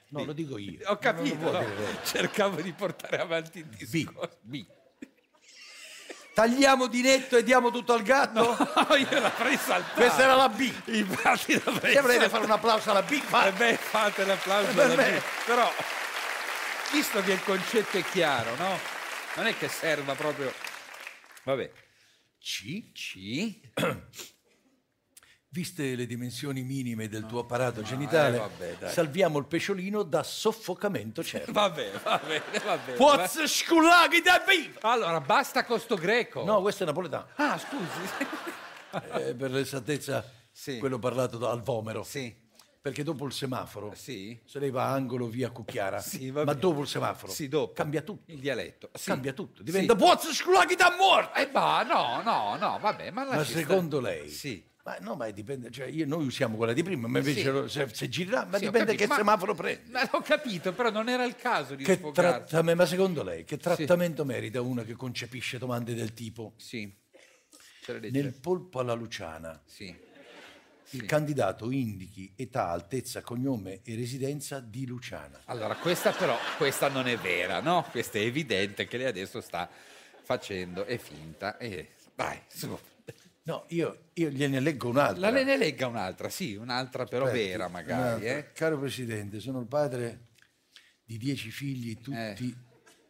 No, 0.09 0.24
lo 0.24 0.33
dico 0.33 0.59
io. 0.59 0.79
Ho 0.91 0.97
capito, 0.99 1.51
no? 1.51 1.64
cercavo 2.05 2.61
di 2.61 2.72
portare 2.72 3.18
avanti 3.18 3.59
il 3.59 3.66
discorso. 3.66 4.39
B. 4.43 4.64
Tagliamo 6.35 6.87
di 6.87 7.01
netto 7.01 7.39
e 7.39 7.43
diamo 7.43 7.70
tutto 7.70 7.95
al 7.95 8.03
gatto? 8.03 8.57
No, 8.89 8.95
io 8.97 9.20
l'avrei 9.20 9.57
saltata. 9.57 9.95
Questa 9.95 10.22
era 10.22 10.35
la 10.35 10.51
B. 10.51 10.70
Infatti 10.87 11.59
l'avrei 11.64 11.95
Se 11.95 12.01
volete 12.03 12.29
fare 12.29 12.45
un 12.45 12.51
applauso 12.51 12.91
alla 12.91 13.03
B, 13.03 13.12
Eh 13.12 13.20
fa. 13.22 13.51
beh, 13.51 13.77
fate 13.77 14.24
l'applauso 14.27 14.72
Per 14.72 14.85
alla 14.85 14.95
me. 14.95 15.11
B. 15.18 15.22
Però, 15.47 15.72
visto 16.93 17.22
che 17.22 17.33
il 17.33 17.43
concetto 17.43 17.97
è 17.97 18.05
chiaro, 18.05 18.55
no? 18.57 18.79
Non 19.37 19.47
è 19.47 19.57
che 19.57 19.68
serva 19.68 20.14
proprio... 20.14 20.53
Vabbè. 21.45 21.70
C. 22.39 22.93
C. 22.93 23.61
Viste 25.49 25.95
le 25.95 26.07
dimensioni 26.07 26.62
minime 26.62 27.09
del 27.09 27.24
tuo 27.24 27.41
apparato 27.41 27.80
genitale, 27.82 28.37
eh, 28.37 28.41
vabbè, 28.41 28.76
dai. 28.78 28.93
salviamo 28.93 29.39
il 29.39 29.47
pesciolino 29.47 30.03
da 30.03 30.22
soffocamento 30.22 31.24
certo. 31.24 31.51
Va 31.53 31.70
bene, 31.70 31.99
va 32.03 32.18
bene, 32.26 32.43
va 32.62 32.76
bene. 32.76 32.97
Poz 32.99 33.43
sculaghi 33.47 34.20
da 34.20 34.45
viva! 34.47 34.80
Allora, 34.82 35.18
basta 35.20 35.64
con 35.64 35.80
sto 35.80 35.97
greco. 35.97 36.45
No, 36.45 36.61
questo 36.61 36.82
è 36.82 36.87
napoletano. 36.87 37.28
Ah, 37.37 37.59
scusi. 37.59 37.84
Eh, 39.12 39.34
per 39.34 39.51
l'esattezza, 39.51 40.24
Sì. 40.51 40.78
quello 40.78 40.99
parlato 40.99 41.37
da- 41.37 41.51
al 41.51 41.61
vomero. 41.62 42.03
Sì. 42.03 42.34
Perché 42.87 43.03
dopo 43.03 43.26
il 43.26 43.32
semaforo, 43.32 43.95
Sì. 43.97 44.39
se 44.45 44.61
lei 44.61 44.70
va 44.70 44.84
a 44.84 44.93
angolo 44.93 45.26
via 45.26 45.51
Cucchiara, 45.51 45.99
Sì, 45.99 46.30
ma 46.30 46.45
dopo 46.53 46.82
il 46.82 46.87
semaforo, 46.87 47.32
Sì, 47.32 47.49
dopo. 47.49 47.72
cambia 47.72 48.01
tutto. 48.03 48.30
Il 48.30 48.39
dialetto. 48.39 48.91
Sì. 48.95 49.07
Cambia 49.11 49.32
tutto. 49.32 49.64
Diventa 49.64 49.99
Sì. 49.99 50.05
Poz 50.05 50.32
sculaghi 50.32 50.76
da 50.76 50.95
morto! 50.97 51.37
Eh, 51.37 51.49
bah, 51.49 51.82
no, 51.82 52.22
no, 52.22 52.55
no, 52.57 52.78
vabbè, 52.78 53.11
ma 53.11 53.24
Ma 53.24 53.43
secondo 53.43 53.99
lei, 53.99 54.28
Sì. 54.28 54.64
Ma 54.84 54.99
no, 55.01 55.16
ma 55.16 55.28
dipende, 55.30 55.68
cioè 55.72 55.87
io- 55.87 56.07
noi 56.07 56.26
usiamo 56.26 56.57
quella 56.57 56.72
di 56.72 56.84
prima, 56.84 57.09
ma 57.09 57.18
invece 57.18 57.41
Sì. 57.41 57.51
lo- 57.51 57.66
se, 57.66 57.89
se 57.93 58.09
girerà, 58.09 58.45
ma 58.45 58.57
Sì, 58.59 58.66
dipende 58.66 58.93
capito, 58.95 59.03
che 59.03 59.07
ma- 59.09 59.16
semaforo 59.16 59.55
prendi. 59.57 59.91
Ma 59.91 60.09
ho 60.12 60.20
capito, 60.20 60.72
però 60.72 60.91
non 60.91 61.09
era 61.09 61.24
il 61.24 61.34
caso 61.34 61.74
di 61.74 61.82
Che 61.82 62.01
trattamento, 62.12 62.80
ma 62.82 62.87
secondo 62.87 63.24
lei, 63.24 63.43
che 63.43 63.57
trattamento 63.57 64.24
merita 64.24 64.61
una 64.61 64.84
che 64.84 64.95
concepisce 64.95 65.59
domande 65.59 65.93
del 65.93 66.14
tipo? 66.14 66.53
Sì. 66.57 66.89
Nel 68.11 68.32
polpo 68.41 68.78
alla 68.78 68.95
Luciana, 68.95 69.61
Sì. 69.64 69.93
Il 70.91 71.05
candidato 71.05 71.70
indichi 71.70 72.32
età, 72.37 72.68
altezza, 72.68 73.20
cognome 73.22 73.80
e 73.82 73.95
residenza 73.95 74.61
di 74.61 74.87
Luciana. 74.87 75.41
Allora, 75.47 75.74
questa 75.76 76.12
però, 76.12 76.37
questa 76.57 76.89
non 76.89 77.09
è 77.09 77.16
vera, 77.16 77.61
no? 77.61 77.87
Questa 77.91 78.18
è 78.18 78.22
evidente 78.22 78.87
che 78.87 78.97
lei 78.97 79.07
adesso 79.07 79.41
sta 79.41 79.68
facendo, 80.22 80.84
è 80.84 80.97
finta. 80.99 81.57
E 81.59 81.89
dai, 82.14 82.41
su. 82.47 82.78
No, 83.43 83.64
io, 83.68 84.09
io 84.14 84.28
gliene 84.28 84.59
leggo 84.59 84.89
un'altra. 84.89 85.30
La 85.30 85.43
ne 85.43 85.57
legga 85.57 85.87
un'altra, 85.87 86.28
sì, 86.28 86.55
un'altra 86.57 87.05
però 87.05 87.26
Aspetti, 87.26 87.49
vera 87.49 87.68
magari. 87.68 88.26
Eh? 88.26 88.53
Caro 88.53 88.78
Presidente, 88.78 89.39
sono 89.39 89.61
il 89.61 89.66
padre 89.66 90.28
di 91.05 91.16
dieci 91.16 91.51
figli, 91.51 92.01
tutti 92.01 92.53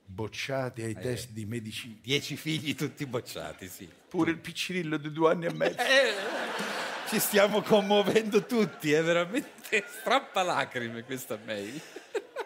bocciati 0.04 0.82
ai 0.82 0.92
Eh. 0.92 1.00
test 1.00 1.30
di 1.30 1.46
medicina. 1.46 1.96
Dieci 2.02 2.36
figli 2.36 2.74
tutti 2.74 3.06
bocciati, 3.06 3.66
sì. 3.66 3.88
Pure 4.08 4.30
il 4.30 4.38
piccirillo 4.38 4.98
di 4.98 5.10
due 5.10 5.30
anni 5.32 5.46
e 5.46 5.52
mezzo. 5.52 6.75
Ci 7.08 7.20
stiamo 7.20 7.62
commuovendo 7.62 8.44
tutti, 8.44 8.92
è 8.92 9.02
veramente 9.02 9.84
strappalacrime 10.00 11.04
questa 11.04 11.38
mail. 11.44 11.80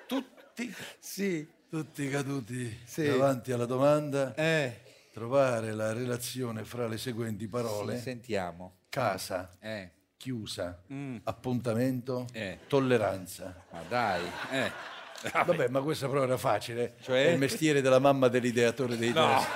Tutti? 0.06 0.72
Sì. 0.98 1.48
Tutti 1.68 2.08
caduti 2.08 2.80
Sì. 2.84 3.06
davanti 3.06 3.52
alla 3.52 3.64
domanda. 3.64 4.34
Eh. 4.34 4.80
Trovare 5.12 5.72
la 5.72 5.92
relazione 5.92 6.64
fra 6.64 6.86
le 6.88 6.98
seguenti 6.98 7.46
parole. 7.48 7.96
Sì, 7.96 8.02
sentiamo. 8.02 8.78
Casa, 8.88 9.50
Eh. 9.60 9.90
chiusa, 10.16 10.82
Mm. 10.92 11.18
appuntamento, 11.24 12.26
Eh. 12.32 12.58
tolleranza. 12.66 13.64
Ma 13.70 13.82
dai, 13.88 14.22
eh. 14.50 14.70
Vabbè, 15.32 15.68
ma 15.68 15.80
questa 15.80 16.08
però 16.08 16.22
era 16.24 16.36
facile. 16.36 16.96
Cioè? 17.02 17.26
È 17.26 17.30
il 17.30 17.38
mestiere 17.38 17.80
della 17.80 17.98
mamma 17.98 18.28
dell'ideatore 18.28 18.96
dei 18.96 19.12
No. 19.12 19.36
test. 19.36 19.48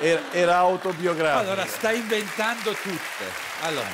Era, 0.00 0.32
era 0.32 0.56
autobiografico. 0.58 1.50
Allora, 1.50 1.66
sta 1.66 1.90
inventando 1.92 2.72
tutte. 2.72 3.24
Allora, 3.62 3.88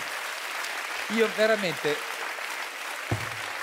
io 1.14 1.28
veramente. 1.36 1.94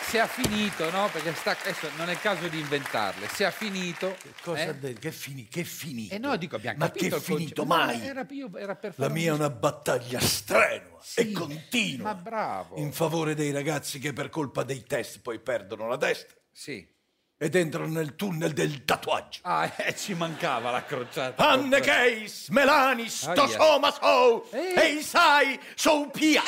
Se 0.08 0.20
ha 0.20 0.28
finito, 0.28 0.90
no? 0.92 1.10
Perché 1.12 1.34
sta, 1.34 1.58
adesso 1.60 1.90
non 1.98 2.08
è 2.10 2.14
il 2.14 2.20
caso 2.22 2.48
di 2.48 2.60
inventarle. 2.60 3.28
Se 3.28 3.44
ha 3.44 3.52
finito. 3.52 4.16
Cosa 4.44 4.62
eh? 4.70 4.76
detto? 4.76 5.00
Che, 5.00 5.12
fini, 5.12 5.48
che 5.48 5.64
finito? 5.64 6.14
Eh 6.14 6.20
no, 6.20 6.36
dico, 6.38 6.56
abbiamo 6.56 6.78
Ma 6.78 6.92
che 6.92 7.10
concetto. 7.10 7.36
finito 7.36 7.66
mai? 7.66 8.06
Era, 8.06 8.26
era 8.56 8.78
La 8.96 9.10
mia 9.10 9.30
è 9.30 9.34
un- 9.34 9.40
una 9.40 9.50
battaglia 9.50 10.20
strenua 10.20 11.00
e 11.16 11.32
continua 11.32 12.14
Ma 12.14 12.14
bravo. 12.14 12.78
in 12.78 12.94
favore 12.94 13.34
dei 13.34 13.52
ragazzi 13.52 14.00
che 14.00 14.14
per 14.14 14.30
colpa 14.30 14.64
dei 14.64 14.84
test 14.84 15.20
poi 15.22 15.40
perdono 15.40 15.88
la 15.88 15.98
testa 15.98 16.34
Sì. 16.52 16.88
ed 17.38 17.56
entrano 17.56 17.88
nel 17.92 18.16
tunnel 18.16 18.54
del 18.54 18.86
tatuaggio. 18.86 19.40
Ah, 19.42 19.74
eh, 19.76 19.96
ci 19.98 20.14
mancava 20.14 20.70
la 20.72 20.84
crociata. 20.86 21.46
Anne 21.50 21.80
Case, 21.82 22.52
Melani, 22.54 23.10
sto 23.10 23.32
Aia. 23.32 23.48
soma 23.50 23.92
so, 23.92 24.50
Eh. 24.52 24.74
e 24.78 24.88
Isai, 24.94 25.60
so 25.74 26.10
pia. 26.12 26.44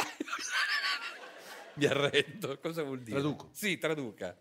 Mi 1.78 1.86
arrendo. 1.86 2.60
Cosa 2.60 2.84
vuol 2.84 3.00
dire? 3.02 3.20
Traduco. 3.20 3.50
Sì, 3.54 3.78
traduca. 3.78 4.38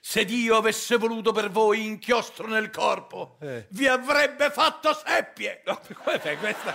Se 0.00 0.24
Dio 0.24 0.56
avesse 0.56 0.96
voluto 0.96 1.32
per 1.32 1.50
voi 1.50 1.84
inchiostro 1.84 2.46
nel 2.46 2.70
corpo, 2.70 3.38
Eh. 3.40 3.66
vi 3.70 3.86
avrebbe 3.88 4.50
fatto 4.50 4.92
seppie. 4.94 5.62
No, 5.66 5.80
beh, 6.04 6.36
questa, 6.36 6.74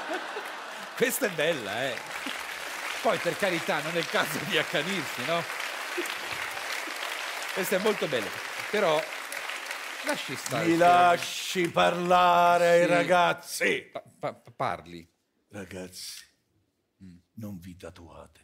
questa 0.98 1.28
è 1.28 1.30
bella, 1.30 1.84
eh. 1.86 1.96
Poi, 3.02 3.18
per 3.20 3.38
carità, 3.38 3.82
non 3.82 3.96
è 3.96 4.00
il 4.00 4.08
caso 4.10 4.38
di 4.50 4.58
accanirsi, 4.58 5.26
no? 5.26 5.42
Questa 7.54 7.76
è 7.78 7.80
molto 7.80 8.08
bella. 8.08 8.28
Però, 8.70 9.02
lasci 10.06 10.36
stare. 10.36 10.68
Mi 10.68 10.78
lasci 10.78 11.70
parlare 11.70 12.70
ai 12.70 12.82
Sì. 12.84 12.88
ragazzi. 12.88 13.90
Pa- 13.92 14.04
pa- 14.20 14.42
parli. 14.56 15.10
Ragazzi, 15.50 16.24
non 17.36 17.60
vi 17.60 17.76
tatuate. 17.76 18.40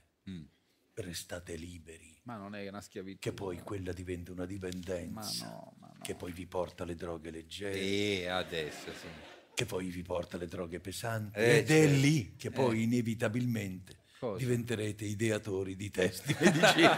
Restate 0.99 1.55
liberi. 1.55 2.11
Ma 2.23 2.37
non 2.37 2.55
è 2.55 2.67
una 2.67 2.81
schiavitù. 2.81 3.19
Che 3.19 3.31
poi 3.31 3.59
quella 3.61 3.91
diventa 3.93 4.31
una 4.31 4.45
dipendenza. 4.47 5.45
Ma 5.45 5.51
no, 5.51 5.73
ma 5.79 5.87
no. 5.93 5.99
Che 6.01 6.15
poi 6.15 6.31
vi 6.31 6.47
porta 6.47 6.81
alle 6.83 6.95
droghe 6.95 7.29
leggere. 7.29 7.77
E 7.79 8.27
adesso, 8.27 8.91
sì. 8.99 9.07
Che 9.53 9.65
poi 9.65 9.89
vi 9.89 10.01
porta 10.01 10.37
alle 10.37 10.47
droghe 10.47 10.79
pesanti. 10.79 11.37
Eh, 11.37 11.57
Ed 11.57 11.69
è 11.69 11.83
certo. 11.85 11.95
lì 11.99 12.35
che 12.35 12.49
poi 12.49 12.79
Eh. 12.79 12.83
inevitabilmente 12.83 13.97
Cosa? 14.19 14.37
diventerete 14.39 15.05
ideatori 15.05 15.75
di 15.75 15.91
test 15.91 16.25
di 16.25 16.35
medicina. 16.43 16.95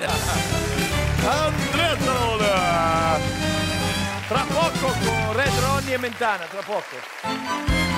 Andrea 1.28 2.00
Zola! 2.00 3.20
Tra 4.30 4.44
poco 4.46 4.88
con 5.06 5.34
Red 5.36 5.60
Ronnie 5.60 5.94
e 5.96 5.98
Mentana, 5.98 6.46
tra 6.46 6.62
poco. 6.62 7.89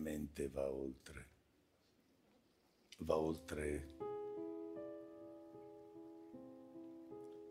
La 0.00 0.08
mia 0.08 0.18
mente 0.18 0.48
va 0.48 0.70
oltre. 0.72 1.28
Va 3.00 3.18
oltre. 3.18 3.96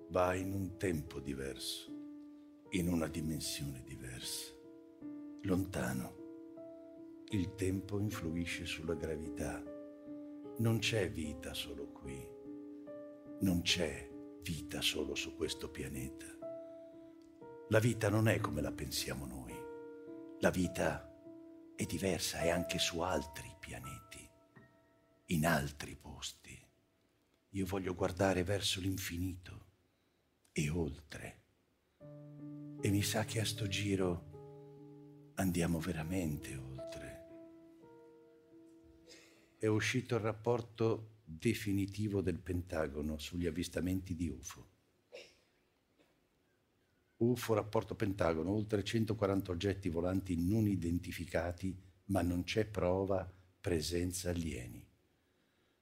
Va 0.07 0.33
in 0.33 0.53
un 0.53 0.77
tempo 0.77 1.19
diverso, 1.19 1.91
in 2.71 2.87
una 2.87 3.07
dimensione 3.07 3.83
diversa. 3.83 4.51
Lontano. 5.43 6.15
Il 7.29 7.53
tempo 7.53 7.99
influisce 7.99 8.65
sulla 8.65 8.95
gravità. 8.95 9.63
Non 10.57 10.79
c'è 10.79 11.11
vita 11.11 11.53
solo 11.53 11.91
qui. 11.91 12.27
Non 13.41 13.61
c'è 13.61 14.09
vita 14.41 14.81
solo 14.81 15.13
su 15.13 15.35
questo 15.35 15.69
pianeta. 15.69 16.25
La 17.67 17.79
vita 17.79 18.09
non 18.09 18.27
è 18.27 18.39
come 18.39 18.61
la 18.61 18.71
pensiamo 18.71 19.27
noi. 19.27 19.53
La 20.39 20.49
vita 20.49 21.08
è 21.79 21.85
diversa, 21.85 22.39
è 22.39 22.49
anche 22.49 22.77
su 22.77 22.99
altri 22.99 23.55
pianeti, 23.57 24.29
in 25.27 25.45
altri 25.45 25.95
posti. 25.95 26.61
Io 27.51 27.65
voglio 27.65 27.95
guardare 27.95 28.43
verso 28.43 28.81
l'infinito 28.81 29.67
e 30.51 30.69
oltre. 30.69 31.43
E 32.81 32.89
mi 32.89 33.01
sa 33.01 33.23
che 33.23 33.39
a 33.39 33.45
sto 33.45 33.69
giro 33.69 35.31
andiamo 35.35 35.79
veramente 35.79 36.53
oltre. 36.57 37.27
È 39.57 39.67
uscito 39.67 40.15
il 40.15 40.21
rapporto 40.21 41.21
definitivo 41.23 42.19
del 42.19 42.39
Pentagono 42.39 43.17
sugli 43.19 43.47
avvistamenti 43.47 44.15
di 44.15 44.27
UFO. 44.27 44.78
UFO, 47.19 47.53
rapporto 47.53 47.95
Pentagono, 47.95 48.51
oltre 48.51 48.83
140 48.83 49.51
oggetti 49.51 49.89
volanti 49.89 50.37
non 50.37 50.67
identificati, 50.67 51.77
ma 52.05 52.21
non 52.21 52.43
c'è 52.43 52.65
prova 52.65 53.29
presenza 53.59 54.29
alieni. 54.29 54.85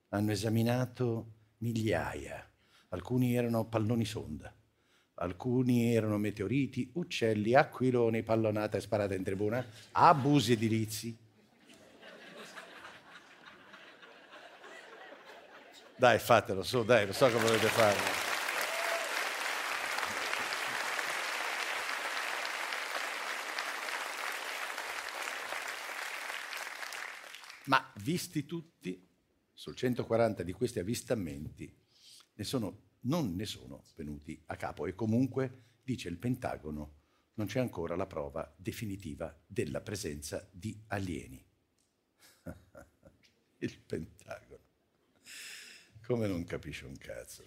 Hanno 0.09 0.31
esaminato 0.31 1.33
migliaia, 1.57 2.49
alcuni 2.89 3.35
erano 3.35 3.65
palloni 3.65 4.05
sonda, 4.05 4.53
alcuni 5.15 5.93
erano 5.93 6.17
meteoriti, 6.17 6.89
uccelli, 6.93 7.53
aquiloni, 7.53 8.23
pallonata 8.23 8.77
e 8.77 8.81
sparata 8.81 9.13
in 9.13 9.23
tribuna, 9.23 9.63
abusi 9.91 10.53
edilizi. 10.53 11.17
Dai, 15.95 16.19
fatelo 16.19 16.63
su, 16.63 16.83
dai, 16.83 17.05
lo 17.05 17.13
so 17.13 17.29
come 17.29 17.43
volete 17.43 17.67
farlo. 17.67 18.16
Ma 27.68 27.91
visti 28.01 28.45
tutti, 28.45 29.05
sul 29.53 29.76
140 29.76 30.43
di 30.43 30.53
questi 30.53 30.80
avvistamenti, 30.80 31.74
ne 32.34 32.43
sono- 32.43 32.95
non 33.01 33.36
ne 33.36 33.45
sono 33.45 33.84
venuti 33.95 34.41
a 34.47 34.55
capo 34.55 34.86
e 34.86 34.93
comunque, 34.93 35.63
dice 35.84 36.09
il 36.09 36.18
Pentagono, 36.18 36.95
non 37.36 37.47
c'è 37.47 37.59
ancora 37.59 37.95
la 37.95 38.07
prova 38.07 38.53
definitiva 38.57 39.36
della 39.45 39.82
presenza 39.82 40.47
di 40.51 40.80
alieni. 40.88 41.43
il 43.59 43.80
Pentagono. 43.80 44.65
Come 46.05 46.28
non 46.28 46.45
capisce 46.45 46.86
un 46.86 46.97
cazzo. 46.97 47.43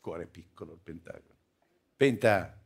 Cuore 0.00 0.26
piccolo 0.26 0.72
il 0.72 0.80
Pentagono. 0.80 1.36
Penta, 1.96 2.61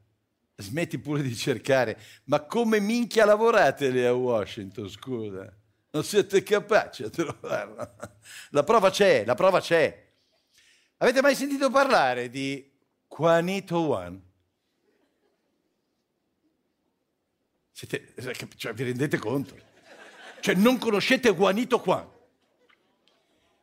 smetti 0.57 0.99
pure 0.99 1.23
di 1.23 1.35
cercare. 1.35 1.99
Ma 2.25 2.41
come 2.41 2.81
minchia 2.81 3.25
lavorate 3.25 3.91
lì 3.91 4.05
a 4.05 4.15
Washington, 4.15 4.89
scusa? 4.89 5.55
Non 5.91 6.05
siete 6.05 6.43
capaci 6.43 7.05
a 7.05 7.11
trovarla. 7.11 7.95
La 8.51 8.65
prova 8.65 8.91
c'è, 8.91 9.25
la 9.25 9.35
prova 9.35 9.61
c'è. 9.61 10.05
Avete 10.99 11.23
mai 11.23 11.35
sentito 11.35 11.71
parlare 11.71 12.31
di 12.31 12.71
Juanito 13.09 13.79
One? 13.79 14.21
Siete, 17.71 18.15
cioè, 18.57 18.73
vi 18.73 18.85
rendete 18.85 19.19
conto? 19.19 19.55
Cioè, 20.41 20.55
non 20.55 20.79
conoscete 20.79 21.35
Juanito 21.35 21.79
Juan? 21.85 22.09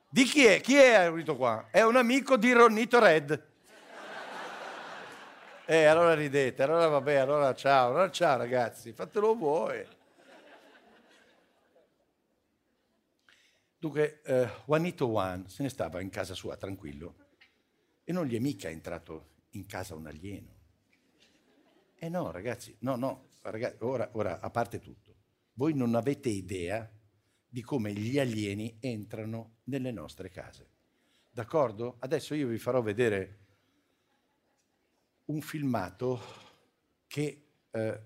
Di 0.09 0.23
chi 0.25 0.45
è? 0.45 0.61
Chi 0.61 0.75
è 0.75 1.07
Juanito 1.07 1.35
Juan? 1.35 1.65
È 1.71 1.81
un 1.81 1.95
amico 1.95 2.37
di 2.37 2.51
Ronito 2.51 2.99
Red. 2.99 3.52
Eh, 5.65 5.85
allora 5.85 6.13
ridete, 6.13 6.61
allora 6.61 6.87
vabbè, 6.87 7.15
allora 7.15 7.53
ciao, 7.53 7.87
allora 7.87 8.11
ciao 8.11 8.37
ragazzi, 8.37 8.91
fatelo 8.91 9.33
voi. 9.33 9.81
Dunque, 13.77 14.21
eh, 14.23 14.49
Juanito 14.65 15.07
Juan 15.07 15.47
se 15.47 15.63
ne 15.63 15.69
stava 15.69 16.01
in 16.01 16.09
casa 16.09 16.33
sua 16.33 16.57
tranquillo 16.57 17.15
e 18.03 18.11
non 18.11 18.25
gli 18.25 18.35
è 18.35 18.39
mica 18.39 18.67
entrato 18.67 19.29
in 19.51 19.65
casa 19.65 19.95
un 19.95 20.05
alieno. 20.05 20.53
Eh 21.95 22.09
no, 22.09 22.29
ragazzi, 22.31 22.75
no, 22.79 22.97
no, 22.97 23.29
ragazzi, 23.43 23.77
ora, 23.83 24.09
ora, 24.13 24.41
a 24.41 24.49
parte 24.49 24.79
tutto, 24.79 25.15
voi 25.53 25.73
non 25.73 25.95
avete 25.95 26.27
idea 26.27 26.91
di 27.47 27.61
come 27.61 27.93
gli 27.93 28.19
alieni 28.19 28.79
entrano 28.81 29.59
nelle 29.65 29.91
nostre 29.91 30.29
case. 30.29 30.67
D'accordo? 31.29 31.95
Adesso 31.99 32.35
io 32.35 32.49
vi 32.49 32.57
farò 32.57 32.81
vedere 32.81 33.42
un 35.25 35.41
filmato 35.41 36.21
che 37.07 37.45
eh, 37.71 38.01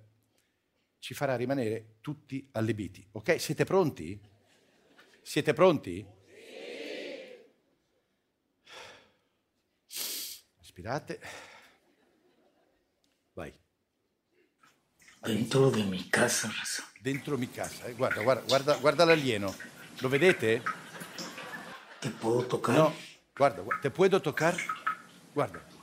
ci 1.00 1.14
farà 1.14 1.36
rimanere 1.36 1.98
tutti 2.02 2.48
allibiti. 2.54 3.08
Ok? 3.14 3.40
Siete 3.40 3.64
pronti? 3.64 4.20
Siete 5.22 5.54
pronti? 5.54 6.06
Respirate. 10.58 11.20
Vai. 13.34 13.54
Dentro 15.22 15.70
de 15.70 15.84
mi 15.84 16.08
casa. 16.10 16.50
Dentro 17.02 17.38
mi 17.38 17.50
casa. 17.50 17.86
eh. 17.86 17.94
Guarda, 17.94 18.22
guarda, 18.22 18.42
guarda, 18.46 18.76
guarda 18.78 19.06
l'alieno. 19.06 19.54
Lo 20.00 20.10
vedete? 20.10 20.62
Te 22.00 22.10
puedo 22.10 22.46
tocar. 22.46 22.76
No, 22.76 22.94
guarda. 23.36 23.64
¿te 23.82 23.90
puedo 23.90 24.22
tocar? 24.22 24.56
Guarda. 25.34 25.77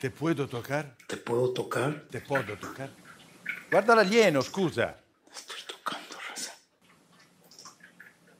¿Te 0.00 0.08
puedo 0.08 0.48
tocar? 0.48 0.96
Te 1.06 1.18
puedo 1.18 1.52
tocar. 1.52 2.06
¿Te 2.08 2.22
puedo 2.22 2.56
tocar? 2.56 2.88
Guarda 3.68 3.94
l'alieno, 3.94 4.40
scusa. 4.40 4.98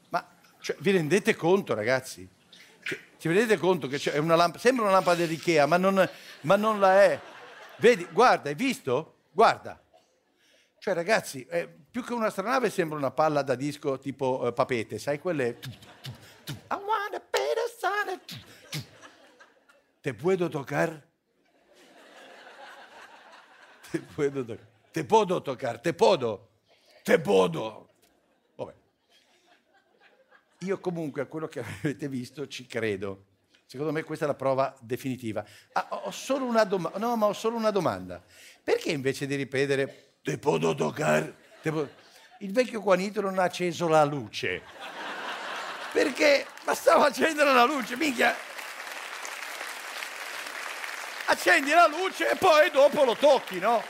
Ma 0.09 0.27
cioè, 0.59 0.75
vi 0.79 0.89
rendete 0.89 1.35
conto, 1.35 1.75
ragazzi? 1.75 2.27
Cioè, 2.81 2.99
ci 3.19 3.27
rendete 3.27 3.57
conto 3.57 3.87
che 3.87 3.99
c'è 3.99 4.17
una 4.17 4.35
lampada, 4.35 4.57
sembra 4.57 4.85
una 4.85 4.93
lampada 4.93 5.17
dell'Ikea, 5.17 5.67
ma 5.67 5.77
non, 5.77 6.09
ma 6.41 6.55
non 6.55 6.79
la 6.79 7.03
è. 7.03 7.21
Vedi, 7.77 8.07
guarda, 8.11 8.49
hai 8.49 8.55
visto? 8.55 9.17
Guarda. 9.29 9.79
Cioè, 10.79 10.95
ragazzi, 10.95 11.45
eh, 11.45 11.69
più 11.91 12.03
che 12.03 12.13
un'astronave 12.13 12.71
sembra 12.71 12.97
una 12.97 13.11
palla 13.11 13.43
da 13.43 13.53
disco 13.53 13.99
tipo 13.99 14.47
eh, 14.47 14.51
papete, 14.51 14.97
sai 14.97 15.19
quelle... 15.19 15.59
I 16.47 16.73
wanna 16.73 17.21
be 17.29 17.53
the 17.53 17.69
sun. 17.77 18.19
¿Te 20.01 20.15
puedo 20.15 20.49
tocar? 20.49 21.09
Te 23.91 23.99
puedo 23.99 24.45
tocar. 24.45 24.67
Te 24.91 25.03
puedo 25.03 25.41
tocar, 25.41 25.79
te 25.79 25.93
puedo. 25.93 26.49
Te 27.03 27.19
puedo. 27.19 27.89
Vabbè. 28.55 28.73
Io 30.59 30.79
comunque 30.79 31.21
a 31.21 31.25
quello 31.25 31.47
che 31.47 31.59
avete 31.83 32.07
visto 32.07 32.47
ci 32.47 32.65
credo. 32.65 33.25
Secondo 33.65 33.91
me 33.91 34.03
questa 34.03 34.25
è 34.25 34.27
la 34.27 34.33
prova 34.33 34.75
definitiva. 34.81 35.45
Ah, 35.73 35.87
ho 36.03 36.11
solo 36.11 36.45
una 36.45 36.65
domanda. 36.65 36.97
No, 36.97 37.15
ma 37.15 37.27
ho 37.27 37.33
solo 37.33 37.55
una 37.55 37.71
domanda. 37.71 38.21
Perché 38.63 38.91
invece 38.91 39.25
di 39.25 39.35
ripetere 39.35 40.15
te 40.21 40.37
puedo 40.37 40.75
tocar? 40.75 41.33
Te 41.61 41.71
puedo-" 41.71 41.89
Il 42.39 42.51
vecchio 42.51 42.81
Juanito 42.81 43.21
non 43.21 43.39
ha 43.39 43.43
acceso 43.43 43.87
la 43.87 44.03
luce. 44.03 44.61
Perché 45.93 46.45
bastava 46.65 47.07
accendere 47.07 47.53
la 47.53 47.65
luce, 47.65 47.95
minchia. 47.95 48.35
Accendi 51.31 51.69
la 51.69 51.87
luce 51.87 52.31
e 52.31 52.35
poi 52.35 52.69
dopo 52.71 53.05
lo 53.05 53.15
tocchi, 53.15 53.57
no? 53.57 53.81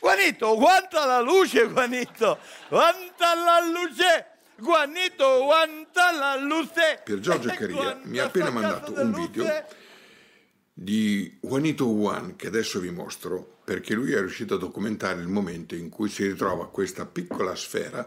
Juanito, 0.00 0.56
guanta 0.56 1.04
la 1.06 1.20
luce, 1.20 1.68
Juanito. 1.68 2.40
Guanta 2.68 3.34
la 3.36 3.60
luce. 3.60 4.26
Juanito, 4.56 5.44
guanta 5.44 6.10
la 6.10 6.34
luce. 6.34 7.02
Pier 7.04 7.20
Giorgio 7.20 7.50
Caria 7.50 8.00
mi 8.02 8.18
ha 8.18 8.24
appena 8.24 8.50
mandato 8.50 9.00
un 9.00 9.12
video 9.12 9.64
di 10.72 11.38
Juanito 11.40 11.86
Juan 11.86 12.34
che 12.34 12.48
adesso 12.48 12.80
vi 12.80 12.90
mostro 12.90 13.60
perché 13.62 13.94
lui 13.94 14.12
è 14.12 14.18
riuscito 14.18 14.56
a 14.56 14.58
documentare 14.58 15.20
il 15.20 15.28
momento 15.28 15.76
in 15.76 15.88
cui 15.88 16.08
si 16.08 16.26
ritrova 16.26 16.68
questa 16.68 17.06
piccola 17.06 17.54
sfera. 17.54 18.04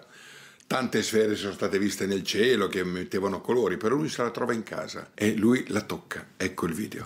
Tante 0.67 1.03
sfere 1.03 1.35
sono 1.35 1.53
state 1.53 1.77
viste 1.77 2.05
nel 2.05 2.23
cielo 2.23 2.67
che 2.67 2.83
mettevano 2.83 3.41
colori, 3.41 3.77
però 3.77 3.95
lui 3.95 4.09
se 4.09 4.23
la 4.23 4.31
trova 4.31 4.53
in 4.53 4.63
casa 4.63 5.11
e 5.13 5.35
lui 5.35 5.67
la 5.67 5.81
tocca. 5.81 6.31
Ecco 6.35 6.65
il 6.65 6.73
video. 6.73 7.03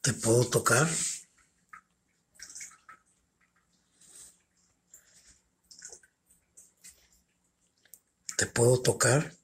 Te 0.00 0.12
puedo 0.12 0.48
tocar. 0.48 0.86
Te 8.36 8.46
puedo 8.46 8.80
tocar. 8.80 9.34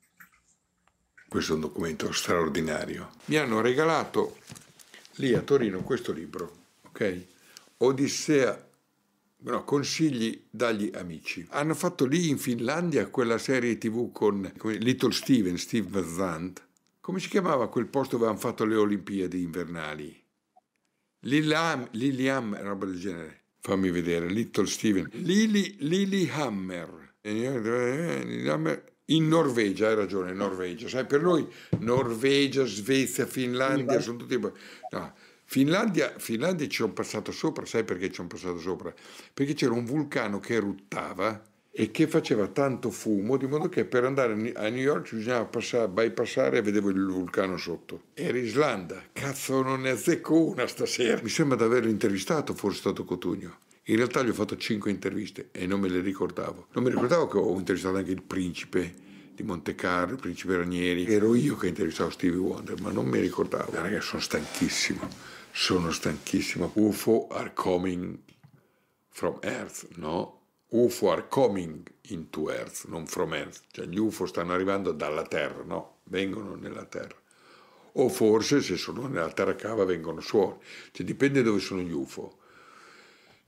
Questo 1.28 1.52
è 1.52 1.54
un 1.54 1.60
documento 1.60 2.12
straordinario. 2.12 3.12
Mi 3.26 3.36
hanno 3.36 3.60
regalato 3.60 4.38
lì 5.14 5.32
a 5.32 5.40
Torino 5.40 5.82
questo 5.82 6.12
libro, 6.12 6.56
ok? 6.82 7.29
Odissea, 7.82 8.68
no, 9.38 9.64
consigli 9.64 10.44
dagli 10.50 10.90
amici. 10.94 11.46
Hanno 11.50 11.74
fatto 11.74 12.04
lì 12.04 12.28
in 12.28 12.36
Finlandia 12.36 13.08
quella 13.08 13.38
serie 13.38 13.78
tv 13.78 14.12
con, 14.12 14.52
con 14.58 14.72
Little 14.72 15.12
Steven, 15.12 15.56
Steve 15.56 16.04
Zandt. 16.04 16.62
Come 17.00 17.20
si 17.20 17.28
chiamava 17.28 17.70
quel 17.70 17.86
posto 17.86 18.18
dove 18.18 18.28
hanno 18.28 18.38
fatto 18.38 18.66
le 18.66 18.76
Olimpiadi 18.76 19.42
invernali? 19.42 20.22
Lillehammer, 21.20 21.88
Lillehammer, 21.92 22.60
roba 22.60 22.84
del 22.84 22.98
genere. 22.98 23.44
Fammi 23.60 23.90
vedere, 23.90 24.28
Little 24.28 24.66
Steven. 24.66 25.08
Lili, 25.12 25.76
Lillehammer. 25.80 27.14
Lillehammer. 27.22 28.88
In 29.06 29.26
Norvegia, 29.26 29.88
hai 29.88 29.94
ragione, 29.94 30.34
Norvegia. 30.34 30.86
Sai, 30.86 31.06
per 31.06 31.22
noi 31.22 31.48
Norvegia, 31.78 32.64
Svezia, 32.66 33.26
Finlandia 33.26 34.00
sono 34.00 34.18
tutti... 34.18 34.38
No, 34.38 35.14
Finlandia, 35.52 36.14
Finlandia 36.16 36.68
ci 36.68 36.76
sono 36.76 36.92
passato 36.92 37.32
sopra, 37.32 37.66
sai 37.66 37.82
perché 37.82 38.06
ci 38.06 38.14
sono 38.14 38.28
passato 38.28 38.60
sopra? 38.60 38.94
Perché 39.34 39.54
c'era 39.54 39.72
un 39.72 39.84
vulcano 39.84 40.38
che 40.38 40.54
eruttava 40.54 41.42
e 41.72 41.90
che 41.90 42.06
faceva 42.06 42.46
tanto 42.46 42.90
fumo, 42.90 43.36
di 43.36 43.48
modo 43.48 43.68
che 43.68 43.84
per 43.84 44.04
andare 44.04 44.52
a 44.54 44.68
New 44.68 44.80
York 44.80 45.12
bisognava 45.12 45.46
passare, 45.46 45.88
bypassare 45.88 46.58
e 46.58 46.62
vedevo 46.62 46.90
il 46.90 47.04
vulcano 47.04 47.56
sotto. 47.56 48.02
Era 48.14 48.38
Islanda, 48.38 49.02
cazzo 49.12 49.60
non 49.60 49.80
ne 49.80 49.90
azzecco 49.90 50.40
una 50.40 50.68
stasera. 50.68 51.20
Mi 51.20 51.28
sembra 51.28 51.56
di 51.56 51.64
averlo 51.64 51.90
intervistato, 51.90 52.54
forse 52.54 52.76
è 52.76 52.80
stato 52.82 53.04
Cotugno. 53.04 53.58
In 53.86 53.96
realtà 53.96 54.22
gli 54.22 54.28
ho 54.28 54.34
fatto 54.34 54.56
cinque 54.56 54.92
interviste 54.92 55.48
e 55.50 55.66
non 55.66 55.80
me 55.80 55.88
le 55.88 56.00
ricordavo. 56.00 56.68
Non 56.74 56.84
mi 56.84 56.90
ricordavo 56.90 57.26
che 57.26 57.38
ho 57.38 57.58
intervistato 57.58 57.96
anche 57.96 58.12
il 58.12 58.22
principe 58.22 58.94
di 59.34 59.42
Monte 59.42 59.74
Carlo, 59.74 60.12
il 60.12 60.20
principe 60.20 60.58
Ranieri. 60.58 61.06
Ero 61.06 61.34
io 61.34 61.56
che 61.56 61.66
intervistavo 61.66 62.10
Stevie 62.10 62.38
Wonder, 62.38 62.80
ma 62.80 62.92
non 62.92 63.06
mi 63.06 63.18
ricordavo. 63.18 63.72
Ragazzi, 63.72 64.06
sono 64.06 64.22
stanchissimo, 64.22 65.08
sono 65.52 65.90
stanchissimo. 65.90 66.72
UFO 66.74 67.28
are 67.28 67.52
coming 67.54 68.18
from 69.08 69.38
Earth, 69.42 69.88
no? 69.96 70.38
UFO 70.68 71.10
are 71.10 71.26
coming 71.28 71.82
into 72.08 72.50
Earth, 72.50 72.86
non 72.86 73.06
from 73.06 73.34
Earth. 73.34 73.62
Cioè 73.70 73.86
gli 73.86 73.98
UFO 73.98 74.26
stanno 74.26 74.52
arrivando 74.52 74.92
dalla 74.92 75.24
Terra, 75.24 75.62
no? 75.64 75.98
Vengono 76.04 76.54
nella 76.54 76.84
Terra. 76.84 77.16
O 77.94 78.08
forse 78.08 78.60
se 78.60 78.76
sono 78.76 79.08
nella 79.08 79.32
Terra 79.32 79.56
cava 79.56 79.84
vengono 79.84 80.20
fuori. 80.20 80.58
Cioè 80.92 81.04
dipende 81.04 81.42
dove 81.42 81.58
sono 81.58 81.80
gli 81.80 81.92
UFO. 81.92 82.38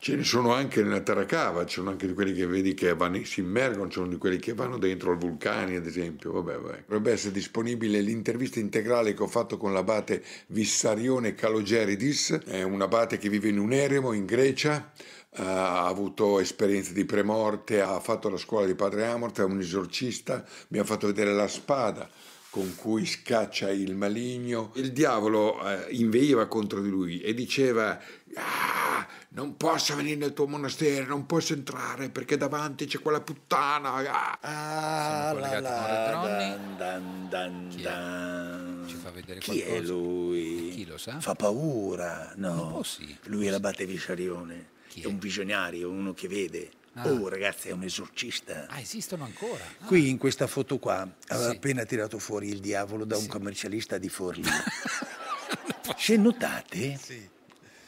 Ce 0.05 0.17
ne 0.17 0.25
sono 0.25 0.53
anche 0.53 0.83
nella 0.83 0.99
terra 0.99 1.25
cava, 1.27 1.65
ci 1.65 1.75
sono 1.75 1.91
anche 1.91 2.09
di 2.09 2.13
quelli 2.13 2.33
che 2.33 2.45
vedi 2.45 2.75
che 2.75 2.93
vanno, 2.93 3.23
si 3.23 3.39
immergono, 3.39 3.87
ci 3.87 3.99
sono 3.99 4.09
di 4.09 4.17
quelli 4.17 4.39
che 4.39 4.53
vanno 4.53 4.77
dentro 4.77 5.13
al 5.13 5.17
vulcani, 5.17 5.77
ad 5.77 5.87
esempio. 5.87 6.33
Vabbè, 6.33 6.57
vabbè. 6.57 6.83
Dovrebbe 6.89 7.13
essere 7.13 7.31
disponibile 7.31 8.01
l'intervista 8.01 8.59
integrale 8.59 9.15
che 9.15 9.23
ho 9.23 9.29
fatto 9.29 9.57
con 9.57 9.73
l'abate 9.73 10.25
Vissarione 10.49 11.37
Calogeridis, 11.37 12.33
è 12.47 12.63
un 12.65 12.83
abate 12.83 13.17
che 13.17 13.29
vive 13.29 13.51
in 13.51 13.61
un 13.61 13.73
eremo 13.73 14.13
in 14.13 14.25
Grecia, 14.25 14.91
ha 15.35 15.87
avuto 15.87 16.41
esperienze 16.41 16.93
di 16.95 17.05
premorte, 17.05 17.81
ha 17.81 18.01
fatto 18.01 18.29
la 18.29 18.39
scuola 18.39 18.67
di 18.67 18.75
Padre 18.75 19.07
Amort, 19.07 19.39
è 19.39 19.45
un 19.45 19.61
esorcista, 19.61 20.45
mi 20.71 20.79
ha 20.79 20.85
fatto 20.85 21.07
vedere 21.07 21.33
la 21.33 21.47
spada 21.47 22.11
con 22.51 22.75
cui 22.75 23.07
scaccia 23.07 23.71
il 23.71 23.95
maligno. 23.95 24.73
Il 24.75 24.93
diavolo 24.93 25.65
eh, 25.65 25.87
inveiva 25.93 26.47
contro 26.47 26.81
di 26.81 26.91
lui 26.91 27.21
e 27.21 27.33
diceva 27.33 27.99
"Ah, 28.35 29.07
non 29.35 29.57
posso 29.57 29.97
venire 29.97 30.17
nel 30.17 30.33
tuo 30.35 30.47
monastero, 30.47 31.07
non 31.07 31.25
posso 31.27 31.55
entrare 31.55 32.11
perché 32.11 32.37
davanti 32.37 32.85
c'è 32.87 32.99
quella 33.01 33.21
puttana. 33.21 33.93
Ah. 33.95 34.39
Ah, 34.41 35.31
Siamo 35.31 35.41
collegati 35.41 35.63
la, 35.63 36.19
con 36.21 36.77
dan, 36.77 37.29
dan, 37.29 37.67
Chi 37.71 37.79
è? 37.81 37.83
dan. 37.83 38.85
Ci 38.87 38.95
fa 38.97 39.11
vedere 39.11 39.41
Chi 39.41 39.61
è 39.61 39.67
qualcosa? 39.69 39.93
lui? 39.93 40.71
Chi 40.75 40.87
lo 40.87 40.99
sa? 40.99 41.21
Fa 41.21 41.35
paura, 41.35 42.33
no? 42.37 42.67
Un 42.67 42.73
po' 42.73 42.83
sì. 42.83 43.17
Lui 43.25 43.47
è 43.47 43.51
l'abate 43.51 43.87
Visarione. 43.87 44.71
Chi 44.89 45.03
è 45.03 45.07
un 45.07 45.19
visionario, 45.19 45.89
uno 45.91 46.13
che 46.13 46.29
vede. 46.29 46.71
Ah. 46.95 47.09
Oh, 47.09 47.29
ragazzi, 47.29 47.69
è 47.69 47.73
un 47.73 47.85
esorcista. 47.85 48.67
Ah, 48.69 48.79
esistono 48.81 49.25
ancora? 49.25 49.65
Ah. 49.79 49.87
Qui 49.87 50.11
in 50.11 50.19
questa 50.19 50.47
foto 50.47 50.79
qua 50.79 51.09
aveva 51.29 51.49
Sì. 51.49 51.57
appena 51.57 51.85
tirato 51.85 52.19
fuori 52.19 52.49
il 52.49 52.61
diavolo 52.61 53.07
da 53.07 53.17
un 53.17 53.27
commercialista 53.27 53.97
di 53.97 54.11
Forlì. 54.11 54.43
Se 55.97 56.17
notate, 56.17 56.99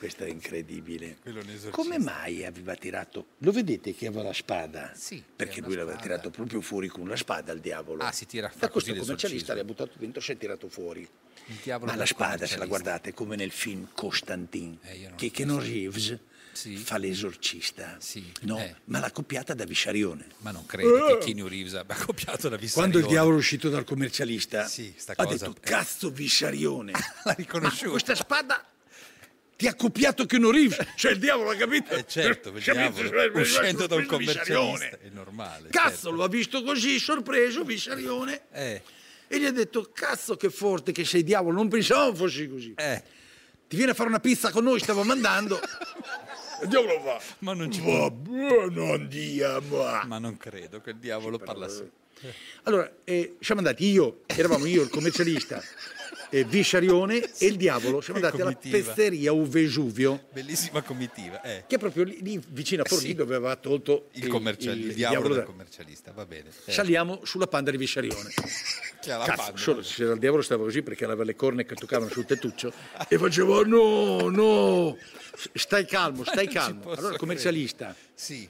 questo 0.04 0.24
è 0.24 0.28
incredibile. 0.28 1.16
Come 1.70 1.98
mai 1.98 2.44
aveva 2.44 2.74
tirato? 2.76 3.26
Lo 3.38 3.52
vedete 3.52 3.94
che 3.94 4.06
aveva 4.06 4.22
la 4.24 4.32
spada? 4.34 4.92
Sì, 4.94 5.22
Perché 5.34 5.60
lui 5.62 5.70
l'aveva 5.76 5.92
spada. 5.92 6.02
tirato 6.02 6.30
proprio 6.30 6.60
fuori 6.60 6.88
con 6.88 7.08
la 7.08 7.16
spada 7.16 7.52
al 7.52 7.60
diavolo. 7.60 8.02
Ah, 8.02 8.12
si 8.12 8.26
tira 8.26 8.48
Da 8.48 8.52
fa 8.54 8.68
così 8.68 8.86
questo 8.90 9.04
commercialista 9.06 9.54
l'ha 9.54 9.64
buttato 9.64 9.92
dentro, 9.96 10.20
si 10.20 10.32
è 10.32 10.36
tirato 10.36 10.68
fuori. 10.68 11.08
Il 11.46 11.56
diavolo 11.62 11.90
Ma 11.90 11.96
la 11.96 12.04
spada, 12.04 12.44
se 12.46 12.58
la 12.58 12.66
guardate, 12.66 13.14
come 13.14 13.34
nel 13.36 13.50
film 13.50 13.88
Constantine, 13.94 14.76
Eh, 14.82 14.98
non 15.08 15.14
che 15.16 15.30
Keanu 15.30 15.58
Reeves 15.58 16.18
Sì. 16.52 16.76
fa 16.76 16.98
l'esorcista. 16.98 17.96
Sì, 17.98 18.30
No, 18.42 18.58
eh. 18.58 18.76
ma 18.84 18.98
l'ha 19.00 19.10
copiata 19.10 19.54
da 19.54 19.64
Visarione. 19.64 20.26
Ma 20.38 20.50
non 20.50 20.66
credo 20.66 21.08
Eh. 21.08 21.18
che 21.18 21.24
Keanu 21.24 21.48
Reeves 21.48 21.74
abbia 21.74 21.96
copiato 21.96 22.50
la 22.50 22.56
vista 22.56 22.78
Quando 22.78 22.98
il 22.98 23.06
diavolo 23.06 23.36
è 23.36 23.38
uscito 23.38 23.70
dal 23.70 23.84
commercialista, 23.84 24.66
Sì, 24.66 24.92
sta 24.96 25.12
ha 25.16 25.24
cosa- 25.24 25.46
detto 25.48 25.60
cazzo 25.60 26.10
Visarione. 26.10 26.92
L'ha 27.24 27.32
riconosciuto. 27.32 27.84
Ma 27.86 27.90
questa 27.92 28.14
spada 28.14 28.64
ti 29.56 29.66
ha 29.66 29.74
copiato 29.74 30.26
Keanu 30.26 30.50
Reeves. 30.50 30.84
Cioè 30.96 31.12
il 31.12 31.18
diavolo 31.18 31.50
ha 31.50 31.54
capito? 31.56 31.94
Eh, 31.94 32.04
certo, 32.06 32.52
Capito? 32.52 32.72
diavolo, 32.72 33.40
uscendo 33.40 33.86
da 33.86 33.94
un 33.96 34.06
commercialista, 34.06 34.98
è 35.00 35.08
normale. 35.12 35.68
Cazzo, 35.70 36.10
lo 36.10 36.24
ha 36.24 36.28
visto 36.28 36.62
così, 36.62 36.98
sorpreso, 36.98 37.62
Visarione. 37.64 38.42
Eh, 38.52 38.82
E 39.28 39.38
gli 39.40 39.44
ha 39.44 39.52
detto, 39.52 39.90
cazzo 39.92 40.36
che 40.36 40.50
forte 40.50 40.92
che 40.92 41.04
sei 41.04 41.22
diavolo, 41.22 41.56
non 41.56 41.68
pensavo 41.68 42.14
fossi 42.14 42.48
così. 42.48 42.74
eh, 42.76 43.02
Ti 43.68 43.76
viene 43.76 43.92
a 43.92 43.94
fare 43.94 44.08
una 44.08 44.20
pizza 44.20 44.50
con 44.50 44.64
noi, 44.64 44.78
stavo 44.80 45.02
mandando. 45.04 45.58
Il 46.62 46.68
diavolo 46.68 47.00
va. 47.02 47.20
ma 47.38 47.54
non 47.54 47.70
ci 47.72 47.80
Va 47.80 48.10
bene, 48.10 48.92
andiamo. 48.92 49.78
Ma 50.06 50.18
non 50.18 50.36
credo 50.36 50.80
che 50.80 50.90
il 50.90 50.96
diavolo 50.96 51.38
parlasse. 51.38 51.90
Allora, 52.64 52.90
eh, 53.04 53.36
siamo 53.40 53.60
andati 53.60 53.86
io, 53.86 54.22
eravamo 54.26 54.64
io, 54.66 54.82
il 54.82 54.88
commercialista, 54.88 55.60
eh, 56.30 56.44
Visarione 56.44 57.22
e 57.38 57.46
il 57.46 57.56
diavolo, 57.56 58.00
siamo 58.00 58.18
andati 58.20 58.40
alla 58.40 58.52
pezzeria 58.54 59.32
U 59.32 59.46
Vesuvio, 59.46 60.26
Bellissima 60.32 60.82
comitiva. 60.82 61.40
Eh. 61.42 61.64
che 61.66 61.76
è 61.76 61.78
proprio 61.78 62.04
lì, 62.04 62.18
lì 62.22 62.42
vicino 62.48 62.82
a 62.82 62.84
Forlì 62.84 63.08
Sì. 63.08 63.14
dove 63.14 63.34
aveva 63.34 63.56
tolto 63.56 64.08
Il, 64.12 64.28
commercial- 64.28 64.78
il 64.78 64.94
diavolo, 64.94 65.28
da- 65.28 65.34
del 65.40 65.44
commercialista, 65.44 66.12
va 66.12 66.24
bene. 66.26 66.50
Eh. 66.64 66.72
Saliamo 66.72 67.20
sulla 67.24 67.46
panda 67.46 67.70
di 67.70 67.76
la 69.06 69.24
Cazzo, 69.24 69.56
solo 69.56 69.82
se 69.82 70.04
il 70.04 70.18
diavolo 70.18 70.42
stava 70.42 70.62
così 70.64 70.82
perché 70.82 71.04
aveva 71.04 71.24
le 71.24 71.34
corna 71.36 71.62
che 71.62 71.74
toccavano 71.74 72.10
sul 72.10 72.24
tettuccio 72.24 72.72
e 73.08 73.18
faceva 73.18 73.60
no, 73.62 74.28
no, 74.30 74.96
stai 75.52 75.86
calmo, 75.86 76.24
stai 76.24 76.48
calmo. 76.48 76.90
Allora 76.92 77.12
il 77.12 77.18
commercialista, 77.18 77.94
Sì. 78.14 78.48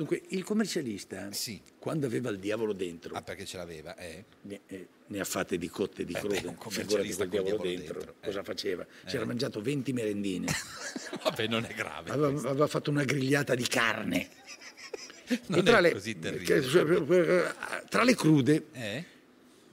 Dunque 0.00 0.22
il 0.28 0.42
commercialista, 0.44 1.30
Sì. 1.32 1.60
quando 1.78 2.06
aveva 2.06 2.30
il 2.30 2.38
diavolo 2.38 2.72
dentro, 2.72 3.14
Ah, 3.14 3.22
perché 3.22 3.44
ce 3.44 3.56
l'aveva, 3.58 3.94
eh? 3.96 4.24
ne, 4.42 4.60
eh, 4.66 4.88
ne 5.06 5.20
ha 5.20 5.24
fatte 5.24 5.58
di 5.58 5.68
cotte 5.68 6.04
di 6.04 6.12
Eh, 6.14 6.18
crude, 6.18 6.40
beh, 6.40 6.48
un 6.48 6.54
commercialista 6.56 7.22
col 7.24 7.28
diavolo 7.30 7.56
col 7.56 7.66
diavolo 7.66 7.84
dentro, 7.84 7.98
dentro, 7.98 8.14
eh. 8.20 8.26
cosa 8.26 8.42
faceva? 8.42 8.86
Si 9.06 9.16
era 9.16 9.24
mangiato 9.26 9.60
20 9.60 9.92
merendine, 9.92 10.46
Vabbè, 11.22 11.46
non 11.48 11.64
è 11.64 11.74
grave. 11.74 12.10
aveva, 12.10 12.48
aveva 12.50 12.66
fatto 12.66 12.90
una 12.90 13.04
grigliata 13.04 13.54
di 13.54 13.66
carne. 13.66 14.28
Non 15.46 15.62
tra 15.62 15.78
è 15.78 15.80
le, 15.80 15.92
così 15.92 16.18
terribile. 16.18 16.60
che- 16.60 17.54
tra 17.88 18.02
le 18.02 18.14
crude 18.16 18.66
Eh? 18.72 19.04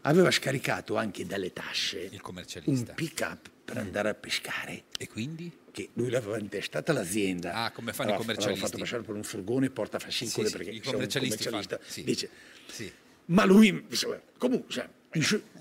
aveva 0.02 0.30
scaricato 0.30 0.96
anche 0.98 1.26
dalle 1.26 1.52
tasce 1.52 2.02
Il 2.02 2.14
un 2.14 2.20
commercialista. 2.22 2.94
pick 2.94 3.22
up 3.22 3.50
per 3.66 3.78
andare 3.78 4.10
a 4.10 4.14
pescare 4.14 4.84
E 5.00 5.08
quindi? 5.08 5.52
Che 5.78 5.90
lui 5.94 6.10
l'aveva 6.10 6.40
intestata 6.40 6.92
l'azienda 6.92 7.54
Ah, 7.54 7.72
come 7.72 7.94
fanno 7.94 8.10
i 8.10 8.14
Aveva- 8.14 8.18
commercialisti. 8.34 8.62
l'aveva 8.62 8.68
fatto 8.68 8.78
passare 8.80 9.04
per 9.04 9.14
un 9.16 9.24
furgone 9.24 9.70
portafascicole 9.70 10.48
Sì, 10.48 10.52
sì, 10.52 10.58
perché 10.58 10.72
i 10.72 10.80
c'è 10.80 10.88
un 10.88 10.94
commercialisti 10.94 11.44
commercialista 11.46 11.78
fanno- 11.78 11.92
sì. 11.92 12.04
dice 12.04 12.30
Sì. 12.66 12.92
ma 13.26 13.46
lui 13.46 13.86
insomma, 13.88 14.20
comunque 14.40 14.72
cioè, 14.74 14.90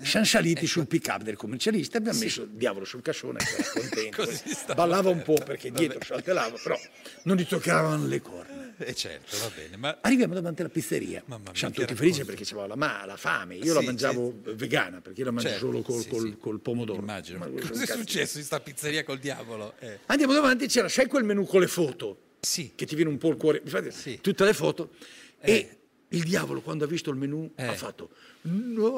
siamo 0.01 0.25
saliti 0.25 0.65
sul 0.65 0.87
pick 0.87 1.07
up 1.09 1.21
del 1.21 1.35
commercialista 1.35 1.99
abbiamo 1.99 2.17
messo 2.19 2.41
il 2.43 2.49
diavolo 2.49 2.85
sul 2.85 3.01
cascione 3.03 3.37
che 3.39 3.55
era 3.57 3.69
contento 3.73 4.73
ballava 4.73 5.09
un 5.09 5.21
po' 5.21 5.35
perché 5.35 5.69
Vabbè. 5.69 5.79
dietro 5.87 6.03
saltellava 6.03 6.57
però 6.61 6.79
non 7.23 7.37
gli 7.37 7.45
toccavano 7.45 8.07
le 8.07 8.21
corna 8.21 8.56
Eh 8.79 8.93
certo, 8.93 9.37
va 9.39 9.49
bene. 9.55 9.75
Ma 9.77 9.97
Arriviamo 10.01 10.33
davanti 10.35 10.61
alla 10.61 10.69
pizzeria. 10.69 11.23
Mamma 11.25 11.45
mia, 11.45 11.53
Siamo 11.55 11.73
tutti 11.73 11.95
felici 11.95 12.23
perché 12.25 12.43
c'aveva 12.45 12.67
la, 12.67 12.75
ma- 12.75 13.05
la 13.05 13.17
fame. 13.17 13.55
Io 13.55 13.73
la 13.73 13.79
Sì, 13.79 13.85
mangiavo 13.87 14.33
vegana 14.55 15.01
perché 15.01 15.19
io 15.21 15.25
la 15.25 15.31
mangio 15.31 15.49
Certo, 15.49 15.65
solo 15.65 15.81
col, 15.81 16.01
sì, 16.01 16.09
col- 16.09 16.21
sì. 16.21 16.37
col 16.39 16.59
pomodoro. 16.59 16.99
immagino. 16.99 17.39
Ma 17.39 17.47
cosa 17.49 17.83
è 17.83 17.85
successo 17.87 18.37
in 18.37 18.43
sta 18.43 18.59
pizzeria 18.59 19.03
col 19.03 19.17
diavolo? 19.17 19.73
Eh. 19.79 19.99
Andiamo 20.05 20.33
davanti, 20.33 20.67
c'era, 20.67 20.87
sai 20.89 21.07
quel 21.07 21.23
menù 21.23 21.45
con 21.45 21.59
le 21.61 21.67
foto? 21.67 22.21
Sì. 22.39 22.73
Che 22.75 22.85
ti 22.85 22.93
viene 22.95 23.09
un 23.09 23.17
po' 23.17 23.29
il 23.29 23.37
cuore. 23.37 23.61
Infatti, 23.63 23.91
Sì. 23.91 24.19
tutte 24.21 24.45
le 24.45 24.53
foto. 24.53 24.91
Eh. 25.39 25.51
E 25.51 25.77
il 26.09 26.23
diavolo, 26.23 26.61
quando 26.61 26.83
ha 26.85 26.87
visto 26.87 27.09
il 27.09 27.17
menù, 27.17 27.51
Eh. 27.55 27.65
ha 27.65 27.73
fatto: 27.73 28.11
No! 28.41 28.93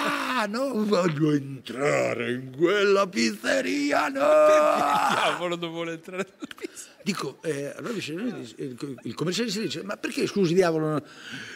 Non 0.47 0.85
voglio 0.87 1.31
entrare 1.31 2.31
in 2.33 2.55
quella 2.55 3.07
pizzeria! 3.07 4.07
No! 4.07 4.19
Il 4.19 5.15
diavolo 5.15 5.55
non 5.55 5.69
vuole 5.69 5.91
entrare 5.93 6.25
nella 6.39 6.53
pizza. 6.57 6.89
Dico, 7.03 7.39
eh, 7.41 7.73
allora 7.75 7.93
dice- 7.93 8.13
il, 8.13 9.13
commercialista 9.15 9.59
dice, 9.59 9.81
ma 9.83 9.97
perché 9.97 10.27
scusi 10.27 10.53
diavolo, 10.53 11.03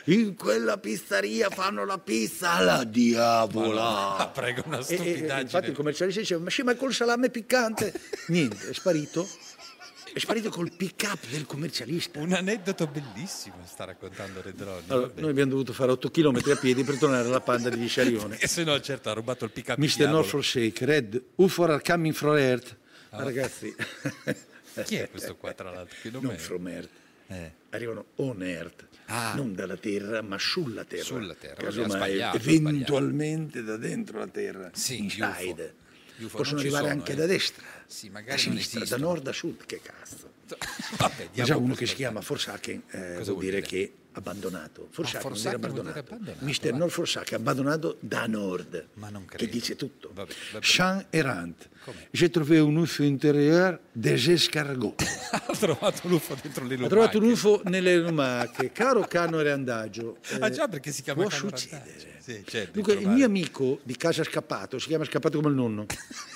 in 0.05 0.35
quella 0.35 0.77
pizzeria 0.79 1.49
fanno 1.51 1.85
la 1.85 1.99
pizza 1.99 2.53
alla 2.53 2.83
diavola? 2.83 4.17
Ah, 4.17 4.27
prego, 4.33 4.63
una 4.65 4.77
E- 4.77 4.79
e- 4.79 4.83
stupidaggine. 4.83 5.41
infatti 5.41 5.69
il 5.69 5.75
commercialista 5.75 6.19
diceva, 6.21 6.41
ma 6.43 6.49
sì, 6.49 6.63
ma 6.63 6.73
col 6.75 6.93
salame 6.93 7.29
piccante. 7.29 7.93
Niente, 8.29 8.69
è 8.69 8.73
sparito. 8.73 9.27
È 10.15 10.19
sparito 10.19 10.49
col 10.49 10.71
pick 10.71 11.03
up 11.11 11.27
del 11.29 11.45
commercialista. 11.45 12.19
Un 12.19 12.31
aneddoto 12.31 12.87
bellissimo 12.87 13.57
sta 13.65 13.83
raccontando 13.83 14.41
Redroni. 14.41 14.83
Allora, 14.87 15.11
noi 15.17 15.29
abbiamo 15.29 15.49
dovuto 15.49 15.73
fare 15.73 15.91
8 15.91 16.09
km 16.09 16.39
a 16.51 16.55
piedi 16.55 16.85
per 16.85 16.97
tornare 16.97 17.27
alla 17.27 17.41
panda 17.41 17.67
di 17.67 17.77
Visciarione. 17.77 18.37
E 18.39 18.47
se 18.47 18.63
no, 18.63 18.79
certo, 18.79 19.09
ha 19.09 19.13
rubato 19.13 19.43
il 19.43 19.51
pick 19.51 19.67
up 19.67 19.77
Mr. 19.77 20.07
Norfolk 20.07 20.41
Shake, 20.45 20.85
Red, 20.85 21.21
UFO 21.35 21.65
are 21.65 21.81
coming 21.85 22.13
from 22.13 22.37
Earth. 22.37 22.77
Ah. 23.09 23.23
Ragazzi... 23.23 23.75
Chi 24.85 24.95
è 24.95 25.09
questo 25.09 25.35
qua, 25.35 25.51
tra 25.51 25.69
l'altro? 25.69 25.97
Che 26.01 26.09
Non 26.09 26.31
è? 26.31 26.35
from 26.37 26.65
Earth. 26.69 26.89
Eh. 27.27 27.51
Arrivano 27.71 28.05
on 28.15 28.41
Earth, 28.41 28.87
Ah. 29.07 29.33
non 29.35 29.53
dalla 29.53 29.75
Terra, 29.75 30.21
ma 30.21 30.37
sulla 30.37 30.85
Terra. 30.85 31.03
Sulla 31.03 31.33
Terra, 31.33 31.55
Casomai, 31.55 32.19
eventualmente 32.19 33.63
da 33.63 33.75
dentro 33.75 34.19
la 34.19 34.27
Terra. 34.27 34.69
Sì, 34.73 34.99
inside. 34.99 35.75
UFO. 36.19 36.25
UFO 36.25 36.37
Possono 36.37 36.59
arrivare 36.61 36.87
sono, 36.87 36.99
anche 36.99 37.11
eh. 37.11 37.15
da 37.15 37.25
destra, 37.25 37.65
Sì, 37.87 38.07
da 38.07 38.13
magari 38.13 38.47
non 38.47 38.57
sinistra, 38.57 38.85
da 38.85 38.97
nord 38.97 39.27
a 39.27 39.31
sud, 39.33 39.65
che 39.65 39.79
cazzo. 39.81 40.33
Vabbè, 40.97 41.23
Ma 41.25 41.29
diamo 41.31 41.47
già 41.49 41.57
uno 41.57 41.73
che 41.73 41.85
si 41.85 41.95
chiama 41.95 42.21
Forsaken 42.21 42.83
eh, 42.91 43.13
vuol 43.13 43.23
vuol 43.23 43.39
dire, 43.39 43.55
dire? 43.61 43.67
che 43.67 43.93
abbandonato. 44.11 44.87
Forsaken 44.91 45.19
dire 45.21 45.33
Forsaken 45.33 45.59
dire 45.59 45.69
abbandonato. 45.71 45.99
abbandonato, 45.99 46.45
Mister 46.45 46.71
va. 46.71 46.77
North 46.77 46.91
Forsaken 46.93 47.39
abbandonato 47.39 47.97
da 47.99 48.25
nord, 48.27 48.87
Ma 48.93 49.09
non 49.09 49.25
che 49.25 49.37
credo. 49.37 49.51
dice 49.51 49.75
tutto. 49.75 50.11
Vabbè, 50.13 50.33
vabbè. 50.53 50.65
Champ 50.65 51.05
errant. 51.09 51.69
J'ai 52.11 52.29
trouvé 52.29 52.59
un 52.59 52.75
UFO 52.77 53.03
intérieur 53.03 53.79
des 53.91 54.27
escargots. 54.29 55.03
ha 55.31 55.55
trovato 55.55 56.07
l'UFO 56.07 56.35
dentro 56.41 56.63
le 56.65 56.75
lumache. 56.75 56.89
trovato 56.89 57.17
un 57.19 57.25
UFO 57.25 57.61
nelle 57.65 57.97
lumache. 57.97 58.71
Caro 58.71 59.01
Cano 59.01 59.41
Reandagio. 59.41 60.17
Ah 60.39 60.47
eh, 60.47 60.51
già, 60.51 60.67
perché 60.67 60.91
si 60.91 61.03
chiama 61.03 61.21
può 61.21 61.29
succedere. 61.29 62.13
Sì, 62.19 62.43
certo, 62.43 62.71
Dunque, 62.71 62.93
il 62.93 63.07
mio 63.07 63.25
amico 63.25 63.79
di 63.83 63.95
casa 63.95 64.23
scappato 64.23 64.79
si 64.79 64.87
chiama 64.87 65.05
scappato 65.05 65.37
come 65.37 65.49
il 65.49 65.55
nonno, 65.55 65.85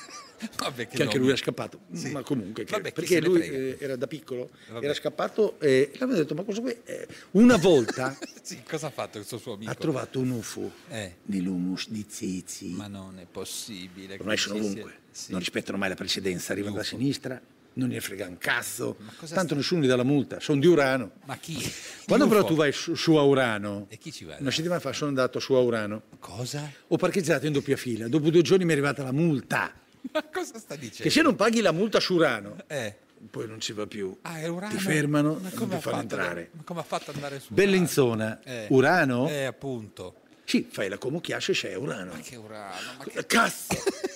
Vabbè, 0.57 0.87
che 0.87 1.01
anche 1.03 1.15
nome. 1.15 1.17
lui 1.19 1.31
è 1.31 1.37
scappato, 1.37 1.79
Sì. 1.91 2.11
ma 2.11 2.21
comunque, 2.21 2.63
che- 2.63 2.71
Vabbè, 2.71 2.91
perché 2.93 3.19
lui 3.21 3.41
eh, 3.41 3.77
era 3.79 3.95
da 3.95 4.07
piccolo, 4.07 4.49
Vabbè. 4.71 4.83
era 4.85 4.93
scappato 4.93 5.59
e 5.59 5.91
l'aveva 5.97 6.17
detto, 6.19 6.33
ma 6.35 6.43
cosa 6.43 6.61
vuoi? 6.61 6.77
Eh, 6.85 7.07
una 7.31 7.57
volta 7.57 8.17
Sì, 8.41 8.61
cosa 8.67 8.87
ha 8.87 8.91
fatto 8.91 9.17
questo 9.17 9.37
suo 9.37 9.53
amico? 9.53 9.69
ha 9.71 9.75
trovato 9.75 10.19
un 10.19 10.29
UFO 10.31 10.71
Eh. 10.89 11.15
nell'humus 11.25 11.89
di 11.89 12.05
Zizi. 12.07 12.69
Ma 12.69 12.87
non 12.87 13.19
è 13.19 13.25
possibile. 13.29 14.15
Ormai 14.19 14.35
che 14.35 14.41
sono 14.41 14.55
ovunque, 14.59 14.93
Sì. 15.11 15.31
non 15.31 15.39
rispettano 15.39 15.77
mai 15.77 15.89
la 15.89 15.95
precedenza, 15.95 16.51
arrivano 16.53 16.75
da 16.75 16.83
sinistra, 16.83 17.39
non 17.73 17.89
ne 17.89 17.99
frega 18.01 18.27
un 18.27 18.37
cazzo. 18.37 18.97
Tanto 19.19 19.25
sta- 19.45 19.55
nessuno 19.55 19.83
gli 19.83 19.87
dà 19.87 19.95
la 19.95 20.03
multa, 20.03 20.39
sono 20.39 20.59
di 20.59 20.67
Urano. 20.67 21.11
Ma 21.25 21.37
chi? 21.37 21.57
Quando 22.05 22.27
però 22.27 22.43
tu 22.43 22.55
vai 22.55 22.71
su, 22.71 22.95
su 22.95 23.13
a 23.15 23.21
Urano, 23.21 23.85
E 23.89 23.97
chi 23.97 24.11
ci 24.11 24.25
va? 24.25 24.35
una 24.39 24.51
settimana 24.51 24.79
fa 24.79 24.91
sono 24.93 25.09
andato 25.09 25.39
su 25.39 25.53
a 25.53 25.59
Urano, 25.59 26.01
Cosa? 26.19 26.69
ho 26.87 26.95
parcheggiato 26.97 27.45
in 27.45 27.53
doppia 27.53 27.77
fila, 27.77 28.07
dopo 28.07 28.29
due 28.31 28.41
giorni 28.41 28.63
mi 28.65 28.71
è 28.71 28.73
arrivata 28.73 29.03
la 29.03 29.11
multa. 29.11 29.73
Ma 30.11 30.23
cosa 30.31 30.57
sta 30.59 30.75
dicendo? 30.75 31.03
Che 31.03 31.09
se 31.09 31.21
non 31.21 31.35
paghi 31.35 31.61
la 31.61 31.71
multa 31.71 31.99
su 31.99 32.15
Urano, 32.15 32.55
Eh. 32.67 32.95
poi 33.29 33.47
non 33.47 33.59
ci 33.59 33.73
va 33.73 33.85
più. 33.85 34.17
Ah, 34.21 34.39
è 34.39 34.47
Urano? 34.47 34.73
Ti 34.73 34.79
fermano 34.79 35.33
Ma 35.41 35.49
e 35.49 35.53
non 35.55 35.69
ti 35.69 35.77
fanno 35.79 35.99
entrare. 36.01 36.49
Ma 36.53 36.61
come 36.63 36.79
ha 36.79 36.83
fatto 36.83 37.09
ad 37.09 37.15
andare 37.15 37.39
su? 37.39 37.53
Bellinzona, 37.53 38.39
Eh. 38.43 38.65
Urano? 38.69 39.27
Eh, 39.29 39.43
appunto. 39.45 40.15
Sì, 40.45 40.67
fai 40.71 40.89
la 40.89 40.97
comucchiasce 40.97 41.51
e 41.51 41.55
c'è 41.55 41.75
Urano. 41.75 42.13
Ma 42.13 42.19
che 42.19 42.35
Urano? 42.35 42.75
Ma 42.97 43.03
che... 43.03 43.25
Cazzo! 43.25 43.75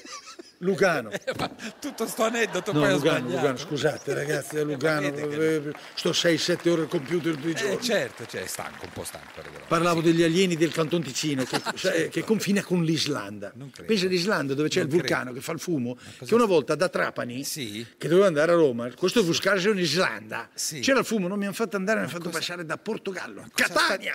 Lugano. 0.64 1.10
Ma 1.38 1.50
tutto 1.80 2.08
sto 2.08 2.24
aneddoto 2.24 2.72
No, 2.72 2.80
poi 2.82 2.92
Lugano. 2.94 3.28
Lugano, 3.30 3.58
scusate 3.58 4.14
ragazzi, 4.14 4.58
è 4.58 4.64
Lugano, 4.66 5.12
Capite 5.12 5.74
sto 5.94 6.10
6-7 6.12 6.70
ore 6.70 6.82
al 6.84 6.88
computer 6.88 7.36
tutti 7.36 7.48
i 7.48 7.52
Eh, 7.52 7.56
giorni. 7.56 7.82
certo, 7.82 8.26
cioè, 8.26 8.44
è 8.44 8.48
stanco, 8.48 8.86
un 8.86 8.92
po' 8.92 9.04
stanco. 9.04 9.40
arriverò. 9.40 9.66
Parlavo 9.68 10.02
degli 10.02 10.24
alieni 10.24 10.56
del 10.56 10.72
Canton 10.72 11.02
Ticino 11.04 11.44
che, 11.44 11.62
cioè, 11.76 12.10
che 12.10 12.24
confina 12.24 12.64
con 12.64 12.84
l'Islanda. 12.84 13.54
Pensa 13.86 14.06
all'Islanda 14.06 14.54
dove 14.54 14.70
c'è 14.70 14.80
Non 14.80 14.88
il 14.90 14.94
vulcano 14.96 15.24
credo. 15.26 15.38
che 15.38 15.42
fa 15.42 15.52
il 15.52 15.60
fumo, 15.60 15.98
che 16.26 16.34
una 16.34 16.46
volta 16.46 16.76
da 16.76 16.90
Trapani, 16.90 17.44
Sì. 17.44 17.86
che 17.98 18.08
doveva 18.08 18.28
andare 18.28 18.52
a 18.52 18.56
Roma, 18.56 18.90
questo 18.96 19.24
buscarsi 19.24 19.70
in 19.70 19.78
Islanda, 19.78 20.50
Sì. 20.54 20.80
c'era 20.80 21.00
il 21.00 21.06
fumo, 21.06 21.28
non 21.28 21.38
mi 21.38 21.46
hanno 21.46 21.54
fatto 21.54 21.76
andare, 21.76 22.00
mi 22.00 22.06
hanno 22.06 22.14
fatto 22.16 22.30
passare 22.30 22.66
da 22.66 22.78
Portogallo. 22.78 23.46
Catania! 23.54 24.14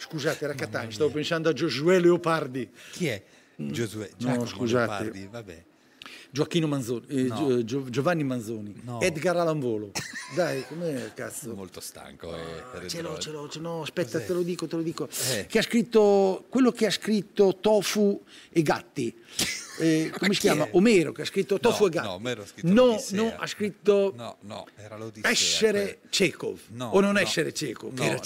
Scusate, 0.00 0.44
era 0.44 0.54
Catania, 0.54 0.90
stavo 0.92 1.10
pensando 1.10 1.48
a 1.48 1.52
Giosuè 1.52 1.98
Leopardi. 1.98 2.70
Chi 2.92 3.08
è? 3.08 3.22
Giosuè, 3.60 4.08
No, 4.18 4.46
scusate. 4.46 4.86
Leopardi, 5.02 5.28
vabbè. 5.30 5.64
Gioacchino 6.30 6.66
Manzoni, 6.66 7.06
eh, 7.08 7.22
No. 7.22 7.34
Gio- 7.36 7.64
Gio- 7.64 7.90
Giovanni 7.90 8.22
Manzoni, 8.22 8.74
No. 8.84 9.00
Edgar 9.00 9.36
Alanvolo. 9.36 9.90
Dai, 10.34 10.62
com'è 10.68 11.12
cazzo? 11.14 11.54
Molto 11.54 11.80
stanco. 11.80 12.34
eh, 12.36 12.88
Ce 12.88 13.00
l'ho, 13.02 13.18
ce 13.18 13.30
l'ho, 13.30 13.48
ce 13.48 13.58
l'ho. 13.60 13.82
Aspetta, 13.82 14.12
Cos'è? 14.18 14.26
te 14.26 14.32
lo 14.34 14.42
dico, 14.42 14.66
te 14.66 14.76
lo 14.76 14.82
dico. 14.82 15.08
Eh. 15.32 15.46
Che 15.46 15.58
ha 15.58 15.62
scritto 15.62 16.44
quello 16.48 16.70
che 16.70 16.86
ha 16.86 16.90
scritto 16.90 17.56
Tofu 17.60 18.22
e 18.50 18.62
Gatti. 18.62 19.14
Eh, 19.78 20.10
come 20.16 20.34
si 20.34 20.40
chi 20.40 20.46
chiama? 20.46 20.64
è? 20.66 20.70
Omero 20.72 21.12
che 21.12 21.22
ha 21.22 21.24
scritto 21.24 21.58
Tofu 21.58 21.84
No, 21.84 21.88
e 21.88 21.90
Gatti. 21.92 22.06
no, 22.06 22.12
Omero 22.14 22.42
ha 22.42 22.46
scritto 22.46 22.68
no, 22.72 23.02
no, 23.10 23.34
ha 23.38 23.46
scritto 23.46 24.12
No, 24.16 24.36
no, 24.42 24.66
era 24.76 24.96
l'Odissea. 24.96 25.30
essere 25.30 25.98
Chekhov. 26.10 26.58
No, 26.68 26.86
o 26.90 27.00
non 27.00 27.12
no. 27.14 27.18
essere 27.20 27.52
che 27.52 27.94
No, 27.94 28.02
era 28.02 28.14
no. 28.14 28.20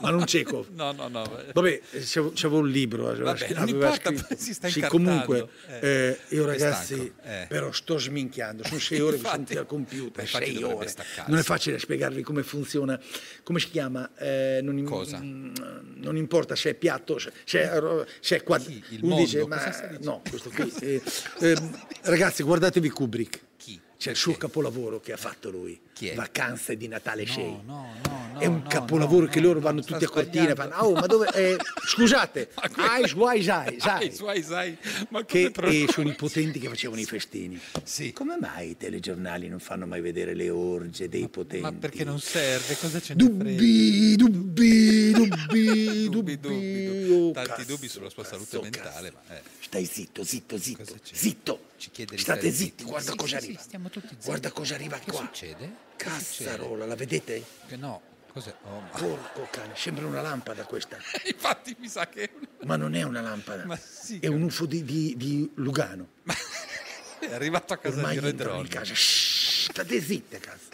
ma 0.00 0.10
non 0.10 0.24
Chekhov. 0.24 0.68
No, 0.80 0.92
no, 0.92 1.08
no. 1.08 1.22
Vabbè, 1.52 1.80
eh, 1.92 2.02
c'avevo 2.34 2.58
un 2.58 2.68
libro. 2.68 3.08
aveva 3.08 3.32
Vabbè, 3.32 3.52
non 3.54 3.68
importa, 3.68 4.10
scritto- 4.14 4.34
si 4.38 4.54
sta 4.54 4.68
Sì, 4.68 4.80
comunque, 4.82 5.48
Eh, 5.80 5.88
eh, 5.88 6.18
io 6.34 6.44
ragazzi, 6.46 7.12
eh. 7.22 7.46
però 7.48 7.70
sto 7.72 7.98
sminchiando. 7.98 8.64
Sono 8.64 8.80
sei 8.80 9.00
ore 9.00 9.16
che 9.16 9.22
sono 9.22 9.36
Infatti- 9.36 9.56
al 9.58 9.66
computer, 9.66 10.22
infatti 10.24 10.44
sei 10.54 10.62
ore. 10.62 10.88
staccarsi. 10.88 11.30
Non 11.30 11.38
è 11.38 11.42
facile 11.42 11.78
spiegarvi 11.78 12.22
come 12.22 12.42
funziona, 12.42 12.98
come 13.42 13.58
si 13.58 13.70
chiama, 13.70 14.10
eh, 14.18 14.60
non, 14.62 14.76
mm, 14.76 15.54
non 15.96 16.16
importa 16.16 16.54
se 16.56 16.70
è 16.70 16.74
piatto, 16.74 17.18
se 17.18 17.30
è, 17.44 17.80
se 18.20 18.36
è 18.36 18.42
quad- 18.42 18.64
Chi? 18.64 18.82
Il 18.90 18.98
Uno 19.02 19.16
dice, 19.16 19.46
ma 19.46 19.58
no, 20.00 20.22
questo 20.28 20.50
qui. 20.50 20.70
Eh, 20.94 21.56
ragazzi, 22.02 22.42
guardatevi 22.42 22.88
Kubrick. 22.88 23.40
Chi? 23.56 23.80
C'è 23.98 24.10
il 24.10 24.16
suo 24.16 24.34
capolavoro 24.34 25.00
che 25.00 25.12
ha 25.12 25.16
fatto 25.16 25.50
lui. 25.50 25.78
Chi 26.00 26.08
è? 26.08 26.14
Vacanze 26.14 26.78
di 26.78 26.88
Natale 26.88 27.26
Shea. 27.26 27.44
No, 27.44 27.60
no, 27.66 28.30
no, 28.32 28.38
È 28.40 28.46
un 28.46 28.62
no, 28.62 28.68
capolavoro 28.70 29.26
no, 29.26 29.30
che 29.30 29.38
no, 29.38 29.48
loro 29.48 29.58
no, 29.58 29.66
vanno 29.66 29.82
tutti 29.82 30.02
a 30.02 30.08
cortina 30.08 30.48
e 30.48 30.54
fanno, 30.54 30.76
oh, 30.76 30.92
ma 30.94 31.04
dove... 31.06 31.28
eh, 31.34 31.58
scusate, 31.86 32.48
Eyes 32.78 33.12
Wise 33.12 33.50
Eyes, 33.50 33.82
sai, 33.82 34.06
Ai 34.08 34.14
suoi, 34.14 34.42
sai, 34.42 34.78
ma 35.10 35.26
che 35.26 35.50
come 35.54 35.68
eh, 35.82 35.86
sono 35.92 36.08
i 36.08 36.14
potenti 36.14 36.58
che 36.58 36.68
facevano 36.68 37.02
i 37.02 37.04
festini. 37.04 37.60
Sì. 37.84 38.14
Come 38.14 38.38
mai 38.40 38.70
i 38.70 38.76
telegiornali 38.78 39.46
non 39.48 39.58
fanno 39.58 39.84
mai 39.86 40.00
vedere 40.00 40.32
le 40.32 40.48
orge 40.48 41.06
dei 41.10 41.28
potenti? 41.28 41.60
Ma 41.64 41.72
perché 41.72 42.02
non 42.02 42.18
serve? 42.18 42.78
Cosa 42.78 42.98
ce 42.98 43.12
ne? 43.12 43.22
Dubbi, 43.22 44.16
dubbi, 44.16 45.10
dubbi, 45.12 46.08
Dubbi, 46.08 46.40
dubbi. 46.40 47.10
Oh, 47.12 47.30
Tanti 47.32 47.50
cazzo, 47.50 47.64
dubbi 47.66 47.88
sulla 47.88 48.08
sua 48.08 48.24
salute 48.24 48.48
cazzo, 48.58 48.62
mentale, 48.62 49.12
cazzo. 49.12 49.22
ma 49.28 49.36
eh, 49.36 49.42
Stai 49.60 49.84
zitto, 49.84 50.24
zitto, 50.24 50.56
zitto, 50.56 50.96
zitto. 51.12 51.60
ci 51.76 51.90
chiede 51.90 52.14
di 52.16 52.22
State 52.22 52.50
zitti, 52.50 52.84
guarda 52.84 53.10
Sì, 53.10 53.16
cosa 53.18 53.38
sì, 53.38 53.44
arriva. 53.44 53.58
sì, 53.60 53.64
stiamo 53.66 53.90
tutti 53.90 54.08
zitti. 54.08 54.24
Guarda 54.24 54.50
cosa 54.50 54.74
arriva 54.76 54.96
Che 54.98 55.10
qua. 55.10 55.20
Che 55.20 55.26
succede? 55.26 55.88
Cazzarola, 56.00 56.86
la 56.86 56.94
vedete? 56.94 57.44
Che 57.68 57.76
no, 57.76 58.00
cos'è? 58.32 58.54
Oh, 58.62 58.80
ma... 58.80 58.98
Porco 58.98 59.46
cane, 59.50 59.74
sembra 59.76 60.06
una 60.06 60.22
lampada 60.22 60.64
questa. 60.64 60.96
Infatti 61.26 61.76
mi 61.78 61.88
sa 61.88 62.08
che 62.08 62.32
Ma 62.62 62.76
non 62.76 62.94
è 62.94 63.02
una 63.02 63.20
lampada. 63.20 63.66
Ma 63.66 63.76
sì, 63.76 64.18
è 64.18 64.26
un 64.26 64.42
UFO 64.42 64.64
di, 64.64 64.82
di- 64.82 65.14
di 65.18 65.50
Lugano. 65.56 66.08
è 67.20 67.34
arrivato 67.34 67.74
a 67.74 67.76
casa 67.76 67.96
Ormai 67.96 68.18
di 68.18 68.26
entrano 68.28 68.62
Redron. 68.62 68.64
in 68.64 68.68
casa. 68.72 68.94
Shh, 68.94 69.70
state 69.72 70.00
zitte, 70.00 70.38
cazzo. 70.38 70.68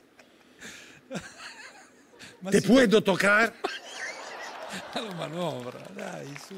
Ma 2.38 2.50
Te 2.50 2.60
sì, 2.60 2.66
puedo 2.66 3.02
tocar? 3.02 3.52
la 4.92 5.12
manovra, 5.14 5.80
dai, 5.90 6.32
su. 6.46 6.54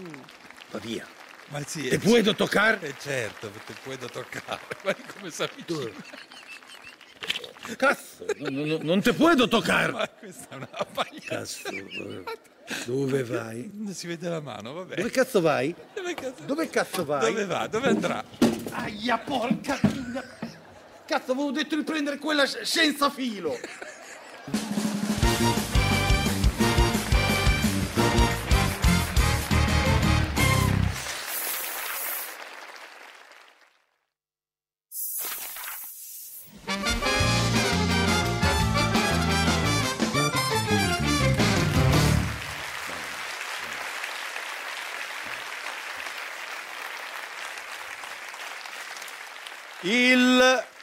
Va 0.70 0.78
via. 0.78 1.06
Ma 1.48 1.62
sì, 1.64 1.88
Te 1.88 1.94
eh, 1.94 1.98
puedo 1.98 2.34
tocar? 2.34 2.84
Eh 2.84 2.94
certo, 3.00 3.48
te 3.48 3.72
puedo 3.82 4.06
toccare. 4.08 4.60
Guarda 4.82 5.12
come 5.14 5.30
si 5.30 5.42
avvicina. 5.42 5.90
Cazzo, 7.76 8.24
non, 8.38 8.54
non- 8.54 8.80
non 8.82 9.00
te 9.02 9.12
puedo 9.12 9.46
tocar. 9.48 9.92
Ma 9.92 10.08
questa 10.08 10.46
è 10.50 10.54
una 10.54 10.68
pagliata. 10.92 11.26
Cazzo, 11.36 11.68
eh, 11.68 12.24
dove 12.86 13.24
vai? 13.24 13.70
Non 13.74 13.92
si 13.94 14.06
vede 14.06 14.28
la 14.28 14.40
mano, 14.40 14.72
vabbè. 14.72 14.96
Dove 14.96 15.10
cazzo 15.10 15.40
vai? 15.40 15.74
Dove 15.94 16.14
cazzo, 16.14 16.42
Dove 16.44 16.68
cazzo 16.70 17.04
vai? 17.04 17.20
Dove 17.32 17.44
va? 17.46 17.66
Dove 17.66 17.88
andrà? 17.88 18.24
Aia, 18.70 19.18
porca. 19.18 19.78
Cazzo, 21.06 21.32
avevo 21.32 21.50
detto 21.50 21.74
di 21.76 21.82
prendere 21.84 22.18
quella 22.18 22.44
senza 22.46 23.10
filo. 23.10 23.58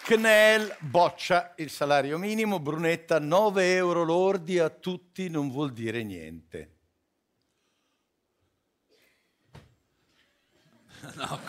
CNEL 0.05 0.75
boccia 0.81 1.55
il 1.57 1.71
salario 1.71 2.19
minimo, 2.19 2.59
Brunetta 2.59 3.19
9 3.19 3.73
euro 3.73 4.03
lordi 4.03 4.59
a 4.59 4.69
tutti 4.69 5.29
non 5.29 5.49
vuol 5.49 5.73
dire 5.73 6.03
niente. 6.03 6.69
No. 11.15 11.39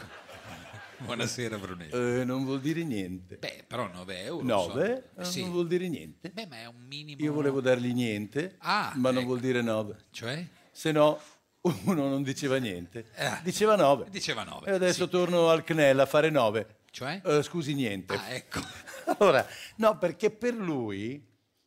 Buonasera 0.99 1.59
Brunetto. 1.59 1.97
Eh, 2.21 2.25
non 2.25 2.45
vuol 2.47 2.61
dire 2.61 2.83
niente. 2.83 3.37
Beh, 3.37 3.65
però 3.67 3.87
9 3.93 4.23
euro. 4.23 4.43
9 4.45 5.11
so. 5.19 5.25
Sì. 5.25 5.41
non 5.43 5.51
vuol 5.51 5.67
dire 5.67 5.89
niente. 5.89 6.31
Beh, 6.31 6.47
ma 6.47 6.57
è 6.61 6.67
un 6.67 6.77
minimo. 6.89 7.23
Io 7.23 7.33
volevo 7.35 7.61
dargli 7.61 7.93
niente, 7.93 8.57
Ah, 8.61 8.93
ma 8.97 9.11
non 9.11 9.19
ecco. 9.19 9.27
vuol 9.27 9.41
dire 9.41 9.61
9. 9.61 9.97
Cioè? 10.11 10.47
Se 10.71 10.93
no, 10.93 11.19
uno 11.85 12.09
non 12.09 12.23
diceva 12.23 12.57
niente. 12.57 13.07
Eh. 13.15 13.39
Diceva 13.43 13.77
9. 13.77 14.07
Diceva 14.09 14.45
9. 14.45 14.71
E 14.71 14.73
adesso 14.73 15.09
torno 15.09 15.51
al 15.51 15.63
CNEL 15.65 16.01
a 16.01 16.07
fare 16.07 16.31
9. 16.31 16.77
Cioè? 16.97 17.21
Eh, 17.23 17.43
scusi, 17.43 17.75
niente. 17.75 18.15
Ah, 18.15 18.31
ecco. 18.31 18.59
Allora, 19.19 19.47
no, 19.77 19.99
perché 19.99 20.31
per 20.31 20.55
lui, 20.55 21.25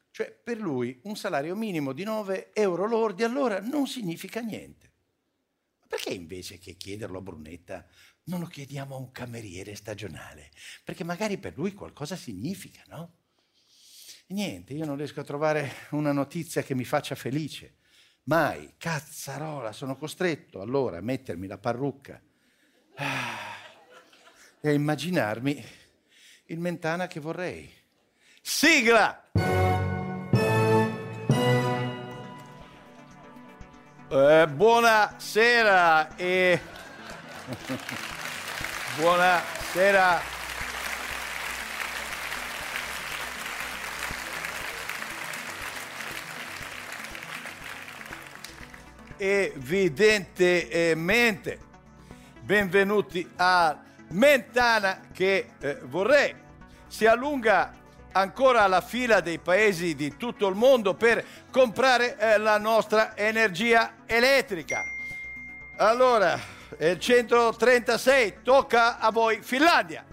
cioè 0.09 0.29
per 0.31 0.57
lui 0.57 0.99
un 1.03 1.15
salario 1.15 1.55
minimo 1.55 1.93
di 1.93 2.03
9 2.03 2.51
euro 2.53 2.87
lordi 2.87 3.23
allora 3.23 3.61
non 3.61 3.85
significa 3.85 4.41
niente. 4.41 4.91
Ma 5.79 5.85
perché 5.87 6.09
invece 6.09 6.57
che 6.57 6.73
chiederlo 6.73 7.19
a 7.19 7.21
Brunetta 7.21 7.85
non 8.23 8.39
lo 8.39 8.47
chiediamo 8.47 8.95
a 8.95 8.97
un 8.97 9.11
cameriere 9.11 9.75
stagionale? 9.75 10.49
Perché 10.83 11.03
magari 11.03 11.37
per 11.37 11.55
lui 11.55 11.73
qualcosa 11.73 12.15
significa, 12.15 12.83
no? 12.87 13.13
E 14.25 14.33
niente, 14.33 14.73
io 14.73 14.85
non 14.85 14.97
riesco 14.97 15.19
a 15.19 15.23
trovare 15.23 15.71
una 15.91 16.11
notizia 16.11 16.63
che 16.63 16.73
mi 16.73 16.85
faccia 16.85 17.13
felice. 17.13 17.75
Mai, 18.23 18.73
cazzarola, 18.77 19.71
sono 19.73 19.95
costretto 19.95 20.59
allora 20.59 20.97
a 20.97 21.01
mettermi 21.01 21.45
la 21.45 21.59
parrucca 21.59 22.19
ah, 22.95 23.58
e 24.61 24.69
a 24.69 24.73
immaginarmi 24.73 25.65
il 26.45 26.59
Mentana 26.59 27.07
che 27.07 27.19
vorrei. 27.19 27.69
Sigla! 28.41 29.23
Eh, 34.11 34.47
buonasera 34.47 36.15
e 36.15 36.59
buonasera. 38.97 40.37
Evidentemente, 49.21 51.59
benvenuti 52.41 53.29
a 53.35 53.83
Mentana 54.11 55.01
che 55.13 55.51
eh, 55.59 55.79
vorrei 55.83 56.33
si 56.87 57.05
allunga 57.05 57.73
ancora 58.11 58.63
alla 58.63 58.81
fila 58.81 59.19
dei 59.19 59.37
paesi 59.37 59.93
di 59.95 60.17
tutto 60.17 60.47
il 60.47 60.55
mondo 60.55 60.95
per 60.95 61.23
comprare 61.51 62.17
eh, 62.17 62.37
la 62.39 62.57
nostra 62.57 63.15
energia 63.15 63.93
elettrica. 64.07 64.83
Allora, 65.77 66.37
il 66.79 66.99
136 66.99 68.39
tocca 68.43 68.97
a 68.97 69.11
voi 69.11 69.41
Finlandia. 69.41 70.03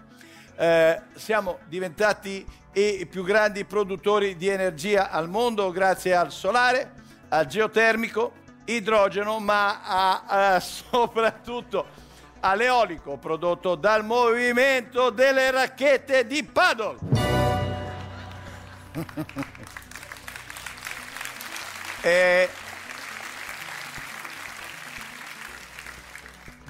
Eh, 0.58 1.00
siamo 1.14 1.58
diventati 1.66 2.46
i 2.74 3.06
più 3.10 3.24
grandi 3.24 3.64
produttori 3.64 4.36
di 4.36 4.48
energia 4.48 5.10
al 5.10 5.30
mondo 5.30 5.70
grazie 5.70 6.14
al 6.14 6.30
solare, 6.30 6.92
al 7.30 7.46
geotermico, 7.46 8.32
idrogeno, 8.66 9.38
ma 9.38 9.80
a- 9.82 10.22
a- 10.54 10.60
soprattutto 10.60 12.04
all'eolico 12.50 13.16
prodotto 13.16 13.74
dal 13.74 14.04
movimento 14.04 15.10
delle 15.10 15.50
racchette 15.50 16.26
di 16.26 16.44
paddle. 16.44 16.96
e 22.02 22.48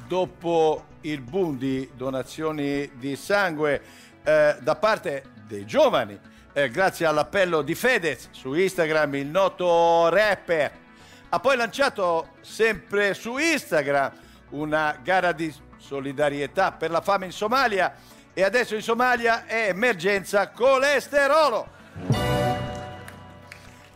dopo 0.06 0.86
il 1.02 1.20
boom 1.20 1.58
di 1.58 1.90
donazioni 1.94 2.90
di 2.94 3.14
sangue 3.16 3.82
eh, 4.24 4.56
da 4.58 4.76
parte 4.76 5.24
dei 5.46 5.66
giovani, 5.66 6.18
eh, 6.52 6.70
grazie 6.70 7.04
all'appello 7.06 7.60
di 7.62 7.74
Fedez 7.74 8.28
su 8.30 8.54
Instagram, 8.54 9.14
il 9.16 9.26
noto 9.26 10.08
rapper 10.08 10.84
ha 11.28 11.40
poi 11.40 11.56
lanciato 11.56 12.36
sempre 12.40 13.12
su 13.12 13.36
Instagram 13.36 14.24
una 14.50 14.96
gara 15.02 15.32
di 15.32 15.52
solidarietà 15.86 16.72
per 16.72 16.90
la 16.90 17.00
fame 17.00 17.26
in 17.26 17.32
Somalia 17.32 17.94
e 18.34 18.42
adesso 18.42 18.74
in 18.74 18.82
Somalia 18.82 19.46
è 19.46 19.68
emergenza 19.68 20.48
colesterolo. 20.48 21.68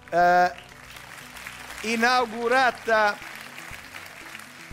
Eh, 0.08 0.52
inaugurata, 1.82 3.16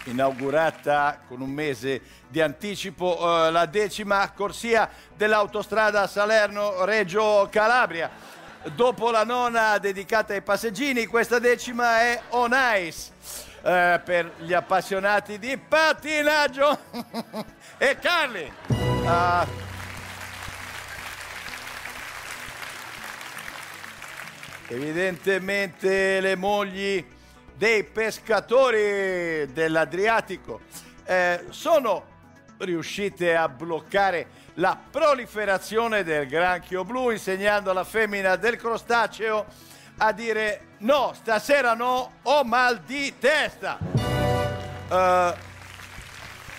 inaugurata 0.05 1.21
con 1.27 1.41
un 1.41 1.49
mese 1.49 2.01
di 2.27 2.39
anticipo 2.39 3.17
eh, 3.17 3.51
la 3.51 3.65
decima 3.65 4.29
corsia 4.31 4.89
dell'autostrada 5.15 6.05
Salerno-Reggio 6.07 7.47
Calabria. 7.51 8.35
Dopo 8.75 9.11
la 9.11 9.23
nona 9.23 9.77
dedicata 9.79 10.33
ai 10.33 10.41
passeggini, 10.41 11.05
questa 11.05 11.39
decima 11.39 12.01
è 12.01 12.21
on 12.29 12.51
ice 12.53 13.46
eh, 13.67 13.99
per 14.01 14.31
gli 14.37 14.53
appassionati 14.53 15.37
di 15.37 15.57
pattinaggio 15.57 16.79
e 17.77 17.97
Carli. 17.99 18.49
ah, 19.03 19.45
evidentemente 24.69 26.21
le 26.21 26.35
mogli 26.37 27.05
dei 27.55 27.83
pescatori 27.83 29.51
dell'Adriatico 29.51 30.61
eh, 31.03 31.43
sono 31.49 32.15
riuscite 32.59 33.35
a 33.35 33.49
bloccare 33.49 34.27
la 34.55 34.79
proliferazione 34.89 36.03
del 36.05 36.25
granchio 36.25 36.85
blu 36.85 37.09
insegnando 37.11 37.71
alla 37.71 37.83
femmina 37.83 38.37
del 38.37 38.55
crostaceo 38.55 39.45
a 39.97 40.11
dire 40.11 40.61
no, 40.79 41.13
stasera 41.13 41.73
no, 41.73 42.11
ho 42.21 42.43
mal 42.43 42.81
di 42.81 43.13
testa. 43.17 43.79
Eh, 44.89 45.33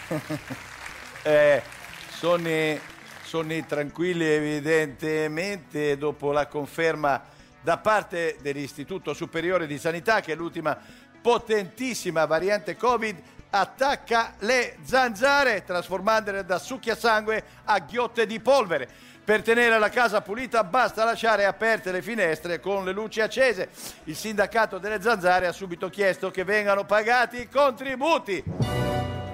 eh, 1.22 1.62
sonni, 2.10 2.80
sonni 3.22 3.64
tranquilli 3.64 4.24
evidentemente 4.24 5.96
dopo 5.96 6.32
la 6.32 6.46
conferma 6.46 7.22
da 7.60 7.78
parte 7.78 8.38
dell'Istituto 8.40 9.14
Superiore 9.14 9.66
di 9.66 9.78
Sanità 9.78 10.20
che 10.20 10.34
l'ultima 10.34 10.76
potentissima 11.20 12.24
variante 12.24 12.76
Covid 12.76 13.22
attacca 13.50 14.34
le 14.40 14.76
zanzare 14.82 15.64
trasformandole 15.64 16.44
da 16.44 16.58
succhiasangue 16.58 17.42
a 17.64 17.78
ghiotte 17.78 18.26
di 18.26 18.40
polvere. 18.40 18.88
Per 19.24 19.42
tenere 19.42 19.78
la 19.78 19.90
casa 19.90 20.22
pulita 20.22 20.64
basta 20.64 21.04
lasciare 21.04 21.44
aperte 21.44 21.92
le 21.92 22.00
finestre 22.00 22.60
con 22.60 22.84
le 22.84 22.92
luci 22.92 23.20
accese. 23.20 23.68
Il 24.04 24.16
sindacato 24.16 24.78
delle 24.78 25.02
zanzare 25.02 25.46
ha 25.46 25.52
subito 25.52 25.90
chiesto 25.90 26.30
che 26.30 26.44
vengano 26.44 26.84
pagati 26.84 27.40
i 27.40 27.48
contributi. 27.48 28.42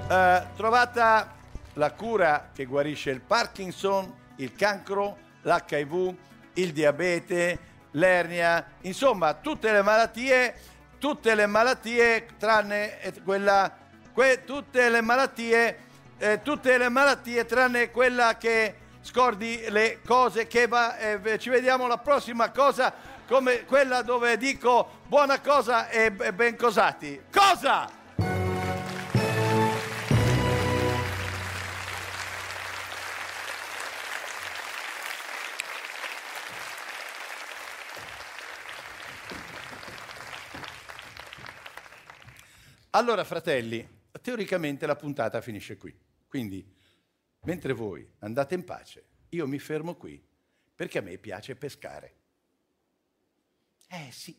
Eh, 0.08 0.42
trovata 0.56 1.32
la 1.74 1.92
cura 1.92 2.50
che 2.52 2.64
guarisce 2.64 3.10
il 3.10 3.20
Parkinson, 3.20 4.12
il 4.36 4.54
cancro, 4.54 5.16
l'HIV, 5.42 6.14
il 6.54 6.72
diabete, 6.72 7.58
l'ernia, 7.92 8.64
insomma 8.82 9.34
tutte 9.34 9.72
le 9.72 9.82
malattie, 9.82 10.54
tutte 10.98 11.34
le 11.34 11.46
malattie 11.46 12.26
tranne 12.38 13.00
eh, 13.00 13.22
quella, 13.22 13.72
que- 14.14 14.44
tutte 14.44 14.88
le 14.88 15.00
malattie, 15.00 15.78
eh, 16.18 16.40
tutte 16.42 16.78
le 16.78 16.88
malattie 16.88 17.44
tranne 17.44 17.90
quella 17.90 18.36
che 18.38 18.76
scordi 19.02 19.62
le 19.68 20.00
cose 20.06 20.46
che 20.46 20.66
va, 20.66 20.96
eh, 20.96 21.38
ci 21.38 21.50
vediamo 21.50 21.86
la 21.86 21.98
prossima 21.98 22.50
cosa 22.50 22.94
come 23.26 23.64
quella 23.64 24.02
dove 24.02 24.36
dico 24.36 25.00
buona 25.06 25.40
cosa 25.40 25.88
e 25.88 26.10
ben 26.10 26.56
cosati. 26.56 27.20
Cosa? 27.32 28.02
Allora, 42.90 43.24
fratelli, 43.24 43.86
teoricamente 44.20 44.86
la 44.86 44.96
puntata 44.96 45.40
finisce 45.40 45.76
qui. 45.76 45.96
Quindi, 46.26 46.66
mentre 47.42 47.72
voi 47.72 48.08
andate 48.18 48.54
in 48.54 48.64
pace, 48.64 49.06
io 49.30 49.46
mi 49.46 49.58
fermo 49.58 49.96
qui 49.96 50.22
perché 50.74 50.98
a 50.98 51.02
me 51.02 51.18
piace 51.18 51.56
pescare. 51.56 52.14
Eh 53.88 54.10
sì. 54.10 54.36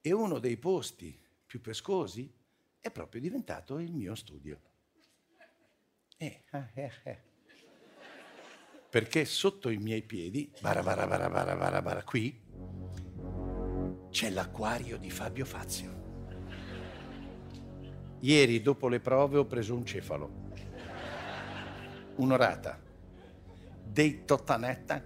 E 0.00 0.12
uno 0.12 0.38
dei 0.38 0.56
posti 0.56 1.20
più 1.44 1.60
pescosi 1.60 2.32
è 2.80 2.90
proprio 2.90 3.20
diventato 3.20 3.78
il 3.78 3.92
mio 3.92 4.14
studio. 4.14 4.60
Eh, 6.16 6.42
eh, 6.50 6.64
eh, 6.74 6.92
eh. 7.04 7.18
Perché 8.90 9.24
sotto 9.26 9.68
i 9.68 9.76
miei 9.76 10.02
piedi, 10.02 10.50
bara 10.60 10.82
bara 10.82 11.06
bara 11.06 11.28
bara 11.28 11.54
bara 11.54 11.82
bara, 11.82 12.02
qui, 12.04 12.42
c'è 14.10 14.30
l'acquario 14.30 14.96
di 14.96 15.10
Fabio 15.10 15.44
Fazio. 15.44 15.97
Ieri, 18.20 18.60
dopo 18.60 18.88
le 18.88 18.98
prove, 18.98 19.38
ho 19.38 19.44
preso 19.46 19.74
un 19.74 19.86
cefalo, 19.86 20.30
un'orata, 22.16 22.80
dei 23.84 24.24
tottanetta, 24.24 25.04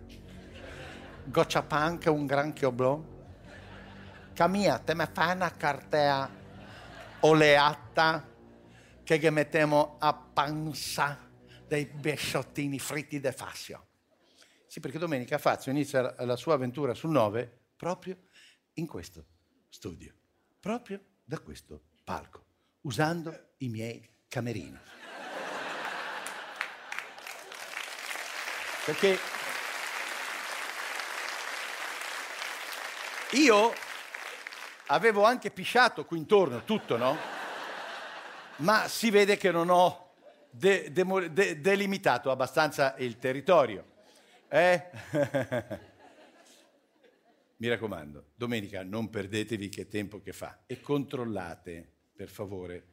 goccia 1.25 1.63
punk, 1.63 2.07
un 2.07 2.27
granchio 2.27 2.73
blu. 2.73 3.11
Camia, 4.33 4.79
te 4.79 4.95
me 4.95 5.11
fai 5.13 5.35
una 5.35 5.51
cartea 5.51 6.31
oleata 7.21 8.29
che 9.05 9.19
che 9.19 9.31
mettiamo 9.31 9.97
a 9.99 10.15
panza 10.15 11.31
dei 11.67 11.85
besciottini 11.85 12.79
fritti 12.79 13.21
de 13.21 13.33
Fazio. 13.33 13.87
Sì, 14.67 14.81
perché 14.81 14.99
domenica 14.99 15.37
Fazio 15.37 15.71
inizia 15.71 16.15
la 16.25 16.37
sua 16.37 16.55
avventura 16.55 16.95
sul 16.95 17.11
9 17.11 17.61
proprio 17.77 18.17
in 18.75 18.87
questo 18.87 19.27
studio, 19.69 20.15
proprio 20.59 21.01
da 21.25 21.39
questo 21.41 21.83
palco, 22.05 22.45
usando 22.83 23.55
i 23.59 23.69
miei 23.69 24.09
camerini. 24.29 24.79
Perché 28.85 29.19
io 33.33 33.73
avevo 34.87 35.25
anche 35.25 35.51
pisciato 35.51 36.05
qui 36.05 36.19
intorno, 36.19 36.65
tutto, 36.65 36.97
no? 36.97 37.17
Ma 38.57 38.89
si 38.89 39.11
vede 39.11 39.37
che 39.37 39.51
non 39.51 39.71
ho 39.71 40.15
de- 40.51 40.91
demo- 40.93 41.27
de- 41.29 41.61
delimitato 41.61 42.31
abbastanza 42.31 42.95
il 42.99 43.19
territorio. 43.19 43.85
Eh? 44.49 44.91
Mi 47.57 47.69
raccomando, 47.69 48.33
domenica 48.35 48.83
non 48.83 49.09
perdetevi 49.09 49.69
che 49.69 49.87
tempo 49.87 50.21
che 50.21 50.33
fa 50.33 50.65
e 50.67 50.81
controllate, 50.81 51.91
per 52.23 52.31
favore, 52.31 52.85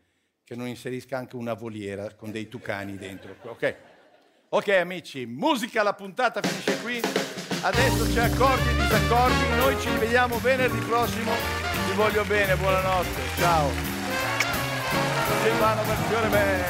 che 0.44 0.56
non 0.56 0.66
inserisca 0.68 1.16
anche 1.16 1.36
una 1.36 1.54
voliera 1.54 2.16
con 2.16 2.32
dei 2.32 2.48
tucani 2.48 2.98
dentro. 2.98 3.36
Ok? 3.44 3.76
Ok 4.50 4.70
amici, 4.70 5.28
musica, 5.28 5.84
la 5.84 5.94
puntata 5.94 6.42
finisce 6.42 6.82
qui. 6.82 7.00
Adesso 7.62 8.12
c'è 8.12 8.24
accordi 8.24 8.68
e 8.68 8.74
disaccordi. 8.74 9.56
Noi 9.58 9.80
ci 9.80 9.90
rivediamo 9.92 10.40
venerdì 10.40 10.80
prossimo. 10.80 11.32
Vi 11.90 11.96
voglio 11.96 12.24
bene, 12.26 12.56
buonanotte. 12.56 13.22
Ciao. 13.38 13.70
Silvano 15.44 15.84
versione 15.84 16.28
bene. 16.30 16.64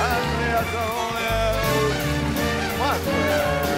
Andrea 0.00 0.64
Zalone. 0.64 1.26
Quattro. 2.76 3.77